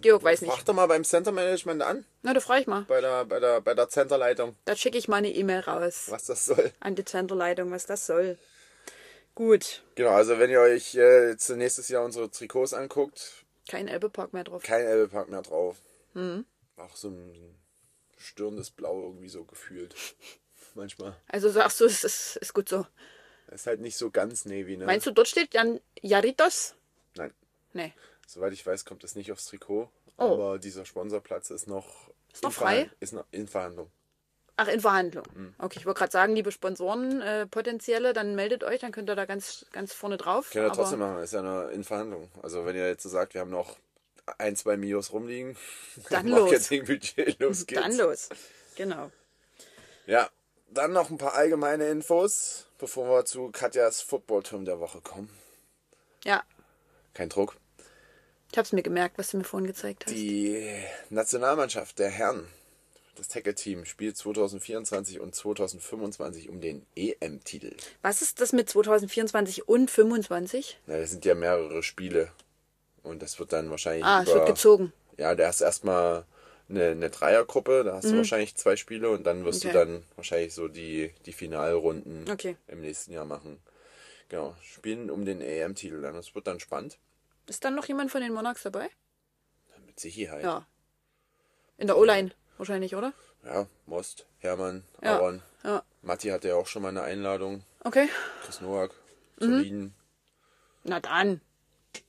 Georg 0.00 0.22
weiß 0.22 0.42
nicht. 0.42 0.52
Frag 0.52 0.64
doch 0.64 0.74
mal 0.74 0.86
beim 0.86 1.04
Center 1.04 1.32
Management 1.32 1.82
an, 1.82 2.04
Na, 2.22 2.32
da 2.34 2.40
frage 2.40 2.60
ich 2.62 2.66
mal. 2.66 2.82
bei 2.82 3.00
der, 3.00 3.24
bei 3.24 3.40
der, 3.40 3.60
bei 3.60 3.74
der 3.74 3.88
Centerleitung, 3.88 4.56
Da 4.64 4.76
schicke 4.76 4.96
ich 4.98 5.08
mal 5.08 5.16
eine 5.16 5.30
E-Mail 5.32 5.60
raus 5.60 6.06
was 6.08 6.24
das 6.26 6.46
soll. 6.46 6.72
an 6.80 6.94
die 6.94 7.04
Zenterleitung, 7.04 7.70
was 7.70 7.86
das 7.86 8.06
soll. 8.06 8.38
Gut, 9.34 9.82
Genau, 9.94 10.10
also 10.10 10.38
wenn 10.38 10.50
ihr 10.50 10.60
euch 10.60 10.94
äh, 10.96 11.28
jetzt 11.30 11.48
nächstes 11.50 11.88
Jahr 11.88 12.04
unsere 12.04 12.30
Trikots 12.30 12.74
anguckt, 12.74 13.44
kein 13.68 13.86
Elbe 13.88 14.08
Park 14.10 14.32
mehr 14.32 14.44
drauf. 14.44 14.62
kein 14.62 14.84
Elbe 14.86 15.08
Park 15.08 15.28
mehr 15.28 15.42
drauf. 15.42 15.76
Mhm. 16.14 16.44
Auch 16.76 16.96
so 16.96 17.08
ein 17.08 17.54
stirrendes 18.16 18.70
Blau 18.70 19.02
irgendwie 19.02 19.28
so 19.28 19.44
gefühlt. 19.44 19.94
Manchmal. 20.74 21.14
Also 21.28 21.48
sagst 21.50 21.80
du, 21.80 21.84
es 21.84 22.02
ist, 22.04 22.36
ist 22.36 22.54
gut 22.54 22.68
so. 22.68 22.86
Ist 23.52 23.66
halt 23.66 23.80
nicht 23.80 23.96
so 23.96 24.10
ganz 24.10 24.44
Navy, 24.44 24.76
ne? 24.76 24.84
Meinst 24.86 25.06
du, 25.06 25.10
dort 25.10 25.28
steht 25.28 25.54
dann 25.54 25.80
Jaritos? 26.02 26.74
Nein. 27.16 27.32
Nee. 27.72 27.92
Soweit 28.30 28.52
ich 28.52 28.66
weiß, 28.66 28.84
kommt 28.84 29.02
das 29.04 29.14
nicht 29.14 29.32
aufs 29.32 29.46
Trikot. 29.46 29.88
Oh. 30.18 30.22
Aber 30.34 30.58
dieser 30.58 30.84
Sponsorplatz 30.84 31.48
ist 31.48 31.66
noch, 31.66 32.10
Ist 32.32 32.42
noch 32.42 32.52
frei? 32.52 32.74
Verhand- 32.82 32.96
Ist 33.00 33.12
noch 33.14 33.24
in 33.30 33.48
Verhandlung. 33.48 33.90
Ach, 34.58 34.68
in 34.68 34.80
Verhandlung. 34.80 35.24
Mhm. 35.34 35.54
Okay, 35.58 35.78
ich 35.78 35.86
wollte 35.86 36.00
gerade 36.00 36.12
sagen, 36.12 36.34
liebe 36.34 36.52
Sponsoren, 36.52 37.22
äh, 37.22 37.46
potenzielle, 37.46 38.12
dann 38.12 38.34
meldet 38.34 38.64
euch, 38.64 38.80
dann 38.80 38.92
könnt 38.92 39.08
ihr 39.08 39.14
da 39.16 39.24
ganz, 39.24 39.64
ganz 39.72 39.94
vorne 39.94 40.18
drauf. 40.18 40.52
Wir 40.54 40.66
Aber- 40.66 40.74
trotzdem 40.74 40.98
machen, 40.98 41.22
ist 41.22 41.32
ja 41.32 41.40
nur 41.42 41.70
in 41.70 41.84
Verhandlung. 41.84 42.28
Also 42.42 42.66
wenn 42.66 42.76
ihr 42.76 42.86
jetzt 42.86 43.02
so 43.04 43.08
sagt, 43.08 43.32
wir 43.34 43.40
haben 43.40 43.50
noch 43.50 43.76
ein, 44.36 44.56
zwei 44.56 44.76
Mios 44.76 45.12
rumliegen, 45.12 45.56
Dann 46.10 46.28
los. 46.28 46.50
Los 47.38 47.66
geht's. 47.66 47.80
Dann 47.80 47.96
los. 47.96 48.28
Genau. 48.76 49.10
Ja, 50.06 50.28
dann 50.70 50.92
noch 50.92 51.08
ein 51.10 51.16
paar 51.18 51.32
allgemeine 51.34 51.88
Infos, 51.88 52.66
bevor 52.76 53.08
wir 53.08 53.24
zu 53.24 53.50
Katjas 53.52 54.02
Footballturm 54.02 54.66
der 54.66 54.80
Woche 54.80 55.00
kommen. 55.00 55.30
Ja, 56.24 56.42
Kein 57.14 57.30
Druck. 57.30 57.56
Ich 58.50 58.58
hab's 58.58 58.72
mir 58.72 58.82
gemerkt, 58.82 59.18
was 59.18 59.30
du 59.30 59.38
mir 59.38 59.44
vorhin 59.44 59.66
gezeigt 59.66 60.06
hast. 60.06 60.14
Die 60.14 60.66
Nationalmannschaft 61.10 61.98
der 61.98 62.08
Herren, 62.10 62.46
das 63.16 63.28
Tackle-Team, 63.28 63.84
spielt 63.84 64.16
2024 64.16 65.20
und 65.20 65.34
2025 65.34 66.48
um 66.48 66.60
den 66.60 66.86
EM-Titel. 66.96 67.74
Was 68.02 68.22
ist 68.22 68.40
das 68.40 68.52
mit 68.52 68.68
2024 68.70 69.68
und 69.68 69.90
25? 69.90 70.78
Na, 70.86 70.98
das 70.98 71.10
sind 71.10 71.24
ja 71.24 71.34
mehrere 71.34 71.82
Spiele. 71.82 72.30
Und 73.02 73.22
das 73.22 73.38
wird 73.38 73.52
dann 73.52 73.70
wahrscheinlich 73.70 74.04
Ah, 74.04 74.22
es 74.22 74.28
über... 74.28 74.38
wird 74.40 74.48
gezogen. 74.48 74.92
Ja, 75.16 75.34
da 75.34 75.48
hast 75.48 75.60
erstmal 75.60 76.24
eine, 76.68 76.88
eine 76.90 77.10
Dreiergruppe, 77.10 77.82
da 77.84 77.94
hast 77.96 78.10
du 78.10 78.16
wahrscheinlich 78.18 78.54
zwei 78.56 78.76
Spiele 78.76 79.08
und 79.10 79.24
dann 79.26 79.44
wirst 79.44 79.64
Mhm. 79.64 79.70
Okay. 79.70 79.78
du 79.78 79.86
dann 79.92 80.04
wahrscheinlich 80.16 80.54
so 80.54 80.68
die, 80.68 81.12
die 81.26 81.32
Finalrunden 81.32 82.30
Okay. 82.30 82.56
im 82.66 82.80
nächsten 82.82 83.12
Jahr 83.12 83.24
machen. 83.24 83.58
Genau, 84.28 84.54
spielen 84.62 85.10
um 85.10 85.24
den 85.24 85.40
EM-Titel 85.40 86.02
dann. 86.02 86.14
Das 86.14 86.34
wird 86.34 86.46
dann 86.46 86.60
spannend. 86.60 86.98
Ist 87.48 87.64
dann 87.64 87.74
noch 87.74 87.86
jemand 87.86 88.10
von 88.10 88.20
den 88.20 88.32
Monarchs 88.32 88.62
dabei? 88.62 88.90
Mit 89.86 89.98
Sicherheit. 89.98 90.44
Ja. 90.44 90.66
In 91.78 91.86
der 91.86 91.96
O-Line 91.96 92.30
wahrscheinlich, 92.58 92.94
oder? 92.94 93.12
Ja, 93.44 93.66
Most, 93.86 94.26
Hermann, 94.38 94.84
Ja. 95.02 95.14
Aaron. 95.16 95.42
Ja. 95.64 95.82
Matti 96.02 96.28
hatte 96.28 96.48
ja 96.48 96.56
auch 96.56 96.66
schon 96.66 96.82
mal 96.82 96.88
eine 96.88 97.02
Einladung. 97.02 97.64
Okay. 97.84 98.08
Chris 98.44 98.60
Mhm. 98.60 99.00
soliden. 99.38 99.94
Na 100.84 101.00
dann. 101.00 101.40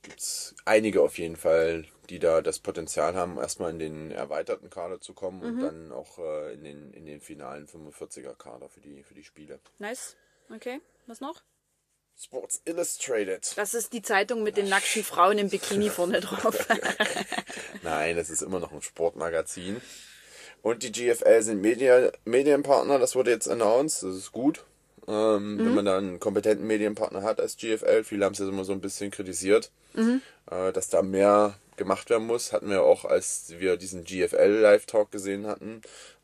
Gibt's 0.02 0.54
einige 0.64 1.02
auf 1.02 1.18
jeden 1.18 1.36
Fall, 1.36 1.86
die 2.10 2.18
da 2.18 2.42
das 2.42 2.58
Potenzial 2.58 3.14
haben, 3.14 3.38
erstmal 3.38 3.70
in 3.70 3.78
den 3.78 4.10
erweiterten 4.10 4.68
Kader 4.70 5.00
zu 5.00 5.14
kommen 5.14 5.38
Mhm. 5.38 5.44
und 5.46 5.60
dann 5.60 5.92
auch 5.92 6.18
äh, 6.18 6.52
in, 6.54 6.64
den, 6.64 6.92
in 6.92 7.06
den 7.06 7.20
finalen 7.20 7.66
45er 7.66 8.34
Kader 8.34 8.68
für 8.68 8.80
die, 8.80 9.02
für 9.02 9.14
die 9.14 9.24
Spiele. 9.24 9.58
Nice. 9.78 10.16
Okay. 10.54 10.80
Was 11.06 11.20
noch? 11.20 11.42
Sports 12.22 12.60
Illustrated. 12.66 13.56
Das 13.56 13.72
ist 13.72 13.94
die 13.94 14.02
Zeitung 14.02 14.42
mit 14.42 14.58
den 14.58 14.68
nackten 14.68 15.02
Frauen 15.02 15.38
im 15.38 15.48
Bikini 15.48 15.88
vorne 15.88 16.20
drauf. 16.20 16.66
Nein, 17.82 18.16
das 18.16 18.28
ist 18.28 18.42
immer 18.42 18.60
noch 18.60 18.72
ein 18.72 18.82
Sportmagazin. 18.82 19.80
Und 20.60 20.82
die 20.82 20.92
GFL 20.92 21.40
sind 21.40 21.62
Media, 21.62 22.12
Medienpartner, 22.26 22.98
das 22.98 23.16
wurde 23.16 23.30
jetzt 23.30 23.48
announced, 23.48 24.02
das 24.02 24.16
ist 24.16 24.32
gut. 24.32 24.64
Ähm, 25.08 25.58
Wenn 25.58 25.74
man 25.74 25.86
da 25.86 25.96
einen 25.96 26.20
kompetenten 26.20 26.66
Medienpartner 26.66 27.22
hat 27.22 27.40
als 27.40 27.56
GFL, 27.56 28.04
viele 28.04 28.26
haben 28.26 28.34
es 28.34 28.38
jetzt 28.38 28.48
immer 28.48 28.64
so 28.64 28.72
ein 28.72 28.82
bisschen 28.82 29.10
kritisiert, 29.10 29.70
äh, 29.94 30.72
dass 30.72 30.88
da 30.90 31.00
mehr 31.00 31.54
gemacht 31.76 32.10
werden 32.10 32.26
muss. 32.26 32.52
Hatten 32.52 32.68
wir 32.68 32.82
auch, 32.82 33.06
als 33.06 33.54
wir 33.58 33.78
diesen 33.78 34.04
GFL 34.04 34.60
Live-Talk 34.60 35.10
gesehen 35.10 35.46
hatten. 35.46 35.80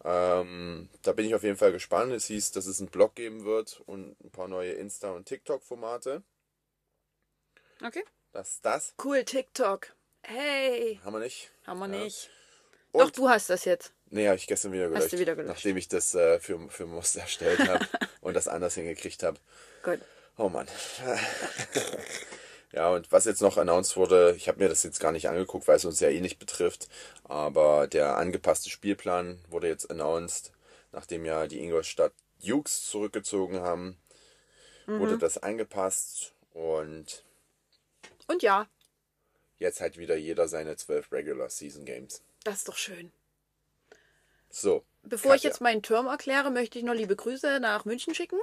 Ähm, 0.09 0.89
da 1.03 1.13
bin 1.13 1.27
ich 1.27 1.35
auf 1.35 1.43
jeden 1.43 1.57
Fall 1.57 1.73
gespannt. 1.73 2.13
Es 2.13 2.27
hieß, 2.27 2.53
dass 2.53 2.67
es 2.67 2.79
einen 2.81 2.91
Blog 2.91 3.17
geben 3.17 3.45
wird 3.45 3.81
und 3.87 4.17
ein 4.25 4.31
paar 4.31 4.47
neue 4.47 4.73
Insta- 4.75 5.11
und 5.15 5.27
TikTok-Formate. 5.27 6.23
okay. 7.85 8.05
Das 8.33 8.51
ist 8.53 8.65
das. 8.65 8.95
Cool, 9.03 9.25
TikTok. 9.25 9.95
Hey. 10.23 11.01
Haben 11.05 11.15
wir 11.15 11.21
nicht. 11.21 11.51
Haben 11.67 11.79
wir 11.81 11.89
Ja. 11.89 12.05
nicht. 12.05 12.31
Und- 12.93 13.01
Doch, 13.03 13.11
du 13.11 13.29
hast 13.29 13.51
das 13.51 13.65
jetzt. 13.65 13.93
Nee, 14.11 14.27
habe 14.29 14.37
ich 14.37 14.47
gestern 14.47 14.73
wieder 14.73 14.89
gelöscht. 14.89 15.13
du 15.13 15.19
wieder 15.19 15.35
gelöscht. 15.35 15.55
Nachdem 15.57 15.77
ich 15.77 15.89
das 15.89 16.15
äh, 16.15 16.39
für, 16.39 16.69
für 16.71 16.87
Most 16.87 17.17
erstellt 17.17 17.59
habe 17.67 17.85
und 18.21 18.35
das 18.35 18.47
anders 18.47 18.75
hingekriegt 18.75 19.23
habe. 19.25 19.41
Gut. 19.83 20.01
Oh 20.37 20.49
Mann. 20.49 20.69
ja, 22.77 22.91
und 22.91 23.11
was 23.11 23.24
jetzt 23.24 23.41
noch 23.43 23.57
announced 23.57 23.97
wurde, 23.97 24.35
ich 24.37 24.47
habe 24.49 24.62
mir 24.62 24.68
das 24.68 24.83
jetzt 24.85 25.01
gar 25.01 25.11
nicht 25.12 25.29
angeguckt, 25.29 25.66
weil 25.66 25.77
es 25.77 25.85
uns 25.85 25.99
ja 26.01 26.09
eh 26.11 26.20
nicht 26.20 26.39
betrifft, 26.39 26.89
aber 27.24 27.87
der 27.89 28.16
angepasste 28.18 28.70
Spielplan 28.70 29.41
wurde 29.49 29.66
jetzt 29.68 29.91
announced, 29.91 30.53
nachdem 30.93 31.24
ja 31.24 31.47
die 31.49 31.59
Ingolstadt 31.61 32.12
Dukes 32.45 32.87
zurückgezogen 32.89 33.61
haben, 33.61 33.97
Mhm. 34.87 35.01
wurde 35.01 35.18
das 35.18 35.39
angepasst 35.39 36.33
und 36.53 37.24
Und 38.29 38.43
ja, 38.43 38.68
jetzt 39.59 39.81
hat 39.81 39.97
wieder 39.99 40.16
jeder 40.16 40.47
seine 40.47 40.77
zwölf 40.77 41.11
Regular 41.11 41.49
Season 41.51 41.85
Games. 41.85 42.22
das 42.45 42.59
ist 42.59 42.68
doch 42.68 42.77
schön. 42.77 43.11
So. 44.51 44.85
Bevor 45.03 45.35
ich 45.35 45.43
Katja. 45.43 45.51
jetzt 45.51 45.61
meinen 45.61 45.83
Turm 45.83 46.07
erkläre, 46.07 46.51
möchte 46.51 46.79
ich 46.79 46.85
noch 46.85 46.95
liebe 46.95 47.16
Grüße 47.16 47.59
nach 47.61 47.85
München 47.85 48.14
schicken. 48.14 48.39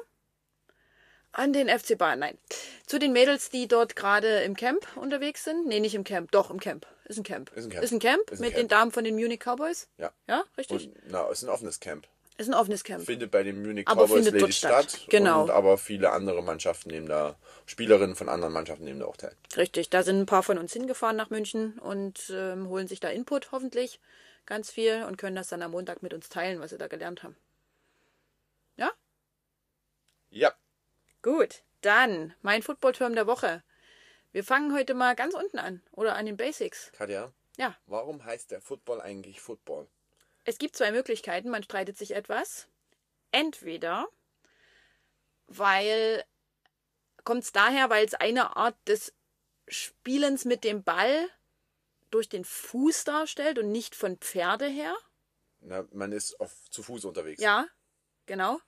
An 1.34 1.52
den 1.52 1.68
FC 1.68 1.98
Bayern, 1.98 2.20
nein. 2.20 2.38
Zu 2.86 3.00
den 3.00 3.12
Mädels, 3.12 3.50
die 3.50 3.68
dort 3.68 3.96
gerade 3.96 4.44
im 4.44 4.56
Camp 4.56 4.86
unterwegs 4.96 5.44
sind. 5.44 5.66
Nee, 5.68 5.80
nicht 5.80 5.96
im 5.96 6.04
Camp, 6.04 6.32
doch 6.32 6.52
im 6.52 6.60
Camp. 6.60 6.86
Ist 7.06 7.18
ein 7.18 7.24
Camp. 7.24 7.52
Ist 7.56 7.66
ein 7.66 7.70
Camp. 7.72 7.84
Ist 7.84 7.92
ein 7.92 8.00
Camp 8.00 8.32
Ist 8.32 8.40
ein 8.40 8.46
mit 8.46 8.54
Camp. 8.54 8.64
den 8.64 8.68
Damen 8.70 8.92
von 8.92 9.04
den 9.04 9.16
Munich 9.16 9.40
Cowboys. 9.40 9.88
Ja. 9.98 10.12
Ja, 10.28 10.44
richtig? 10.58 10.88
Und, 10.88 10.96
na, 11.10 11.26
es 11.30 11.40
ist 11.40 11.44
ein 11.44 11.50
offenes 11.50 11.80
Camp. 11.80 12.08
Ist 12.38 12.48
ein 12.50 12.54
offenes 12.54 12.84
Camp. 12.84 13.06
findet 13.06 13.32
bei 13.32 13.44
den 13.44 13.62
Munich 13.62 13.88
Aber 13.88 14.04
Cowboys 14.06 14.14
findet 14.26 14.34
dort 14.34 14.42
Ladies 14.42 14.58
statt. 14.58 14.92
statt. 14.92 15.08
Genau. 15.10 15.44
Und 15.44 15.50
aber 15.50 15.78
viele 15.78 16.12
andere 16.12 16.42
Mannschaften 16.44 16.90
nehmen 16.90 17.08
da, 17.08 17.36
Spielerinnen 17.66 18.16
von 18.16 18.30
anderen 18.30 18.54
Mannschaften 18.54 18.86
nehmen 18.86 19.00
da 19.00 19.06
auch 19.08 19.18
teil. 19.18 19.36
Richtig, 19.58 19.90
da 19.90 20.04
sind 20.04 20.20
ein 20.20 20.26
paar 20.26 20.44
von 20.44 20.58
uns 20.58 20.74
hingefahren 20.74 21.16
nach 21.16 21.30
München 21.32 21.78
und 21.80 22.32
ähm, 22.32 22.70
holen 22.70 22.88
sich 22.88 23.00
da 23.00 23.10
Input 23.10 23.52
hoffentlich 23.52 24.00
ganz 24.46 24.70
viel 24.72 25.04
und 25.08 25.18
können 25.18 25.36
das 25.36 25.48
dann 25.50 25.62
am 25.62 25.72
Montag 25.72 26.04
mit 26.04 26.14
uns 26.14 26.30
teilen, 26.30 26.60
was 26.60 26.70
sie 26.72 26.78
da 26.78 26.88
gelernt 26.88 27.24
haben. 27.24 27.36
Ja? 28.78 28.92
Ja. 30.30 30.54
Gut, 31.24 31.64
dann 31.82 32.36
mein 32.42 32.62
Footballturm 32.62 33.16
der 33.16 33.26
Woche. 33.28 33.64
Wir 34.34 34.44
fangen 34.44 34.74
heute 34.74 34.94
mal 34.94 35.16
ganz 35.16 35.34
unten 35.34 35.58
an 35.58 35.82
oder 35.92 36.16
an 36.16 36.26
den 36.26 36.38
Basics. 36.38 36.92
Katja, 36.92 37.32
Ja, 37.58 37.76
warum 37.88 38.24
heißt 38.26 38.52
der 38.52 38.62
Football 38.62 39.02
eigentlich 39.02 39.40
Football? 39.42 39.88
es 40.46 40.58
gibt 40.58 40.76
zwei 40.76 40.92
Möglichkeiten, 40.92 41.50
man 41.50 41.64
streitet 41.64 41.98
sich 41.98 42.12
etwas. 42.12 42.68
Entweder, 43.32 44.10
weil 45.48 46.26
kommt 47.24 47.46
es 47.46 47.54
daher, 47.54 47.90
weil 47.90 48.06
es 48.06 48.14
eine 48.14 48.58
Art 48.58 48.76
des 48.88 49.14
Spielens 49.70 50.44
mit 50.44 50.66
dem 50.66 50.84
Ball 50.84 51.30
durch 52.12 52.28
den 52.28 52.44
Fuß 52.44 53.06
darstellt 53.06 53.58
und 53.58 53.72
nicht 53.72 53.96
von 53.96 54.18
Pferde 54.18 54.68
her. 54.68 54.94
Na, 55.62 55.88
man 55.94 56.12
ist 56.12 56.38
auf, 56.42 56.54
zu 56.70 56.84
Fuß 56.84 57.06
unterwegs. 57.06 57.42
Ja, 57.42 57.66
genau. 58.26 58.60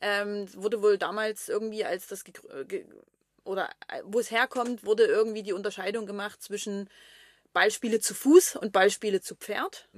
Ähm, 0.00 0.46
wurde 0.54 0.80
wohl 0.82 0.96
damals 0.98 1.48
irgendwie, 1.48 1.84
als 1.84 2.06
das 2.06 2.24
ge 2.24 2.34
oder 3.44 3.68
äh, 3.88 4.02
wo 4.04 4.20
es 4.20 4.30
herkommt, 4.30 4.84
wurde 4.84 5.04
irgendwie 5.04 5.42
die 5.42 5.52
Unterscheidung 5.52 6.06
gemacht 6.06 6.42
zwischen 6.42 6.88
Ballspiele 7.52 7.98
zu 7.98 8.14
Fuß 8.14 8.56
und 8.56 8.72
Ballspiele 8.72 9.20
zu 9.20 9.34
Pferd. 9.34 9.88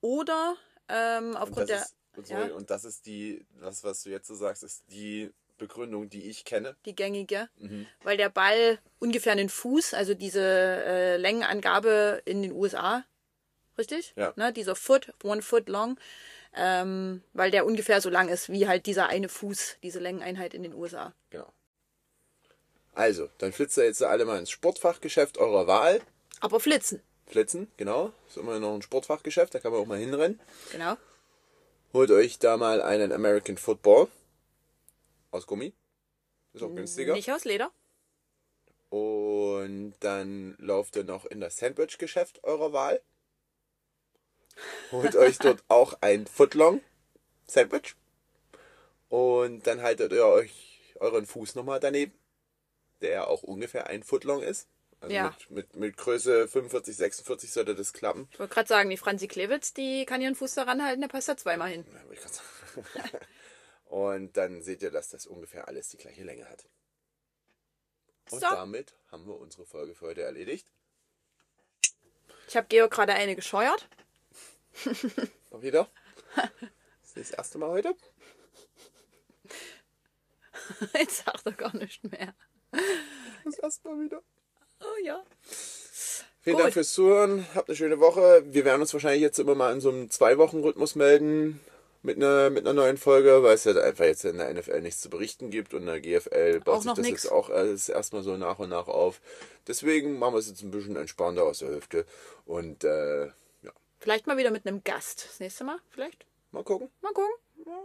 Oder 0.00 0.56
ähm, 0.88 1.30
und, 1.30 1.36
aufgrund 1.36 1.68
der 1.68 1.82
ist, 1.82 1.94
und, 2.16 2.26
sorry, 2.26 2.48
ja. 2.48 2.54
und 2.54 2.70
das 2.70 2.84
ist 2.84 3.06
die, 3.06 3.44
das, 3.60 3.82
was 3.84 4.02
du 4.02 4.10
jetzt 4.10 4.28
so 4.28 4.34
sagst, 4.34 4.62
ist 4.62 4.84
die 4.88 5.30
Begründung, 5.56 6.08
die 6.08 6.28
ich 6.28 6.44
kenne. 6.44 6.76
die 6.84 6.94
gängige, 6.94 7.48
Mhm. 7.56 7.86
weil 8.04 8.16
der 8.16 8.28
Ball 8.28 8.78
ungefähr 9.00 9.32
einen 9.32 9.48
Fuß, 9.48 9.94
also 9.94 10.14
diese 10.14 10.40
äh, 10.40 11.16
Längenangabe 11.16 12.22
in 12.24 12.42
den 12.42 12.52
USA, 12.52 13.04
richtig? 13.76 14.12
Ja. 14.16 14.32
Ne, 14.36 14.52
dieser 14.52 14.76
Foot, 14.76 15.12
one 15.24 15.42
foot 15.42 15.68
long, 15.68 15.98
ähm, 16.54 17.22
weil 17.32 17.50
der 17.50 17.66
ungefähr 17.66 18.00
so 18.00 18.10
lang 18.10 18.28
ist 18.28 18.48
wie 18.48 18.66
halt 18.66 18.86
dieser 18.86 19.08
eine 19.08 19.28
Fuß, 19.28 19.78
diese 19.82 20.00
Längeneinheit 20.00 20.54
in 20.54 20.62
den 20.62 20.74
USA. 20.74 21.14
Genau. 21.30 21.52
Also, 22.94 23.28
dann 23.38 23.52
flitzt 23.52 23.78
ihr 23.78 23.84
jetzt 23.84 24.02
alle 24.02 24.24
mal 24.24 24.38
ins 24.38 24.50
Sportfachgeschäft 24.50 25.38
eurer 25.38 25.66
Wahl. 25.66 26.00
Aber 26.40 26.58
flitzen. 26.58 27.00
Flitzen, 27.26 27.70
genau. 27.76 28.12
Ist 28.26 28.38
immer 28.38 28.58
noch 28.58 28.74
ein 28.74 28.82
Sportfachgeschäft, 28.82 29.54
da 29.54 29.60
kann 29.60 29.72
man 29.72 29.80
auch 29.80 29.86
mal 29.86 29.98
hinrennen. 29.98 30.40
Genau. 30.72 30.96
Holt 31.92 32.10
euch 32.10 32.38
da 32.38 32.56
mal 32.56 32.82
einen 32.82 33.12
American 33.12 33.56
Football. 33.56 34.08
Aus 35.30 35.46
Gummi. 35.46 35.72
Ist 36.54 36.62
auch 36.62 36.74
günstiger. 36.74 37.14
Nicht 37.14 37.30
aus 37.30 37.44
Leder. 37.44 37.70
Und 38.90 39.94
dann 40.00 40.56
lauft 40.58 40.96
ihr 40.96 41.04
noch 41.04 41.26
in 41.26 41.40
das 41.40 41.58
Sandwich-Geschäft 41.58 42.42
eurer 42.44 42.72
Wahl. 42.72 43.02
Holt 44.92 45.16
euch 45.16 45.38
dort 45.38 45.62
auch 45.68 45.94
ein 46.00 46.26
Footlong 46.26 46.80
Sandwich. 47.46 47.94
Und 49.08 49.66
dann 49.66 49.82
haltet 49.82 50.12
ihr 50.12 50.26
euch 50.26 50.94
euren 51.00 51.26
Fuß 51.26 51.54
nochmal 51.54 51.80
daneben, 51.80 52.12
der 53.00 53.28
auch 53.28 53.42
ungefähr 53.42 53.86
ein 53.86 54.02
Footlong 54.02 54.42
ist. 54.42 54.68
Also 55.00 55.14
Ja. 55.14 55.34
mit, 55.48 55.50
mit, 55.50 55.76
mit 55.76 55.96
Größe 55.96 56.48
45, 56.48 56.96
46 56.96 57.52
sollte 57.52 57.74
das 57.74 57.92
klappen. 57.92 58.28
Ich 58.32 58.38
wollte 58.40 58.52
gerade 58.54 58.68
sagen, 58.68 58.90
die 58.90 58.96
Franzi 58.96 59.28
Klewitz, 59.28 59.72
die 59.72 60.04
kann 60.04 60.20
ihren 60.20 60.34
Fuß 60.34 60.54
daran 60.54 60.84
halten, 60.84 61.00
der 61.00 61.08
passt 61.08 61.28
da 61.28 61.36
zweimal 61.36 61.70
hin. 61.70 61.86
Ja, 61.92 62.12
ich 62.12 62.20
sagen. 62.20 62.86
Und 63.86 64.36
dann 64.36 64.60
seht 64.62 64.82
ihr, 64.82 64.90
dass 64.90 65.08
das 65.08 65.26
ungefähr 65.26 65.68
alles 65.68 65.88
die 65.88 65.96
gleiche 65.96 66.24
Länge 66.24 66.46
hat. 66.48 66.66
Und 68.30 68.40
So. 68.40 68.46
damit 68.50 68.94
haben 69.10 69.26
wir 69.26 69.38
unsere 69.38 69.64
Folge 69.64 69.94
für 69.94 70.06
heute 70.06 70.22
erledigt. 70.22 70.66
Ich 72.48 72.56
habe 72.56 72.66
Georg 72.68 72.90
gerade 72.90 73.14
eine 73.14 73.34
gescheuert. 73.36 73.88
Mal 75.50 75.62
wieder. 75.62 75.88
Das 76.34 77.16
ist 77.16 77.16
das 77.16 77.30
erste 77.30 77.58
Mal 77.58 77.70
heute. 77.70 77.94
Jetzt 80.98 81.24
sagt 81.24 81.46
er 81.46 81.52
gar 81.52 81.76
nicht 81.76 82.04
mehr. 82.04 82.34
Das 83.44 83.58
erste 83.58 83.88
Mal 83.88 84.04
wieder. 84.04 84.22
Oh 84.80 85.04
ja. 85.04 85.22
Vielen 86.40 86.56
Gut. 86.56 86.64
Dank 86.64 86.74
fürs 86.74 86.92
Zuhören. 86.92 87.46
Habt 87.54 87.68
eine 87.68 87.76
schöne 87.76 88.00
Woche. 88.00 88.44
Wir 88.46 88.64
werden 88.64 88.80
uns 88.80 88.92
wahrscheinlich 88.92 89.22
jetzt 89.22 89.38
immer 89.38 89.54
mal 89.54 89.72
in 89.72 89.80
so 89.80 89.90
einem 89.90 90.10
Zwei-Wochen-Rhythmus 90.10 90.94
melden 90.94 91.60
mit 92.02 92.16
einer, 92.16 92.50
mit 92.50 92.64
einer 92.64 92.74
neuen 92.74 92.96
Folge, 92.96 93.42
weil 93.42 93.54
es 93.54 93.64
ja 93.64 93.72
einfach 93.74 94.04
jetzt 94.04 94.24
in 94.24 94.38
der 94.38 94.52
NFL 94.52 94.80
nichts 94.82 95.00
zu 95.00 95.10
berichten 95.10 95.50
gibt 95.50 95.74
und 95.74 95.80
in 95.80 95.86
der 95.86 96.00
GFL 96.00 96.60
baut 96.60 96.76
Auch 96.76 96.82
sich 96.82 96.92
das 96.92 97.06
nix. 97.06 97.22
jetzt 97.24 97.32
auch 97.32 97.50
alles 97.50 97.88
erstmal 97.88 98.22
so 98.22 98.36
nach 98.36 98.58
und 98.58 98.70
nach 98.70 98.86
auf. 98.88 99.20
Deswegen 99.66 100.18
machen 100.18 100.34
wir 100.34 100.38
es 100.38 100.48
jetzt 100.48 100.62
ein 100.62 100.70
bisschen 100.70 100.96
entspannter 100.96 101.42
aus 101.42 101.58
der 101.58 101.70
Hüfte. 101.70 102.06
Und 102.46 102.84
äh, 102.84 103.28
Vielleicht 103.98 104.26
mal 104.26 104.36
wieder 104.36 104.50
mit 104.50 104.66
einem 104.66 104.84
Gast. 104.84 105.24
Das 105.28 105.40
nächste 105.40 105.64
Mal, 105.64 105.78
vielleicht? 105.90 106.24
mal 106.52 106.64
gucken. 106.64 106.90
Mal 107.00 107.12
gucken. 107.12 107.34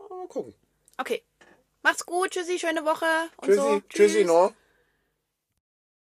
Mal 0.10 0.28
gucken. 0.28 0.54
Okay. 0.98 1.24
Macht's 1.82 2.06
gut. 2.06 2.32
Tschüssi, 2.32 2.60
schöne 2.60 2.86
Woche. 2.86 3.06
Und 3.38 3.48
Tschüssi, 3.48 3.60
so. 3.60 3.82
tschüssi 3.90 4.24
noch. 4.26 4.54